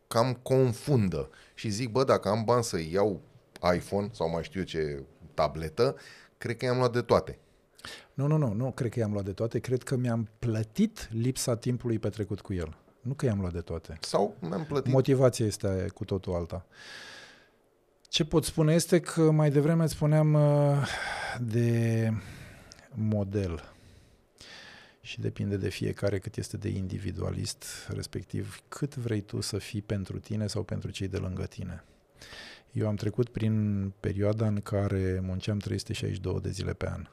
[0.06, 3.20] cam confundă și zic, bă, dacă am bani să iau
[3.74, 5.02] iPhone sau mai știu ce
[5.34, 5.96] tabletă,
[6.38, 7.38] cred că i-am luat de toate.
[8.14, 11.56] Nu, nu, nu, nu cred că i-am luat de toate, cred că mi-am plătit lipsa
[11.56, 12.76] timpului petrecut cu el.
[13.00, 13.98] Nu că i-am luat de toate.
[14.00, 14.92] Sau mi-am plătit.
[14.92, 16.66] Motivația este cu totul alta.
[18.08, 20.86] Ce pot spune este că mai devreme îți spuneam uh,
[21.40, 22.12] de
[22.94, 23.72] model
[25.00, 30.18] și depinde de fiecare cât este de individualist, respectiv cât vrei tu să fii pentru
[30.18, 31.84] tine sau pentru cei de lângă tine.
[32.72, 37.06] Eu am trecut prin perioada în care munceam 362 de zile pe an.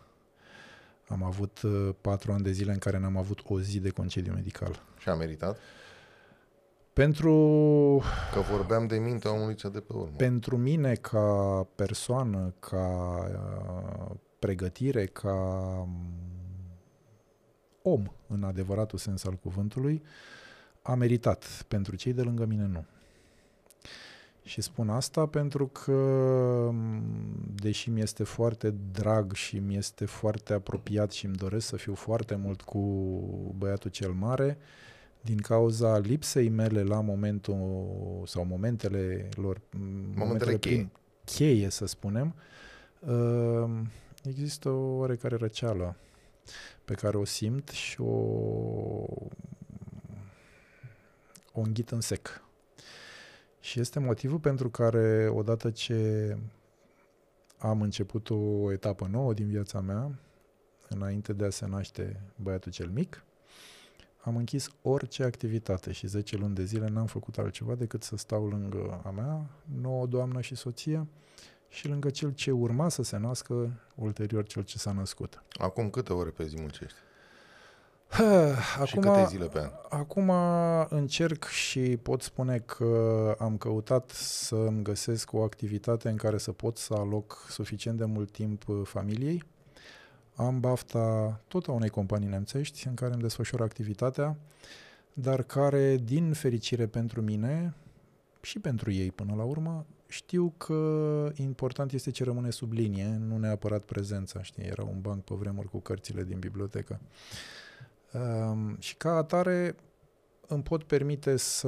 [1.07, 4.33] Am avut uh, patru ani de zile în care n-am avut o zi de concediu
[4.33, 4.83] medical.
[4.97, 5.57] Și a meritat?
[6.93, 7.33] Pentru...
[8.33, 10.15] Că vorbeam de mintea omului cea de pe urmă.
[10.15, 13.17] Pentru mine, ca persoană, ca
[14.09, 15.33] uh, pregătire, ca
[15.81, 16.13] um,
[17.81, 20.03] om, în adevăratul sens al cuvântului,
[20.81, 21.65] a meritat.
[21.67, 22.85] Pentru cei de lângă mine, nu.
[24.49, 26.71] Și spun asta pentru că,
[27.55, 31.93] deși mi este foarte drag și mi este foarte apropiat și îmi doresc să fiu
[31.93, 32.79] foarte mult cu
[33.57, 34.57] băiatul cel mare,
[35.21, 40.89] din cauza lipsei mele la momentul sau momentele lor, momentele, momentele cheie.
[41.25, 42.35] cheie, să spunem,
[42.99, 43.69] uh,
[44.23, 45.95] există o oarecare răceală
[46.85, 48.13] pe care o simt și o,
[51.53, 52.41] o înghit în sec.
[53.69, 56.37] Și este motivul pentru care, odată ce
[57.57, 60.19] am început o etapă nouă din viața mea,
[60.87, 63.23] înainte de a se naște băiatul cel mic,
[64.21, 68.47] am închis orice activitate și 10 luni de zile n-am făcut altceva decât să stau
[68.47, 69.49] lângă a mea,
[69.81, 71.07] nouă doamnă și soție,
[71.67, 75.43] și lângă cel ce urma să se nască, ulterior cel ce s-a născut.
[75.53, 76.97] Acum câte ore pe zi muncești?
[78.73, 79.69] Acum, și câte zile pe an?
[79.89, 80.31] Acum
[80.89, 86.51] încerc și pot spune că am căutat să îmi găsesc o activitate în care să
[86.51, 89.43] pot să aloc suficient de mult timp uh, familiei.
[90.35, 94.37] Am bafta tot a unei companii nemțești în care îmi desfășor activitatea,
[95.13, 97.73] dar care, din fericire pentru mine
[98.41, 103.37] și pentru ei până la urmă, știu că important este ce rămâne sub linie, nu
[103.37, 106.99] neapărat prezența, știi, era un banc pe vremuri cu cărțile din bibliotecă.
[108.13, 109.75] Um, și ca atare
[110.47, 111.67] îmi pot permite să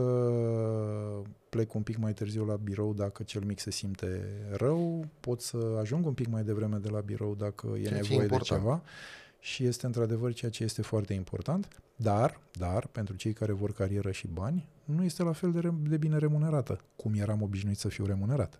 [1.49, 5.77] plec un pic mai târziu la birou dacă cel mic se simte rău, pot să
[5.79, 8.23] ajung un pic mai devreme de la birou dacă e Ceea ce e nevoie de
[8.23, 8.61] important.
[8.61, 8.81] ceva
[9.39, 14.11] și este într-adevăr ceea ce este foarte important, dar, dar, pentru cei care vor carieră
[14.11, 17.87] și bani, nu este la fel de, re- de bine remunerată, cum eram obișnuit să
[17.87, 18.59] fiu remunerat.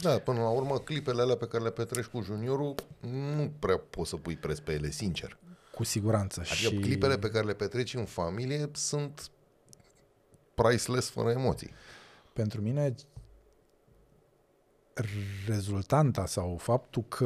[0.00, 2.74] Da, până la urmă, clipele alea pe care le petreci cu juniorul,
[3.36, 5.38] nu prea poți să pui preț pe ele, sincer.
[5.80, 6.40] Cu siguranță.
[6.40, 9.30] Adică și clipele pe care le petreci în familie sunt
[10.54, 11.70] priceless fără emoții.
[12.32, 12.94] pentru mine
[15.46, 17.24] rezultanta sau faptul că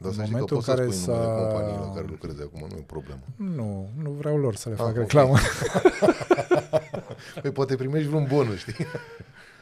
[0.00, 1.42] Dar în să știi că momentul în poți care să spui numele s-a...
[1.42, 3.20] companiei la care lucrezi acum, nu e problemă.
[3.36, 4.96] Nu, nu vreau lor să le Ah, fac ok.
[4.96, 5.36] reclamă.
[7.42, 8.86] Păi poate primești vreun bonus, știi?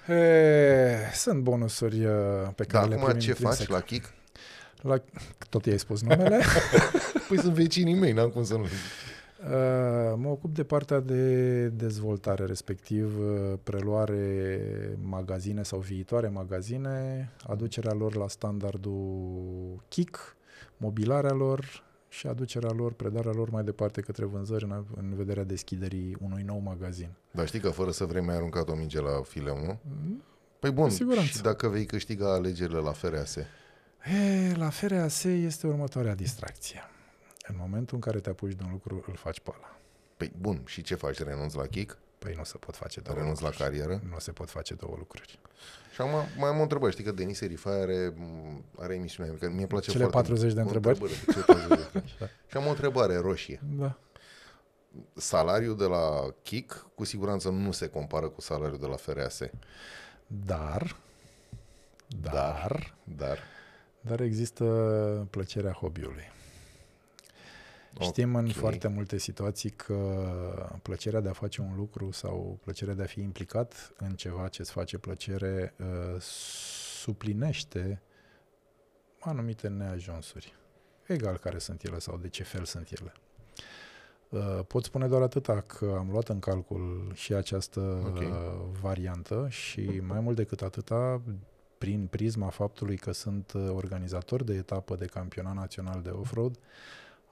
[0.09, 2.13] E, sunt bonusuri uh,
[2.55, 3.69] pe care Dar le acum primim ce faci intrinsec.
[3.69, 4.13] la Kik?
[4.83, 5.03] La...
[5.51, 6.41] Tot i-ai spus numele.
[7.29, 8.67] Păi sunt vecinii mei, n-am cum să nu
[9.45, 14.61] Uh, mă ocup de partea de dezvoltare, respectiv uh, preluare
[15.03, 20.37] magazine sau viitoare magazine, aducerea lor la standardul KIC,
[20.77, 26.17] mobilarea lor și aducerea lor, predarea lor mai departe către vânzări în, în vederea deschiderii
[26.25, 27.09] unui nou magazin.
[27.31, 29.79] Dar știi că fără să vrei mai aruncat o minge la fileu, nu?
[30.59, 31.29] Păi bun, Cu siguranță.
[31.29, 33.37] și dacă vei câștiga alegerile la FRAS,
[34.15, 36.91] E, la FRAS este următoarea distracție.
[37.49, 39.79] În momentul în care te apuci de un lucru, îl faci pe ăla.
[40.17, 41.19] păi bun, și ce faci?
[41.19, 41.99] Renunți la Kik?
[42.19, 43.69] Păi nu se pot face două Renunți la lucruri.
[43.71, 44.01] carieră?
[44.11, 45.39] Nu se pot face două lucruri.
[45.95, 46.93] Și acum mai am o întrebare.
[46.93, 48.15] Știi că Denis Erifai are,
[48.79, 50.99] are emisiunea, că mie place Cele foarte 40 de o întrebări?
[50.99, 52.15] Cele 40 de întrebări.
[52.51, 53.61] Și am o întrebare roșie.
[53.77, 53.99] Da.
[55.15, 59.39] Salariul de la Kik cu siguranță nu se compară cu salariul de la FRAS.
[60.27, 60.97] Dar,
[62.07, 63.39] dar, Dar, dar
[64.21, 64.65] există
[65.31, 66.35] plăcerea hobby-ului.
[68.01, 68.53] Știm în Ok.
[68.53, 73.21] foarte multe situații că plăcerea de a face un lucru sau plăcerea de a fi
[73.21, 76.21] implicat în ceva ce îți face plăcere uh,
[77.01, 78.03] suplinește
[79.21, 80.55] anumite neajunsuri.
[81.07, 83.13] Egal care sunt ele sau de ce fel sunt ele.
[84.29, 88.17] Uh, Pot spune doar atâta că am luat în calcul și această Ok.
[88.17, 88.29] uh,
[88.81, 91.23] variantă și mai mult decât atâta,
[91.79, 96.59] prin prisma faptului că sunt uh, organizator de etapă de campionat național de off-road,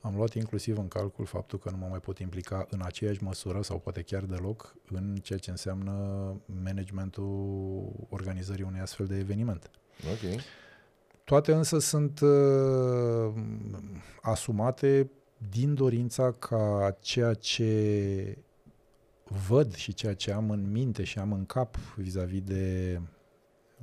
[0.00, 3.62] am luat inclusiv în calcul faptul că nu mă mai pot implica în aceeași măsură
[3.62, 5.92] sau poate chiar deloc în ceea ce înseamnă
[6.62, 9.70] managementul organizării unui astfel de eveniment.
[10.12, 10.40] ok.
[11.24, 13.32] Toate însă sunt uh,
[14.22, 15.10] asumate
[15.50, 18.38] din dorința ca ceea ce
[19.48, 23.00] văd și ceea ce am în minte și am în cap vis-a-vis de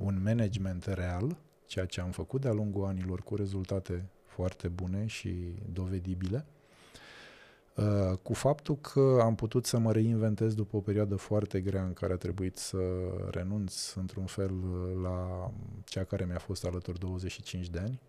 [0.04, 5.34] un management real, ceea ce am făcut de-a lungul anilor cu rezultate foarte bune și
[5.72, 6.46] dovedibile,
[7.74, 11.92] uh, cu faptul că am putut să mă reinventez după o perioadă foarte grea în
[11.92, 12.78] care a trebuit să
[13.30, 15.50] renunț într-un fel uh, la
[15.84, 18.00] cea care mi-a fost alături 25 de ani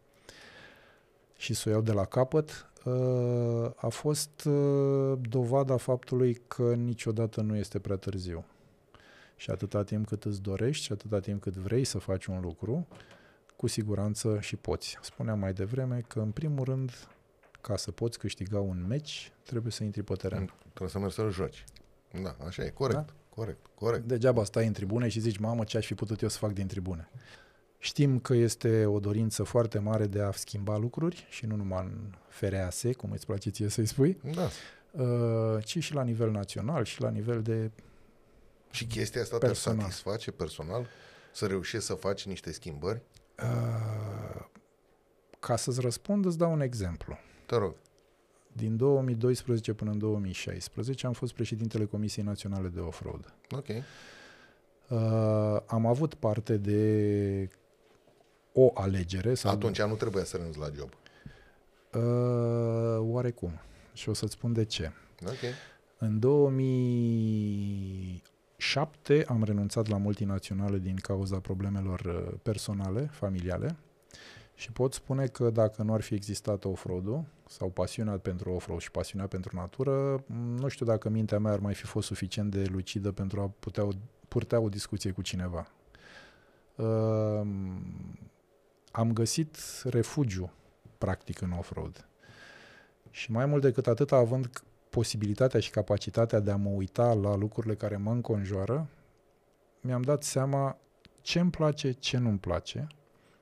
[1.38, 7.41] și să o iau de la capăt, uh, a fost uh, dovada faptului că niciodată
[7.41, 8.45] nu este prea târziu.
[9.44, 12.88] Și atâta timp cât îți dorești și atâta timp cât vrei să faci un lucru,
[13.56, 14.98] cu siguranță și poți.
[15.02, 16.91] Spuneam mai devreme că, în primul rând,
[17.61, 20.53] ca să poți câștiga un meci, trebuie să intri pe teren.
[20.68, 21.64] Trebuie să mergi să-l joci.
[22.24, 23.06] Da, așa e, corect, Da?
[23.30, 24.03] corect, corect.
[24.06, 26.68] Degeaba stai în tribune și zici, mamă, ce aș fi putut eu să fac din
[26.68, 27.10] tribune.
[27.78, 32.14] Știm că este o dorință foarte mare de a schimba lucruri și nu numai în
[32.28, 34.48] FRAS, cum îți place ție să-i spui, Da.
[35.03, 37.72] uh, ci și la nivel național și la nivel de...
[38.73, 39.77] Și chestia asta Personal.
[39.77, 40.87] te satisface personal?
[41.31, 43.01] Să reușești să faci niște schimbări?
[43.39, 44.45] Uh,
[45.39, 47.17] ca să-ți răspund, îți dau un exemplu.
[47.45, 47.75] Te rog.
[48.53, 53.33] Din 2012 până în 2016 am fost președintele Comisiei Naționale de Off-Road.
[53.51, 53.67] Ok.
[53.67, 57.49] Uh, am avut parte de
[58.53, 59.33] o alegere.
[59.33, 60.89] Sau Atunci nu trebuia să renunți la job.
[61.93, 63.59] Uh, oarecum.
[63.93, 64.91] Și o să-ți spun de ce.
[65.25, 65.53] Ok.
[65.97, 66.19] În
[68.64, 73.76] 2007 am renunțat la multinaționale din cauza problemelor uh, personale, familiale
[74.56, 78.91] și pot spune că dacă nu ar fi existat off-road-ul sau pasiunea pentru off-road și
[78.91, 82.65] pasiunea pentru natură, m, nu știu dacă mintea mea ar mai fi fost suficient de
[82.72, 83.90] lucidă pentru a putea o,
[84.27, 85.68] purta o discuție cu cineva.
[86.76, 87.48] Uh,
[88.91, 90.52] am găsit refugiu,
[90.98, 92.07] practic, în off-road.
[93.10, 97.36] Și mai mult decât atât, având c- posibilitatea și capacitatea de a mă uita la
[97.36, 98.88] lucrurile care mă înconjoară,
[99.82, 100.78] mi-am dat seama
[101.22, 102.88] ce îmi place, ce nu-mi place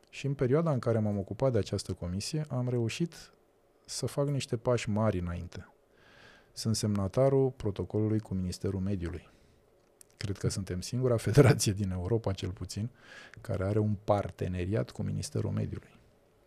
[0.10, 3.32] și în perioada în care m-am ocupat de această comisie am reușit
[3.86, 5.68] să fac niște pași mari înainte.
[6.54, 9.30] sunt semnatarul protocolului cu Ministerul Mediului.
[10.18, 12.90] Cred că suntem singura federație din Europa, cel puțin,
[13.42, 16.00] care are un parteneriat cu Ministerul Mediului.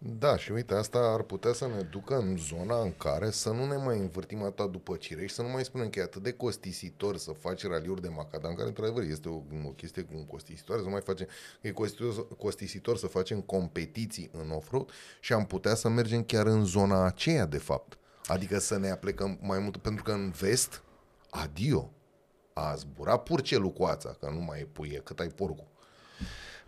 [0.07, 3.67] Da, și uite, asta ar putea să ne ducă în zona în care să nu
[3.67, 6.33] ne mai învârtim atât după cire și să nu mai spunem că e atât de
[6.33, 10.87] costisitor să faci raliuri de macadam, care într-adevăr este o, o chestie cu costisitoare, să
[10.87, 11.27] nu mai facem,
[11.61, 14.91] că e costisitor, costisitor să facem competiții în off-road
[15.21, 17.99] și am putea să mergem chiar în zona aceea, de fapt.
[18.27, 20.83] Adică să ne aplecăm mai mult, pentru că în vest,
[21.31, 21.91] adio,
[22.53, 25.73] a zburat purcelul cu ața, că nu mai e puie, cât ai porcul.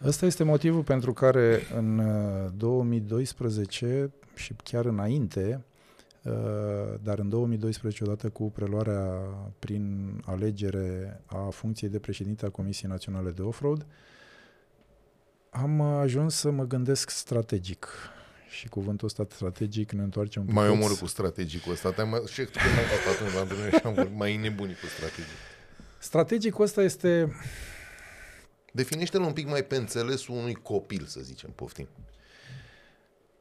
[0.05, 2.03] Ăsta este motivul pentru care în
[2.57, 5.65] 2012 uh, și chiar înainte,
[6.23, 6.33] uh,
[7.03, 9.03] dar în 2012, odată cu preluarea
[9.59, 13.87] prin alegere a funcției de președinte a Comisiei Naționale de Offroad,
[15.51, 17.89] am ajuns să mă gândesc strategic.
[18.49, 20.55] Și cuvântul ăsta strategic ne întoarce un pic.
[20.55, 21.91] Mai omoră cu strategicul ăsta.
[21.91, 25.35] Te mai, și tu mai atunci la întâlnire și am mai nebunit cu strategic.
[25.99, 27.33] Strategicul ăsta este
[28.77, 31.89] Definește-l un pic mai pe înțelesul unui copil, să zicem, poftim.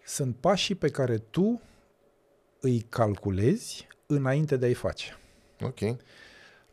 [0.06, 1.62] Sunt pașii pe care tu
[2.60, 5.18] îi calculezi înainte de a-i face.
[5.62, 5.80] Ok.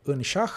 [0.03, 0.53] În șah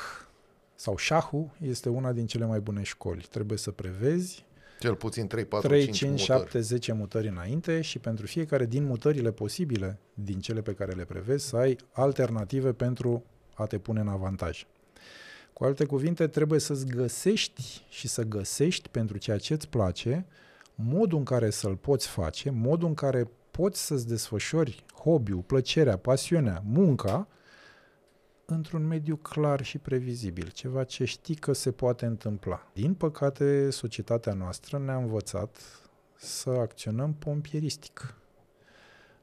[0.75, 3.25] sau șahul este una din cele mai bune școli.
[3.29, 4.45] Trebuie să prevezi
[4.79, 6.39] cel puțin 3, 4, 3, 5, 5 mutări.
[6.39, 11.05] 7, 10 mutări înainte și pentru fiecare din mutările posibile, din cele pe care le
[11.05, 13.23] prevezi, să ai alternative pentru
[13.53, 14.65] a te pune în avantaj.
[15.57, 20.25] Cu alte cuvinte, trebuie să-ți găsești și să găsești pentru ceea ce îți place
[20.75, 26.61] modul în care să-l poți face, modul în care poți să-ți desfășori hobby-ul, plăcerea, pasiunea,
[26.65, 27.27] munca
[28.45, 32.71] într-un mediu clar și previzibil, ceva ce știi că se poate întâmpla.
[32.73, 35.57] Din păcate, societatea noastră ne-a învățat
[36.15, 38.15] să acționăm pompieristic.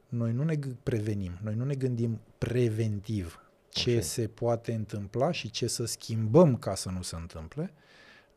[0.09, 4.03] Noi nu ne prevenim, noi nu ne gândim preventiv ce okay.
[4.03, 7.75] se poate întâmpla și ce să schimbăm ca să nu se întâmple,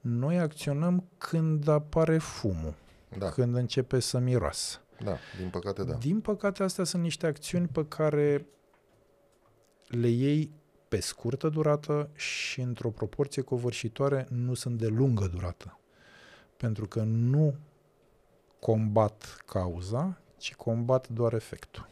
[0.01, 2.75] noi acționăm când apare fumul,
[3.17, 3.29] da.
[3.29, 4.79] când începe să miroasă.
[5.03, 5.93] Da, din păcate da.
[5.93, 8.45] Din păcate astea sunt niște acțiuni pe care
[9.87, 10.51] le iei
[10.87, 15.79] pe scurtă durată și într-o proporție covârșitoare nu sunt de lungă durată.
[16.57, 17.55] Pentru că nu
[18.59, 21.89] combat cauza, ci combat doar efectul.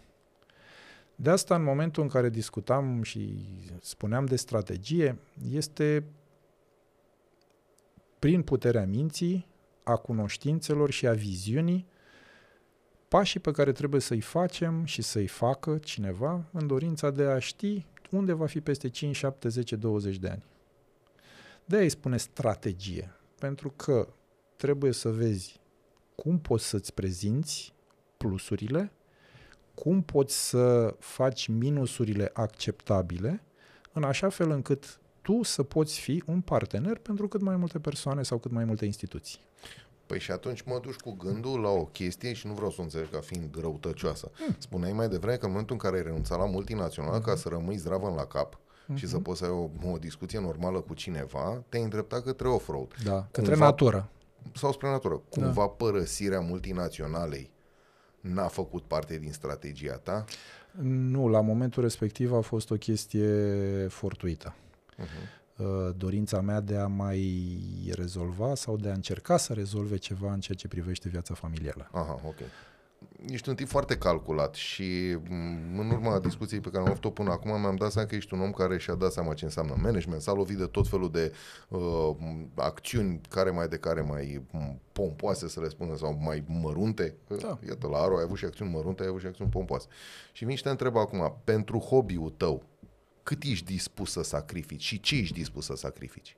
[1.15, 3.35] De asta, în momentul în care discutam și
[3.81, 5.19] spuneam de strategie,
[5.51, 6.03] este
[8.19, 9.47] prin puterea minții,
[9.83, 11.87] a cunoștințelor și a viziunii,
[13.07, 17.85] pașii pe care trebuie să-i facem și să-i facă cineva în dorința de a ști
[18.09, 20.43] unde va fi peste 5, 7, 10, 20 de ani.
[21.65, 24.07] De aia îi spune strategie, pentru că
[24.55, 25.59] trebuie să vezi
[26.15, 27.73] cum poți să-ți prezinți
[28.17, 28.91] plusurile
[29.75, 33.43] cum poți să faci minusurile acceptabile
[33.93, 38.23] în așa fel încât tu să poți fi un partener pentru cât mai multe persoane
[38.23, 39.39] sau cât mai multe instituții.
[40.05, 42.83] Păi și atunci mă duci cu gândul la o chestie și nu vreau să o
[42.83, 44.31] înțeleg ca fiind răutăcioasă.
[44.33, 44.55] Hmm.
[44.59, 47.21] Spuneai mai devreme că în momentul în care ai renunțat la multinațional hmm.
[47.21, 48.95] ca să rămâi zdravă la cap hmm.
[48.95, 49.23] și să mhm.
[49.23, 52.93] poți să ai o, o discuție normală cu cineva, te-ai îndreptat către off-road.
[53.03, 54.09] Da, către Cumva, natură.
[54.53, 55.21] Sau spre natură.
[55.29, 55.67] Cumva da.
[55.67, 57.52] părăsirea multinaționalei
[58.23, 60.25] n-a făcut parte din strategia ta?
[60.81, 64.55] Nu, la momentul respectiv a fost o chestie fortuită.
[64.55, 65.41] Uh-huh.
[65.97, 70.57] Dorința mea de a mai rezolva sau de a încerca să rezolve ceva în ceea
[70.57, 71.89] ce privește viața familială.
[71.91, 72.39] Aha, ok
[73.27, 77.31] ești un tip foarte calculat și mm, în urma discuției pe care am avut-o până
[77.31, 80.21] acum mi-am dat seama că ești un om care și-a dat seama ce înseamnă management,
[80.21, 81.33] s-a lovit de tot felul de
[81.69, 82.15] uh,
[82.55, 87.15] acțiuni care mai de care mai mm, pompoase, să le spunem, sau mai mărunte.
[87.27, 87.59] Da.
[87.67, 89.87] Iată, la Aro ai avut și acțiuni mărunte, ai avut și acțiuni pompoase.
[90.31, 92.63] Și vin și te întreb acum, pentru hobby-ul tău,
[93.23, 96.35] cât ești dispus să sacrifici și ce ești dispus să sacrifici?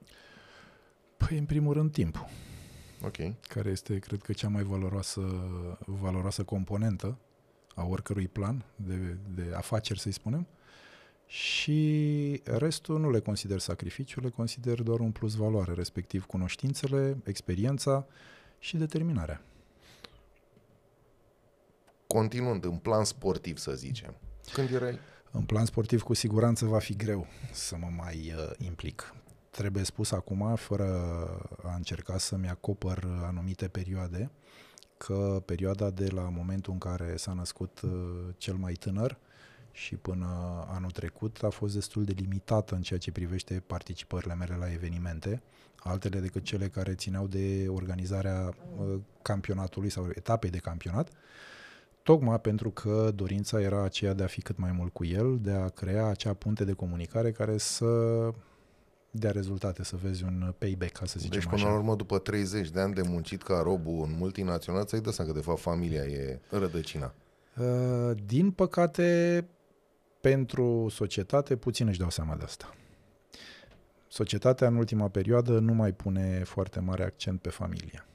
[1.17, 2.27] Păi, în primul rând, timpul
[3.01, 3.35] okay.
[3.47, 5.21] care este, cred că, cea mai valoroasă,
[5.85, 7.17] valoroasă componentă
[7.75, 10.47] a oricărui plan de, de afaceri, să-i spunem.
[11.27, 18.05] Și restul nu le consider sacrificiu, le consider doar un plus valoare, respectiv cunoștințele, experiența
[18.59, 19.41] și determinarea.
[22.07, 24.15] Continuând, în plan sportiv, să zicem,
[24.53, 24.99] când erai
[25.31, 29.13] în plan sportiv, cu siguranță va fi greu să mă mai uh, implic
[29.55, 30.87] trebuie spus acum, fără
[31.63, 34.31] a încerca să-mi acopăr anumite perioade,
[34.97, 37.91] că perioada de la momentul în care s-a născut uh,
[38.37, 39.17] cel mai tânăr
[39.71, 40.27] și până
[40.67, 45.41] anul trecut a fost destul de limitată în ceea ce privește participările mele la evenimente,
[45.77, 51.09] altele decât cele care țineau de organizarea uh, campionatului sau etapei de campionat.
[52.03, 55.51] tocmai pentru că dorința era aceea de a fi cât mai mult cu el, de
[55.51, 57.85] a crea acea punte de comunicare care să
[59.19, 61.69] dea rezultate, să vezi un payback, ca să zicem Deci, până așa.
[61.69, 65.31] la urmă, după 30 de ani de muncit ca robu în multinațional, ți-ai dat seama
[65.31, 67.13] că, de fapt, familia e rădăcina.
[67.57, 69.47] Uh, Din păcate,
[70.21, 72.73] pentru societate, puțin își dau seama de asta.
[74.07, 78.05] Societatea, în ultima perioadă, nu mai pune foarte mare accent pe familie.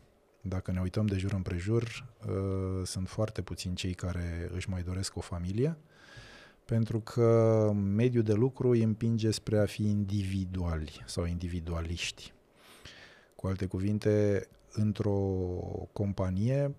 [0.40, 1.82] Dacă ne uităm de jur împrejur,
[2.28, 5.76] uh, sunt foarte puțini cei care își mai doresc o familie,
[6.70, 12.32] pentru că mediul de lucru îi împinge spre a fi individuali sau individualiști.
[13.36, 15.18] Cu alte cuvinte, într-o
[15.92, 16.74] companie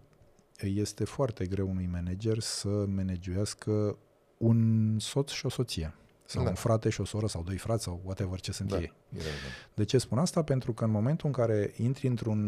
[0.59, 3.97] este foarte greu unui manager să managiuiască
[4.38, 5.93] un soț și o soție.
[6.26, 6.43] Sau Da.
[6.43, 6.49] da.
[6.49, 8.77] un frate și o soră, sau doi frați, sau whatever ce sunt Da.
[8.77, 8.93] ei.
[9.09, 9.69] E relevant.
[9.73, 10.43] De ce spun asta?
[10.43, 12.39] Pentru că în momentul în care intri într-un,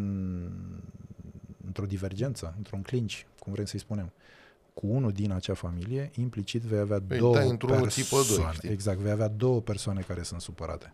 [1.65, 4.14] într-o divergență, într-un clinch, cum vrem să-i spunem,
[4.74, 8.54] cu unul din acea familie, implicit vei avea Păi două dai într-unul țipă doi, persoane.
[8.54, 8.70] știi?
[8.70, 10.94] exact, vei avea două persoane care sunt supărate.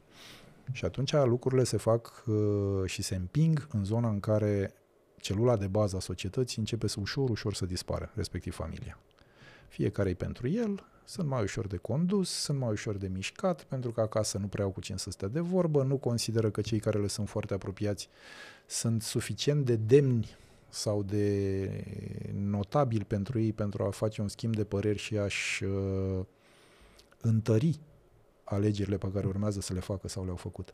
[0.72, 2.36] Și atunci lucrurile se fac uh,
[2.86, 4.74] și se împing în zona în care
[5.18, 9.00] celula de bază a societății începe să ușor, ușor să dispară, respectiv familia.
[9.68, 13.92] Fiecare e pentru el, sunt mai ușor de condus, sunt mai ușor de mișcat, pentru
[13.92, 16.80] că acasă nu prea au cu cine să stea de vorbă, nu consideră că cei
[16.80, 18.10] care le sunt foarte apropiați
[18.66, 20.38] sunt suficient de demni
[20.70, 21.70] sau de
[22.34, 26.26] notabil pentru ei pentru a face un schimb de păreri și a-și uh,
[27.22, 27.80] întări
[28.44, 30.74] alegerile pe care urmează să le facă sau le-au făcut.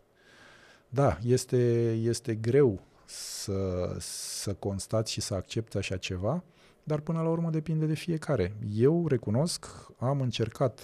[0.90, 6.44] Da, este, este greu să, să constați și să accepti așa ceva,
[6.84, 8.56] dar până la urmă depinde de fiecare.
[8.74, 9.66] Eu recunosc,
[9.98, 10.82] am încercat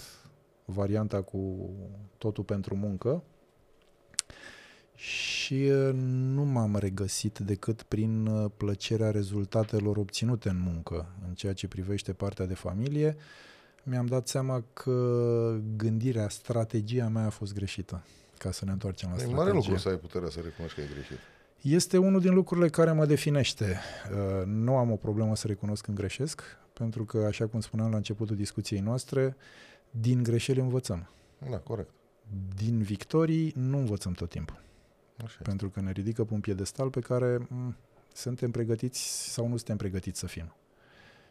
[0.64, 1.70] varianta cu
[2.18, 3.22] totul pentru muncă
[5.02, 5.90] și uh,
[6.34, 11.06] nu m-am regăsit decât prin uh, plăcerea rezultatelor obținute în muncă.
[11.28, 13.16] În ceea ce privește partea de familie,
[13.82, 18.04] mi-am dat seama că gândirea, strategia mea a fost greșită.
[18.38, 19.44] Ca să ne întoarcem la E strategie.
[19.44, 21.16] mare lucru să ai puterea să recunoști că ai greșit.
[21.60, 23.78] Este unul din lucrurile care mă definește.
[24.10, 26.42] Uh, Nu am o problemă să recunosc când greșesc,
[26.72, 29.36] pentru că, așa cum spuneam la începutul discuției noastre,
[29.90, 31.08] din greșeli învățăm.
[31.50, 31.90] Da, corect.
[32.56, 34.60] Din victorii nu învățăm tot timpul,
[35.24, 35.42] Așa e.
[35.42, 37.76] pentru că ne ridică pe un piedestal pe care m,
[38.12, 40.54] suntem pregătiți sau nu suntem pregătiți să fim.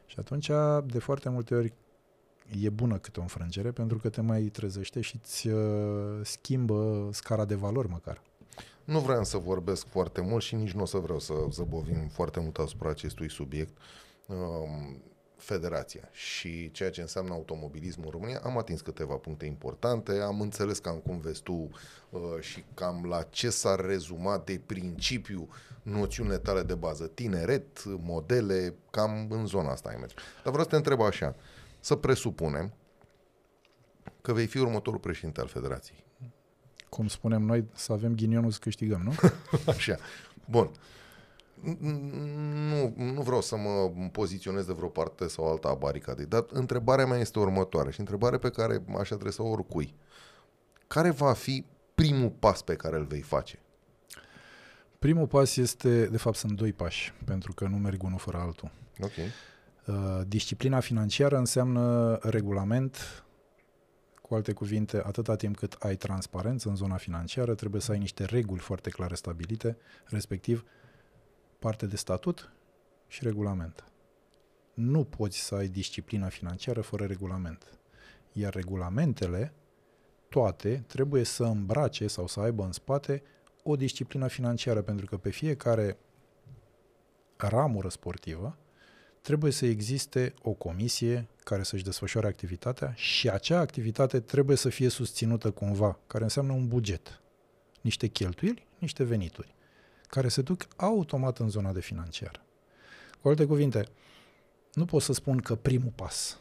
[0.05, 0.51] Și atunci,
[0.85, 1.73] de foarte multe ori,
[2.61, 7.45] e bună câte o înfrângere, pentru că te mai trezește și îți uh, schimbă scara
[7.45, 8.21] de valori măcar.
[8.83, 12.39] Nu vreau să vorbesc foarte mult și nici nu o să vreau să zăbovim foarte
[12.39, 13.77] mult asupra acestui subiect.
[14.27, 15.01] Um,
[15.41, 20.79] Federația și ceea ce înseamnă automobilismul în România, am atins câteva puncte importante, am înțeles
[20.79, 21.69] cam cum vezi tu
[22.09, 25.49] uh, și cam la ce s-ar rezuma de principiu
[25.83, 30.13] noțiunile tale de bază, tineret, modele, cam în zona asta ai mers.
[30.13, 31.35] Dar vreau să te întreb așa,
[31.79, 32.73] să presupunem
[34.21, 36.03] că vei fi următorul președinte al Federației.
[36.89, 39.13] Cum spunem noi, să avem ghinionul să câștigăm, nu?
[39.73, 39.97] Așa.
[40.49, 40.71] Bun.
[42.69, 47.05] Nu, nu vreau să mă poziționez de vreo parte sau alta a baricadei, dar întrebarea
[47.05, 49.95] mea este următoarea și întrebarea pe care aș adresa oricui.
[50.87, 51.65] Care va fi
[51.95, 53.59] primul pas pe care îl vei face?
[54.99, 58.71] Primul pas este, de fapt sunt doi pași, pentru că nu merg unul fără altul.
[58.99, 59.11] Ok.
[59.85, 63.23] Uh, disciplina financiară înseamnă regulament,
[64.21, 68.25] cu alte cuvinte, atâta timp cât ai transparență în zona financiară, trebuie să ai niște
[68.25, 70.65] reguli foarte clare stabilite, respectiv
[71.61, 72.51] parte de statut
[73.07, 73.83] și regulament.
[74.73, 77.79] Nu poți să ai disciplina financiară fără regulament.
[78.31, 79.53] Iar regulamentele,
[80.29, 83.23] toate, trebuie să îmbrace sau să aibă în spate
[83.63, 85.97] o disciplină financiară, pentru că pe fiecare
[87.37, 88.57] ramură sportivă
[89.21, 94.89] trebuie să existe o comisie care să-și desfășoare activitatea și acea activitate trebuie să fie
[94.89, 97.21] susținută cumva, care înseamnă un buget,
[97.81, 99.55] niște cheltuieli, niște venituri,
[100.11, 102.45] care se duc automat în zona de financiară.
[103.21, 103.85] Cu alte cuvinte,
[104.73, 106.39] nu pot să spun că primul pas.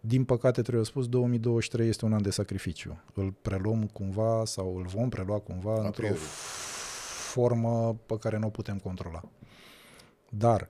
[0.00, 3.02] Din păcate, trebuie spus, 2023 este un an de sacrificiu.
[3.14, 6.18] Îl preluăm cumva sau îl vom prelua cumva A într-o priori.
[7.30, 9.20] formă pe care nu o putem controla.
[10.28, 10.68] Dar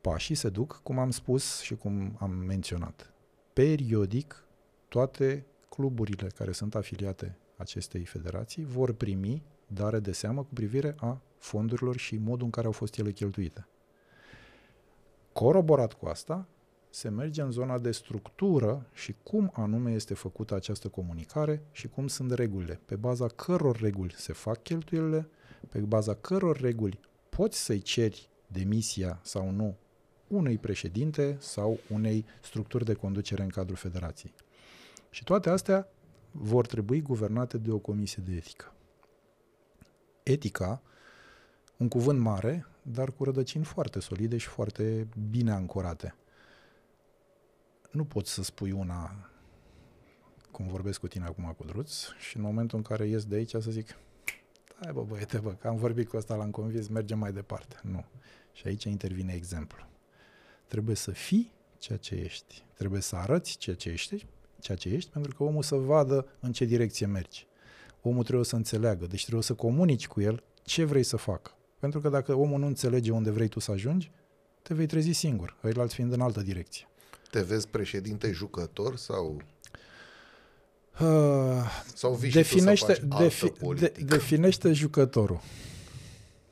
[0.00, 3.12] pașii se duc, cum am spus și cum am menționat.
[3.52, 4.44] Periodic,
[4.88, 9.42] toate cluburile care sunt afiliate acestei federații vor primi
[9.72, 13.66] dare de seamă cu privire a fondurilor și modul în care au fost ele cheltuite.
[15.32, 16.46] Coroborat cu asta,
[16.90, 22.08] se merge în zona de structură și cum anume este făcută această comunicare și cum
[22.08, 25.28] sunt regulile, pe baza căror reguli se fac cheltuielile,
[25.68, 29.76] pe baza căror reguli poți să-i ceri demisia sau nu
[30.26, 34.34] unui președinte sau unei structuri de conducere în cadrul federației.
[35.10, 35.88] Și toate astea
[36.30, 38.72] vor trebui guvernate de o comisie de etică.
[40.30, 40.82] Etica,
[41.76, 46.14] un cuvânt mare, dar cu rădăcini foarte solide și foarte bine ancorate.
[47.90, 49.30] Nu poți să spui una
[50.50, 53.50] cum vorbesc cu tine acum cu Druț și în momentul în care ies de aici
[53.50, 53.96] să zic
[54.80, 57.80] hai bă băiete bă, că am vorbit cu ăsta, l-am convins, mergem mai departe.
[57.82, 58.04] Nu.
[58.52, 59.86] Și aici intervine exemplu.
[60.66, 62.64] Trebuie să fii ceea ce ești.
[62.74, 64.26] Trebuie să arăți ceea ce ești,
[64.60, 67.46] ceea ce ești, pentru că omul să vadă în ce direcție mergi.
[68.02, 71.54] Omul trebuie să înțeleagă, deci trebuie să comunici cu el ce vrei să facă.
[71.78, 74.10] Pentru că dacă omul nu înțelege unde vrei tu să ajungi,
[74.62, 76.88] te vei trezi singur, ăilalți fiind în altă direcție.
[77.30, 79.42] Te vezi președinte jucător sau...
[81.00, 81.06] Uh,
[81.94, 85.40] sau vii definește, și tu să defi, de, definește jucătorul.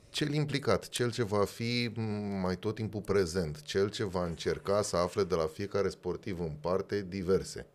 [0.09, 1.91] Cel implicat, cel ce va fi
[2.41, 6.51] mai tot timpul prezent, cel ce va încerca să afle de la fiecare sportiv în
[6.61, 7.67] parte diverse.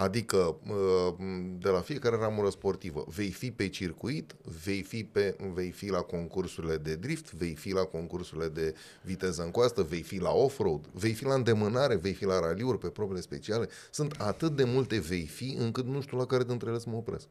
[0.00, 1.14] Adică, uh,
[1.58, 6.00] de la fiecare ramură sportivă, vei fi pe circuit, vei fi, pe, vei fi la
[6.00, 10.86] concursurile de drift, vei fi la concursurile de viteză în coastă, vei fi la off-road,
[10.92, 13.68] vei fi la îndemânare, vei fi la raliuri pe probele speciale.
[13.90, 16.96] Sunt atât de multe vei fi, încât nu știu la care dintre ele să mă
[16.96, 17.26] opresc.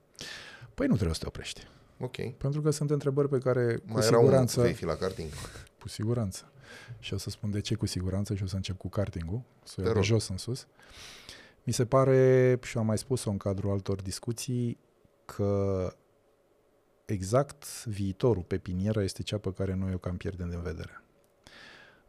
[0.73, 1.67] Păi nu trebuie să te oprești.
[1.99, 2.33] Ok.
[2.37, 4.59] Pentru că sunt întrebări pe care cu Mai siguranță...
[4.59, 5.29] Era un, vei fi la karting.
[5.81, 6.51] Cu siguranță.
[6.99, 9.81] Și o să spun de ce cu siguranță și o să încep cu kartingul, să
[9.87, 10.67] o de jos în sus.
[11.69, 14.77] Mi se pare, și am mai spus-o în cadrul altor discuții,
[15.25, 15.93] că
[17.05, 21.03] exact viitorul pe pinieră este cea pe care noi o cam pierdem din vedere.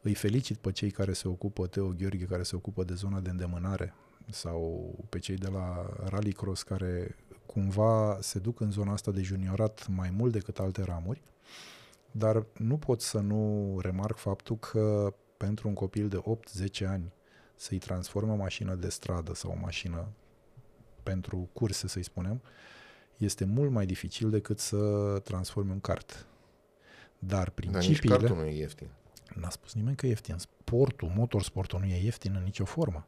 [0.00, 3.30] Îi felicit pe cei care se ocupă, Teo Gheorghe, care se ocupă de zona de
[3.30, 3.94] îndemânare,
[4.30, 7.16] sau pe cei de la Rallycross care
[7.46, 11.22] cumva se duc în zona asta de juniorat mai mult decât alte ramuri,
[12.10, 16.22] dar nu pot să nu remarc faptul că pentru un copil de
[16.82, 17.12] 8-10 ani
[17.60, 20.08] să-i transforme o mașină de stradă sau o mașină
[21.02, 22.42] pentru curse, să-i spunem,
[23.16, 24.78] este mult mai dificil decât să
[25.24, 26.26] transforme un kart.
[27.18, 28.16] Dar principiile...
[28.16, 28.88] Dar nici nu e ieftin.
[29.34, 30.36] N-a spus nimeni că e ieftin.
[30.38, 33.06] Sportul, motorsportul nu e ieftin în nicio formă.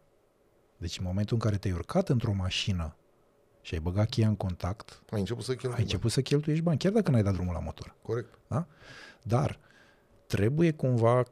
[0.76, 2.96] Deci în momentul în care te-ai urcat într-o mașină
[3.60, 6.78] și ai băgat cheia în contact, ai început să cheltuiești ai început să cheltuiești bani,
[6.78, 7.94] chiar dacă n-ai dat drumul la motor.
[8.02, 8.38] Corect.
[8.48, 8.66] Da?
[9.22, 9.58] Dar
[10.26, 11.24] trebuie cumva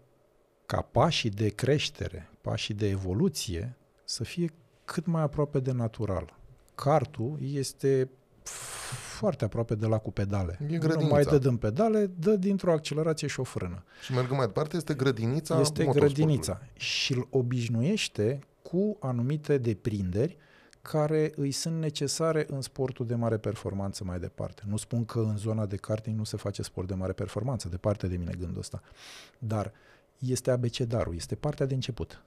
[0.67, 4.53] ca pașii de creștere, pașii de evoluție să fie
[4.85, 6.39] cât mai aproape de natural.
[6.75, 8.11] Cartul este
[9.21, 10.59] foarte aproape de la cu pedale.
[10.69, 11.01] E grădinița.
[11.01, 13.85] Nu mai dă din pedale, dă dintr-o accelerație și o frână.
[14.05, 20.37] Și mergând mai departe, este grădinița Este grădinița și îl obișnuiește cu anumite deprinderi
[20.83, 24.63] care îi sunt necesare în sportul de mare performanță mai departe.
[24.67, 28.07] Nu spun că în zona de karting nu se face sport de mare performanță, departe
[28.07, 28.83] de mine gândul ăsta.
[29.39, 29.73] Dar
[30.19, 32.23] este abecedarul, este partea de început.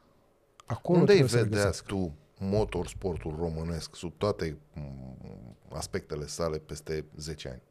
[0.65, 7.61] Acolo Unde îi vedea tu motorsportul românesc sub toate mm, aspectele sale peste 10 ani?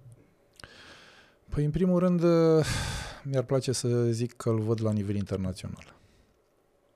[1.48, 2.22] Păi, în primul rând,
[3.30, 5.96] mi-ar place să zic că îl văd la nivel internațional.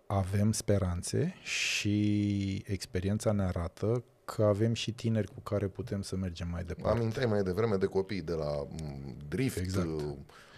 [0.07, 6.49] Avem speranțe și experiența ne arată că avem și tineri cu care putem să mergem
[6.49, 6.99] mai departe.
[6.99, 9.89] Aminteai mai devreme de copii de la mm, drift, exact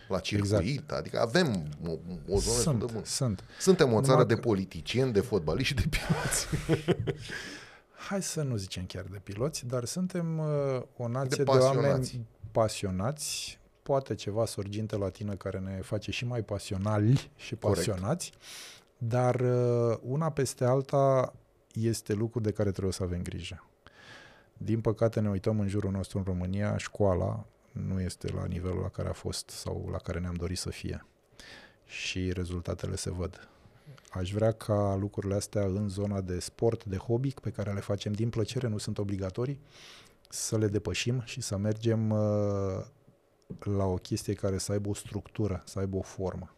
[0.09, 0.93] la circuit, exact.
[0.93, 1.90] adică avem o,
[2.28, 3.05] o zonă sunt, de bună.
[3.05, 3.44] Sunt.
[3.59, 6.47] Suntem o țară Numai de politicieni, de fotbaliști și de piloți.
[8.09, 12.26] Hai să nu zicem chiar de piloți, dar suntem uh, o nație de, de oameni
[12.52, 19.12] pasionați, poate ceva sorginte la tine care ne face și mai pasionali și pasionați, Corect.
[19.12, 21.35] dar uh, una peste alta
[21.72, 23.64] este lucru de care trebuie să avem grijă.
[24.56, 28.88] Din păcate ne uităm în jurul nostru în România, școala nu este la nivelul la
[28.88, 31.06] care a fost sau la care ne-am dorit să fie.
[31.84, 33.48] Și rezultatele se văd.
[34.10, 38.12] Aș vrea ca lucrurile astea în zona de sport, de hobby, pe care le facem
[38.12, 39.60] din plăcere, nu sunt obligatorii,
[40.28, 42.84] să le depășim și să mergem uh,
[43.58, 46.54] la o chestie care să aibă o structură, să aibă o formă.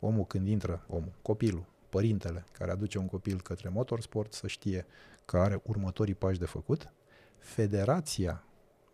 [0.00, 4.86] Omul când intră, omul, copilul, părintele care aduce un copil către motorsport să știe
[5.24, 6.92] că are următorii pași de făcut,
[7.38, 8.44] federația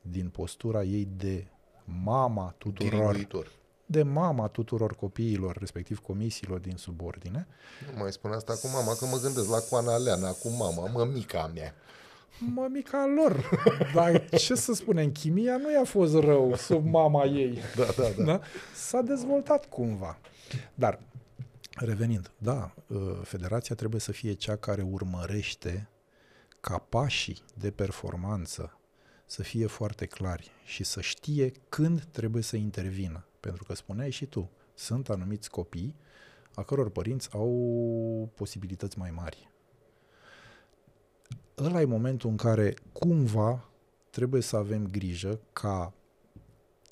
[0.03, 1.47] din postura ei de
[1.85, 3.53] mama tuturor Dirigitor.
[3.87, 7.47] de mama tuturor copiilor, respectiv comisiilor din subordine.
[7.93, 11.51] Nu mai spune asta cu mama, că mă gândesc la Coana Leana, cu mama, mămica
[11.55, 11.75] mea.
[12.39, 13.51] Mămica lor.
[13.95, 17.59] Dar ce să spunem, chimia nu i-a fost rău sub mama ei.
[17.77, 18.25] Da, da, da.
[18.25, 18.41] da?
[18.75, 20.19] S-a dezvoltat cumva.
[20.75, 21.01] Dar,
[21.75, 25.89] revenind, da, ă, federația trebuie să fie cea care urmărește
[26.61, 28.77] ca pașii de performanță
[29.33, 33.25] să fie foarte clari și să știe când trebuie să intervină.
[33.41, 35.95] Pentru că spuneai și tu, sunt anumiți copii
[36.55, 39.51] a căror părinți au posibilități mai mari.
[41.59, 43.69] Ăla e momentul în care cumva
[44.11, 45.93] trebuie să avem grijă ca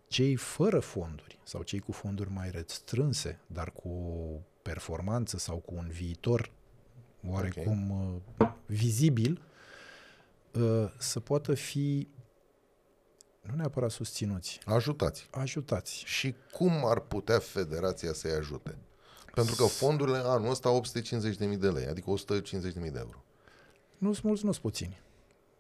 [0.07, 3.93] cei fără fonduri sau cei cu fonduri mai restrânse, dar cu
[4.63, 6.51] performanță sau cu un viitor
[7.27, 8.23] oarecum okay.
[8.39, 9.43] Uh, vizibil,
[10.53, 12.09] uh, să poată fi
[13.41, 14.61] nu neapărat susținuți.
[14.65, 15.29] Ajutați.
[15.31, 16.03] Ajutați.
[16.07, 18.79] Și cum ar putea federația să-i ajute?
[19.35, 23.25] Pentru că fondurile anul ăsta 850.000 de lei, adică 150.000 de euro.
[23.99, 25.01] Nu sunt mulți, nu sunt puțini.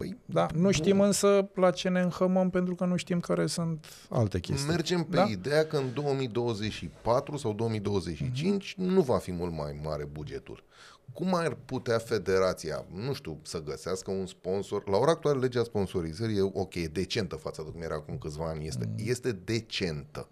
[0.01, 1.07] Păi, da, nu știm bun.
[1.07, 4.69] însă la ce ne înhămăm pentru că nu știm care sunt alte chestii.
[4.69, 5.23] Mergem pe da?
[5.23, 8.77] ideea că în 2024 sau 2025 mm-hmm.
[8.77, 10.65] nu va fi mult mai mare bugetul.
[11.13, 14.89] Cum ar putea federația, nu știu, să găsească un sponsor?
[14.89, 18.49] La ora actuală legea sponsorizării e ok, e decentă față de cum era acum câțiva
[18.49, 18.95] ani, este, mm.
[18.99, 20.29] este decentă.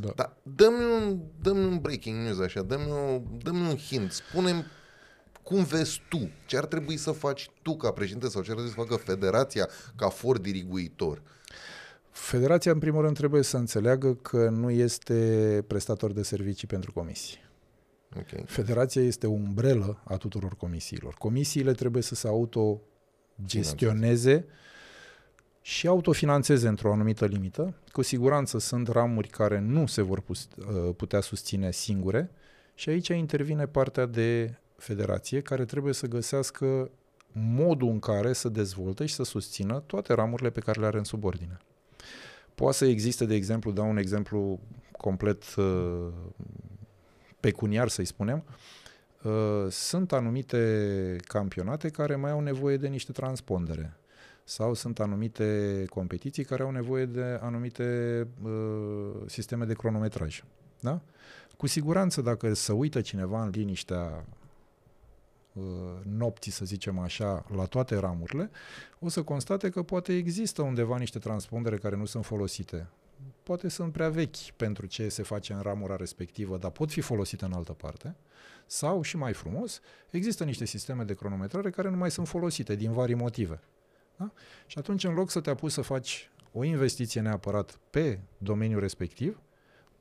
[0.00, 0.12] Da.
[0.16, 4.66] Dar dă-mi un, dă-mi un breaking news așa, dă-mi, o, dă-mi un hint, spune
[5.46, 8.74] cum vezi tu, ce ar trebui să faci tu ca președinte sau ce ar trebui
[8.74, 11.22] să facă federația ca for diriguitor?
[12.10, 17.38] Federația, în primul rând, trebuie să înțeleagă că nu este prestator de servicii pentru comisii.
[18.18, 18.44] Okay.
[18.46, 21.14] Federația este o umbrelă a tuturor comisiilor.
[21.14, 24.46] Comisiile trebuie să se autogestioneze
[25.60, 27.74] și autofinanțeze într-o anumită limită.
[27.92, 30.36] Cu siguranță sunt ramuri care nu se vor uh,
[30.96, 32.30] putea susține singure
[32.74, 36.90] și aici intervine partea de federație care trebuie să găsească
[37.32, 41.04] modul în care să dezvolte și să susțină toate ramurile pe care le are în
[41.04, 41.58] subordine.
[42.54, 44.60] Poate să existe, de exemplu, dau un exemplu
[44.92, 46.08] complet uh,
[47.40, 48.44] pecuniar, să-i spunem,
[49.22, 53.96] uh, sunt anumite campionate care mai au nevoie de niște transpondere
[54.44, 58.50] sau sunt anumite competiții care au nevoie de anumite uh,
[59.26, 60.44] sisteme de cronometraj.
[60.80, 61.00] Da?
[61.56, 64.45] Cu siguranță, dacă să uită cineva în liniștea uh,
[66.02, 68.50] nopții, să zicem așa, la toate ramurile,
[68.98, 72.88] o să constate că poate există undeva niște transpondere care nu sunt folosite
[73.42, 77.44] poate sunt prea vechi pentru ce se face în ramura respectivă, dar pot fi folosite
[77.44, 78.14] în altă parte.
[78.66, 79.80] Sau, și mai frumos,
[80.10, 83.60] există niște sisteme de cronometrare care nu mai sunt folosite din vari motive.
[84.16, 84.32] Da?
[84.66, 89.40] Și atunci, în loc să te apuci să faci o investiție neapărat pe domeniul respectiv,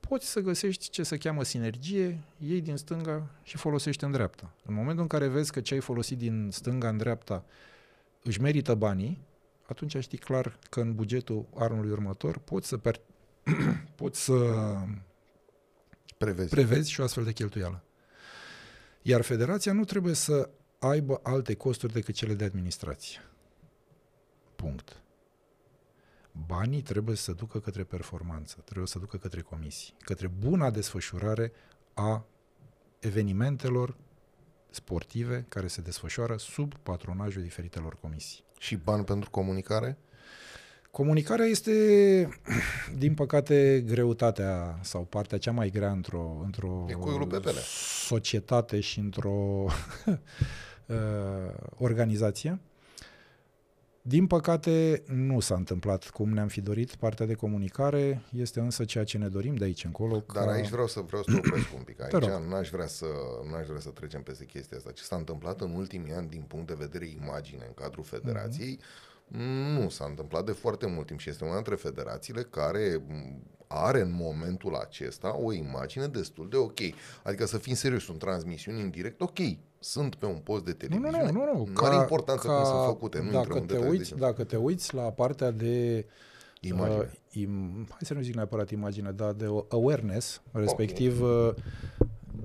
[0.08, 4.54] poți să găsești ce se cheamă sinergie, iei din stânga și folosești în dreapta.
[4.66, 7.46] În momentul în care vezi că ce ai folosit din stânga în dreapta
[8.24, 9.22] își merită banii,
[9.66, 13.02] atunci știi clar că în bugetul anului următor poți să, per-
[13.96, 14.34] poți să
[16.18, 16.50] prevezi.
[16.50, 17.84] prevezi și o astfel de cheltuială.
[19.02, 20.50] Iar federația nu trebuie să
[20.80, 23.20] aibă alte costuri decât cele de administrație.
[24.56, 25.00] Punct.
[26.46, 31.52] Banii trebuie să ducă către performanță, trebuie să ducă către comisii, către buna desfășurare
[31.94, 32.26] a
[33.00, 33.96] evenimentelor
[34.70, 38.44] sportive care se desfășoară sub patronajul diferitelor comisii.
[38.60, 39.98] Și bani pentru comunicare?
[40.92, 41.72] Comunicarea este,
[42.98, 46.86] din păcate, greutatea sau partea cea mai grea într-o, într-o
[48.06, 49.30] societate și într-o
[50.86, 50.96] uh,
[51.78, 52.60] organizație.
[54.08, 56.96] Din păcate, nu s-a întâmplat cum ne-am fi dorit.
[56.96, 60.24] Partea de comunicare este însă ceea ce ne dorim de aici încolo.
[60.34, 60.52] Dar ca...
[60.52, 62.02] aici vreau să vreau să opresc un pic.
[62.02, 63.06] Aici n-aș vrea, să,
[63.52, 64.92] n-aș vrea să trecem peste chestia asta.
[64.92, 69.14] Ce s-a întâmplat în ultimii ani din punct de vedere imagine în cadrul federației, uh-huh
[69.74, 73.02] nu s-a întâmplat de foarte mult timp și este una dintre federațiile care
[73.68, 76.80] are în momentul acesta o imagine destul de ok.
[77.24, 79.40] Adică să fim serios, sunt transmisiuni în direct, ok,
[79.80, 81.32] sunt pe un post de televiziune.
[81.32, 81.58] Nu, nu, nu.
[81.58, 81.74] nu.
[81.74, 85.02] Ca, are importanță ca, cum sunt făcute, nu dacă te, uiți, dacă te uiți la
[85.02, 86.06] partea de
[86.68, 86.98] Imagine.
[86.98, 91.48] Uh, im, hai să nu zic neapărat imagine, dar de awareness, respectiv okay.
[91.48, 91.54] uh,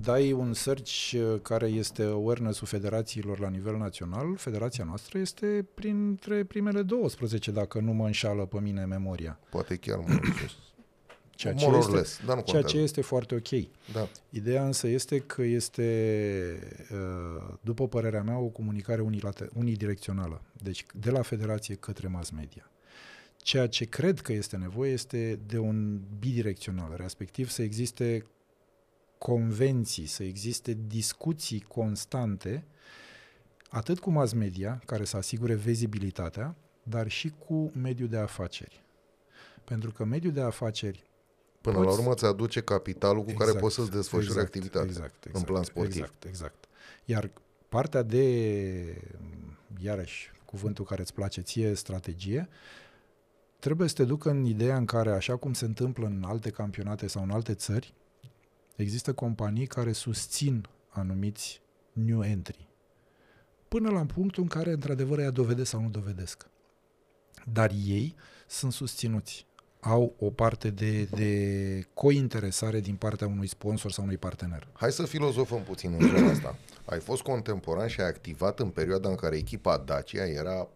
[0.01, 6.43] dai un search uh, care este awareness-ul federațiilor la nivel național, federația noastră este printre
[6.43, 9.39] primele 12, dacă nu mă înșală pe mine memoria.
[9.49, 10.70] Poate chiar mai sus.
[11.41, 13.49] Ceea ce, este, less, dar nu ceea ce este foarte ok.
[13.93, 14.07] Da.
[14.29, 19.01] Ideea însă este că este, uh, după părerea mea, o comunicare
[19.53, 20.41] unidirecțională.
[20.63, 22.71] Deci de la federație către mass media.
[23.37, 28.25] Ceea ce cred că este nevoie este de un bidirecțional, respectiv să existe
[29.17, 32.65] convenții, să existe discuții constante,
[33.69, 38.83] atât cu mass media, care să asigure vizibilitatea, dar și cu mediul de afaceri.
[39.63, 41.09] Pentru că mediul de afaceri
[41.61, 41.87] Până poți...
[41.87, 45.35] la urmă îți aduce capitalul cu exact, care poți să-ți desfășuri exact, activitatea exact, exact,
[45.35, 46.01] în plan sportiv.
[46.01, 46.65] Exact, exact.
[47.05, 47.31] Iar
[47.69, 49.01] partea de,
[49.77, 52.49] iarăși, cuvântul care îți place ție, strategie,
[53.59, 57.07] trebuie să te ducă în ideea în care, așa cum se întâmplă în alte campionate
[57.07, 57.93] sau în alte țări,
[58.81, 61.61] Există companii care susțin anumiți
[61.93, 62.67] new entry.
[63.67, 66.49] Până la punctul în care, într-adevăr, ea dovedesc sau nu dovedesc.
[67.53, 68.15] Dar ei
[68.47, 69.45] sunt susținuți.
[69.81, 74.67] Au o parte de, de cointeresare din partea unui sponsor sau unui partener.
[74.73, 76.55] Hai să filozofăm puțin în zona asta.
[76.85, 80.67] Ai fost contemporan și ai activat în perioada în care echipa Dacia era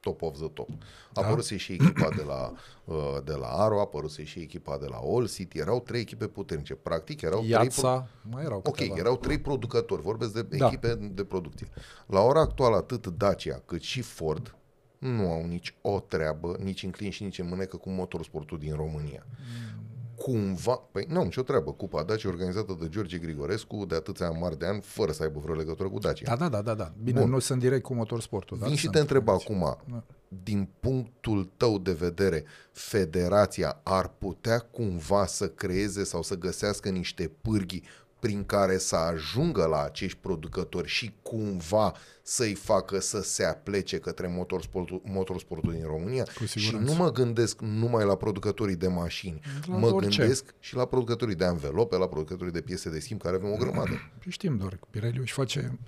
[0.00, 0.68] top of the top.
[1.14, 1.56] A apărut da?
[1.56, 2.52] și echipa de la,
[2.84, 6.26] uh, de la Aro, a apărut și echipa de la All City, erau trei echipe
[6.26, 6.74] puternice.
[6.74, 8.08] Practic erau Iața, trei...
[8.22, 8.30] Pro...
[8.30, 10.66] mai erau Ok, erau trei producători, vorbesc de da.
[10.66, 11.68] echipe de producție.
[12.06, 14.54] La ora actuală, atât Dacia cât și Ford
[15.00, 18.74] nu au nici o treabă, nici în clin și nici în mânecă cu motorsportul din
[18.74, 19.26] România.
[19.26, 19.80] Mm
[20.20, 24.66] cumva, păi nu, nicio treabă, Cupa Dacia organizată de George Grigorescu de atâția mari de
[24.66, 26.36] ani, fără să aibă vreo legătură cu Dacia.
[26.36, 26.92] Da, da, da, da, da.
[27.02, 27.30] Bine, Bun.
[27.30, 28.58] nu sunt direct cu motorsportul.
[28.62, 30.02] Vin și te întreb acum, da.
[30.44, 37.30] din punctul tău de vedere, federația ar putea cumva să creeze sau să găsească niște
[37.40, 37.84] pârghii
[38.20, 44.26] prin care să ajungă la acești producători și cumva să-i facă să se aplece către
[44.26, 46.24] motorsportul, motorsportul din România.
[46.54, 50.18] Și nu mă gândesc numai la producătorii de mașini, la mă orice.
[50.18, 53.56] gândesc și la producătorii de anvelope, la producătorii de piese de schimb, care avem o
[53.56, 53.90] grămadă.
[54.22, 55.78] Păi știm doar că Pirelli își face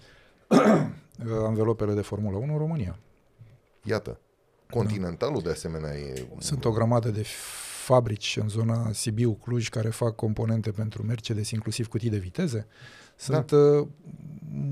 [1.46, 2.98] anvelopele de Formula 1 în România.
[3.82, 4.20] Iată.
[4.70, 6.26] Continentalul de asemenea e...
[6.38, 7.26] Sunt o grămadă de
[7.82, 12.66] fabrici în zona Sibiu, Cluj, care fac componente pentru Mercedes, inclusiv cutii de viteze.
[13.16, 13.56] Sunt da.
[13.56, 13.86] Uh,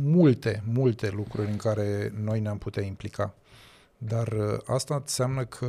[0.03, 3.35] multe, multe lucruri în care noi ne-am putea implica.
[3.99, 5.69] Dar uh, asta înseamnă că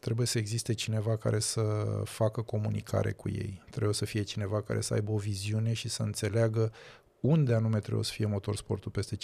[0.00, 1.62] trebuie să existe cineva care să
[2.04, 3.62] facă comunicare cu ei.
[3.70, 6.72] Trebuie să fie cineva care să aibă o viziune și să înțeleagă
[7.20, 9.18] unde anume trebuie să fie motorsportul peste 5-10-20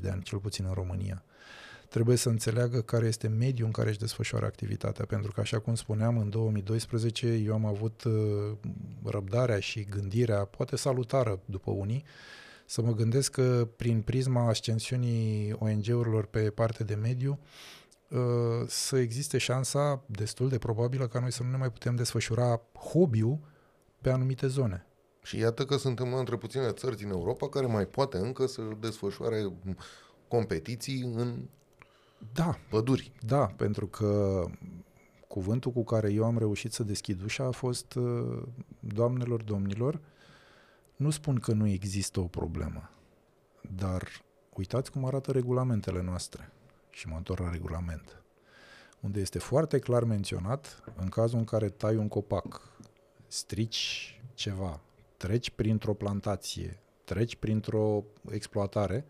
[0.00, 1.22] de ani, cel puțin în România
[1.92, 5.74] trebuie să înțeleagă care este mediul în care își desfășoară activitatea, pentru că, așa cum
[5.74, 8.12] spuneam, în 2012 eu am avut uh,
[9.04, 12.04] răbdarea și gândirea, poate salutară după unii,
[12.66, 17.38] să mă gândesc că prin prisma ascensiunii ONG-urilor pe parte de mediu,
[18.08, 18.18] uh,
[18.66, 22.60] să existe șansa destul de probabilă ca noi să nu ne mai putem desfășura
[22.92, 23.38] hobby-ul
[24.00, 24.86] pe anumite zone.
[25.22, 29.52] Și iată că suntem între puține țări din Europa care mai poate încă să desfășoare
[30.28, 31.48] competiții în
[32.32, 32.58] da.
[32.70, 33.12] Păduri.
[33.20, 34.44] Da, pentru că
[35.28, 38.42] cuvântul cu care eu am reușit să deschid ușa a fost uh,
[38.80, 40.00] doamnelor, domnilor,
[40.96, 42.90] nu spun că nu există o problemă,
[43.76, 44.08] dar
[44.54, 46.52] uitați cum arată regulamentele noastre.
[46.90, 48.22] Și mă întorc la regulament.
[49.00, 52.72] Unde este foarte clar menționat, în cazul în care tai un copac,
[53.26, 54.80] strici ceva,
[55.16, 59.04] treci printr-o plantație, treci printr-o exploatare,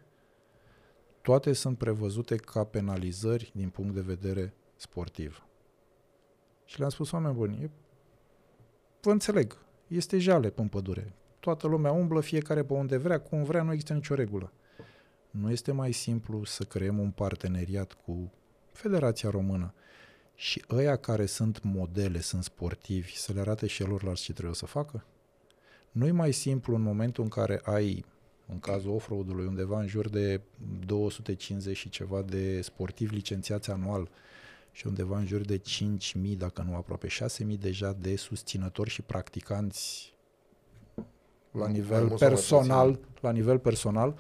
[1.23, 5.47] toate sunt prevăzute ca penalizări din punct de vedere sportiv.
[6.65, 7.71] Și le-am spus, oameni buni,
[9.01, 11.15] vă înțeleg, este jale în pădure.
[11.41, 14.53] Toată lumea umblă, fiecare pe unde vrea, cum vrea, nu există nicio regulă.
[15.31, 18.33] Nu este mai simplu să creăm un parteneriat cu
[18.73, 19.75] Federația Română
[20.35, 24.67] și ăia care sunt modele, sunt sportivi, să le arate și celorlalți ce trebuie să
[24.67, 25.05] facă?
[25.91, 28.05] Nu e mai simplu în momentul în care ai
[28.53, 30.41] în cazul off-road-ului, undeva în jur de
[30.87, 34.11] 250 și ceva de sportivi licențiați anual
[34.73, 40.15] și undeva în jur de 5.000, dacă nu aproape 6.000 deja de susținători și practicanți
[41.51, 44.19] la nivel personal, la nivel personal,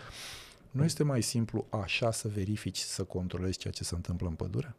[0.70, 4.76] nu este mai simplu așa să verifici, să controlezi ceea ce se întâmplă în pădure?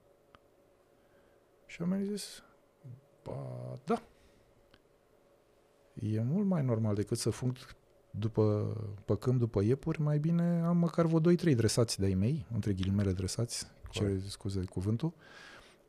[1.65, 2.43] Și am zis,
[3.23, 4.01] ba, da.
[5.93, 7.57] E mult mai normal decât să func
[8.19, 8.75] după
[9.05, 13.67] păcăm după iepuri, mai bine am măcar vreo 2-3 dresați de-ai mei, între ghilimele dresați,
[13.89, 15.13] ce scuze cuvântul,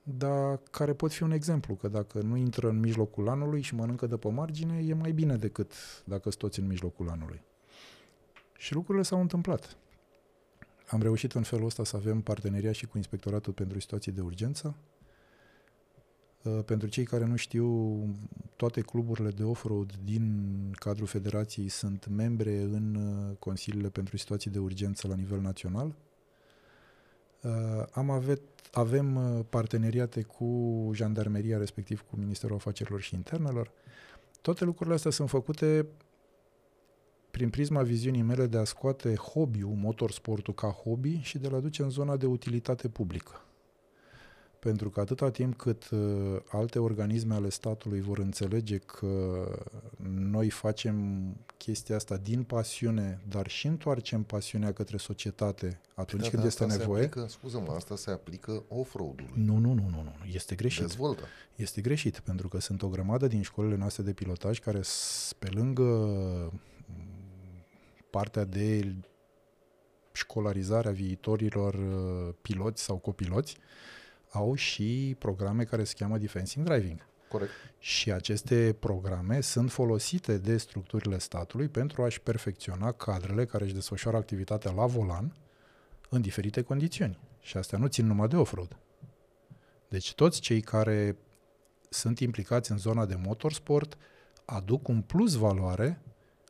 [0.02, 4.06] dar care pot fi un exemplu, că dacă nu intră în mijlocul anului și mănâncă
[4.06, 5.72] de pe margine, e mai bine decât
[6.04, 7.42] dacă sunt toți în mijlocul anului.
[8.56, 9.76] Și lucrurile s-au întâmplat.
[10.86, 14.76] Am reușit în felul ăsta să avem parteneria și cu Inspectoratul pentru Situații de Urgență,
[14.76, 14.93] Uh,
[16.64, 17.98] pentru cei care nu știu,
[18.56, 20.46] toate cluburile de off-road din
[20.78, 25.94] cadrul federației sunt membre în uh, consiliile pentru situații de urgență la nivel național.
[27.42, 27.50] Uh,
[27.92, 28.40] am avet,
[28.72, 29.18] avem
[29.50, 33.70] parteneriate cu jandarmeria, respectiv cu Ministerul Afacerilor și Internelor.
[34.40, 35.86] Toate lucrurile astea sunt făcute
[37.30, 41.82] prin prisma viziunii mele de a scoate hobby-ul, motorsportul ca hobby și de a-l aduce
[41.82, 43.44] în zona de utilitate publică.
[44.64, 49.44] Pentru că atâta timp cât uh, alte organisme ale statului vor înțelege că
[50.08, 51.22] noi facem
[51.56, 56.64] chestia asta din pasiune, dar și întoarcem pasiunea către societate atunci Da, când da, este
[56.64, 57.02] asta nevoie.
[57.02, 59.32] Se aplică, scuză-mă, asta se aplică off-road-ului.
[59.34, 60.80] Nu, nu, nu, nu, nu, este greșit.
[60.82, 61.22] Dezvoltă.
[61.56, 65.48] Este greșit, pentru că sunt o grămadă din școlile noastre de pilotaj care, s- pe
[65.50, 66.60] lângă m,
[68.10, 68.94] partea de
[70.12, 73.56] școlarizare a viitorilor uh, piloți sau copiloți,
[74.34, 77.06] au și programe care se cheamă Defensing Driving.
[77.28, 77.50] Corect.
[77.78, 84.16] Și aceste programe sunt folosite de structurile statului pentru a-și perfecționa cadrele care își desfășoară
[84.16, 85.36] activitatea la volan
[86.08, 87.18] în diferite condiții.
[87.40, 88.76] Și astea nu țin numai de off-road.
[89.88, 91.16] Deci toți cei care
[91.88, 93.96] sunt implicați în zona de motorsport
[94.44, 96.00] aduc un plus valoare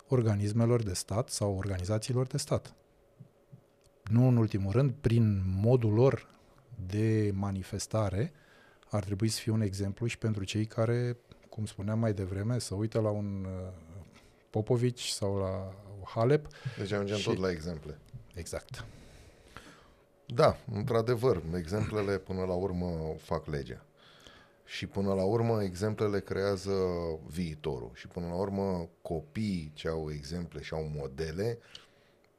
[0.08, 2.74] organismelor de stat sau organizațiilor de stat.
[4.10, 6.28] Nu în ultimul rând, prin modul lor
[6.86, 8.32] de manifestare,
[8.90, 11.16] ar trebui să fie un exemplu și pentru cei care,
[11.48, 13.72] cum spuneam mai devreme, să uită la un uh,
[14.50, 15.74] Popovici sau la
[16.04, 16.46] Halep.
[16.78, 17.98] Deci ajungem Și- tot la exemple.
[18.34, 18.84] Exact.
[20.26, 23.84] Da, într-adevăr, exemplele până la urmă fac legea.
[24.64, 26.72] Și până la urmă exemplele creează
[27.26, 27.90] viitorul.
[27.94, 31.58] Și până la urmă copiii ce au exemple și au modele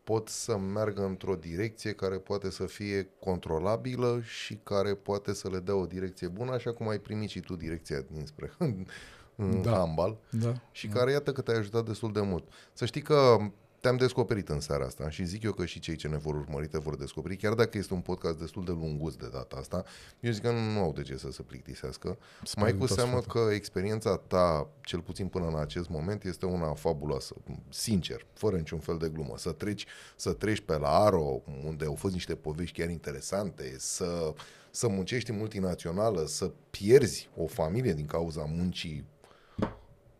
[0.05, 5.59] pot să meargă într-o direcție care poate să fie controlabilă și care poate să le
[5.59, 8.51] dea o direcție bună, așa cum ai primit și tu direcția dinspre
[9.35, 9.71] în Da.
[9.71, 10.53] handbal Da.
[10.71, 12.43] și care iată că te-a ajutat destul de mult.
[12.73, 13.37] Să știi că
[13.85, 16.67] te-am descoperit în seara asta și zic eu că și cei ce ne vor urmări
[16.67, 19.83] te vor descoperi, chiar dacă este un podcast destul de lungus de data asta,
[20.19, 22.17] eu zic că nu au de ce să se plictisească.
[22.43, 23.47] Sper Mai din cu tot seamă sufletul.
[23.47, 27.35] că experiența ta, cel puțin până în acest moment, este una fabuloasă,
[27.69, 29.37] sincer, fără niciun fel de glumă.
[29.37, 29.85] Să treci,
[30.15, 34.33] să treci pe la Aro, unde au fost niște povești chiar interesante, să,
[34.71, 39.05] să muncești în multinațională, să pierzi o familie din cauza muncii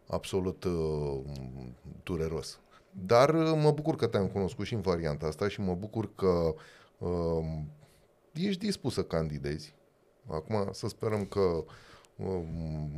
[0.07, 1.19] absolut uh,
[2.03, 2.59] dureros.
[3.03, 6.55] Dar uh, mă bucur că te-am cunoscut și în varianta asta și mă bucur că
[6.97, 7.45] uh,
[8.34, 9.76] ești dispus să candidezi.
[10.27, 11.39] Acum să sperăm că,
[12.15, 12.41] uh,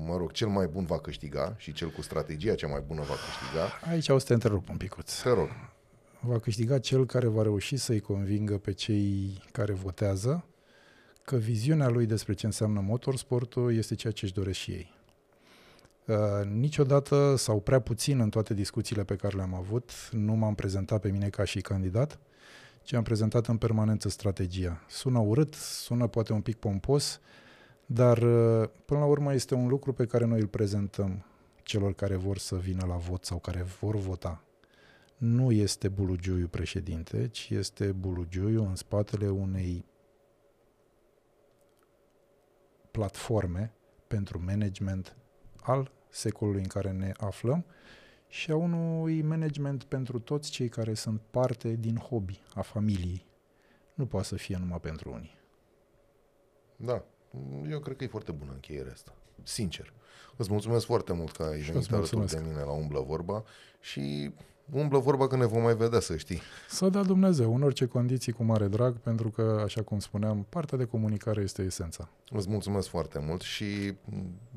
[0.06, 3.14] mă rog, cel mai bun va câștiga și cel cu strategia cea mai bună va
[3.14, 3.92] câștiga.
[3.92, 5.22] Aici o să te întrerup un picuț.
[5.22, 5.50] Te rog.
[6.20, 10.46] Va câștiga cel care va reuși să-i convingă pe cei care votează
[11.24, 14.97] că viziunea lui despre ce înseamnă motorsportul este ceea ce își doresc și ei.
[16.08, 21.02] Uh, niciodată sau prea puțin în toate discuțiile pe care le-am avut, nu m-am prezentat
[21.02, 22.20] pe mine ca și candidat,
[22.82, 24.84] ci am prezentat în permanență strategia.
[24.90, 27.20] Sună urât, sună poate un pic pompos,
[27.86, 31.26] dar uh, până la urmă este un lucru pe care noi îl prezentăm
[31.64, 34.42] celor care vor să vină la vot sau care vor vota
[35.18, 39.86] nu este Bulugiuiu președinte, ci este Bulugiuiu în spatele unei
[42.92, 43.74] platforme
[44.08, 45.16] pentru management
[45.62, 47.66] al secolului în care ne aflăm
[48.28, 53.26] și a unui management pentru toți cei care sunt parte din hobby, a familiei.
[53.94, 55.38] Nu poate să fie numai pentru unii.
[56.76, 57.04] Da,
[57.70, 59.16] eu cred că e foarte bună încheierea asta.
[59.44, 59.94] Sincer.
[60.38, 62.50] Îți mulțumesc foarte mult că ai Și venit îți alături de mulțumesc.
[62.50, 63.44] mine la Umblă Vorba
[63.80, 64.32] și
[64.72, 66.42] umblă vorba că ne vom mai vedea, să știi.
[66.70, 70.78] Să dea Dumnezeu în orice condiții cu mare drag, pentru că, așa cum spuneam, partea
[70.78, 72.10] de comunicare este esența.
[72.30, 74.16] Îți mulțumesc foarte mult și m,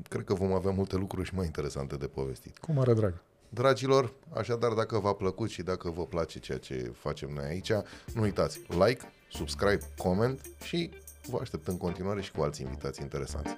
[0.09, 2.57] cred că vom avea multe lucruri și mai interesante de povestit.
[2.57, 3.21] Cu mare drag.
[3.49, 7.71] Dragilor, așadar dacă v-a plăcut și dacă vă place ceea ce facem noi aici,
[8.13, 10.89] nu uitați like, subscribe, comment și
[11.29, 13.51] vă aștept în continuare și cu alți invitați interesanți.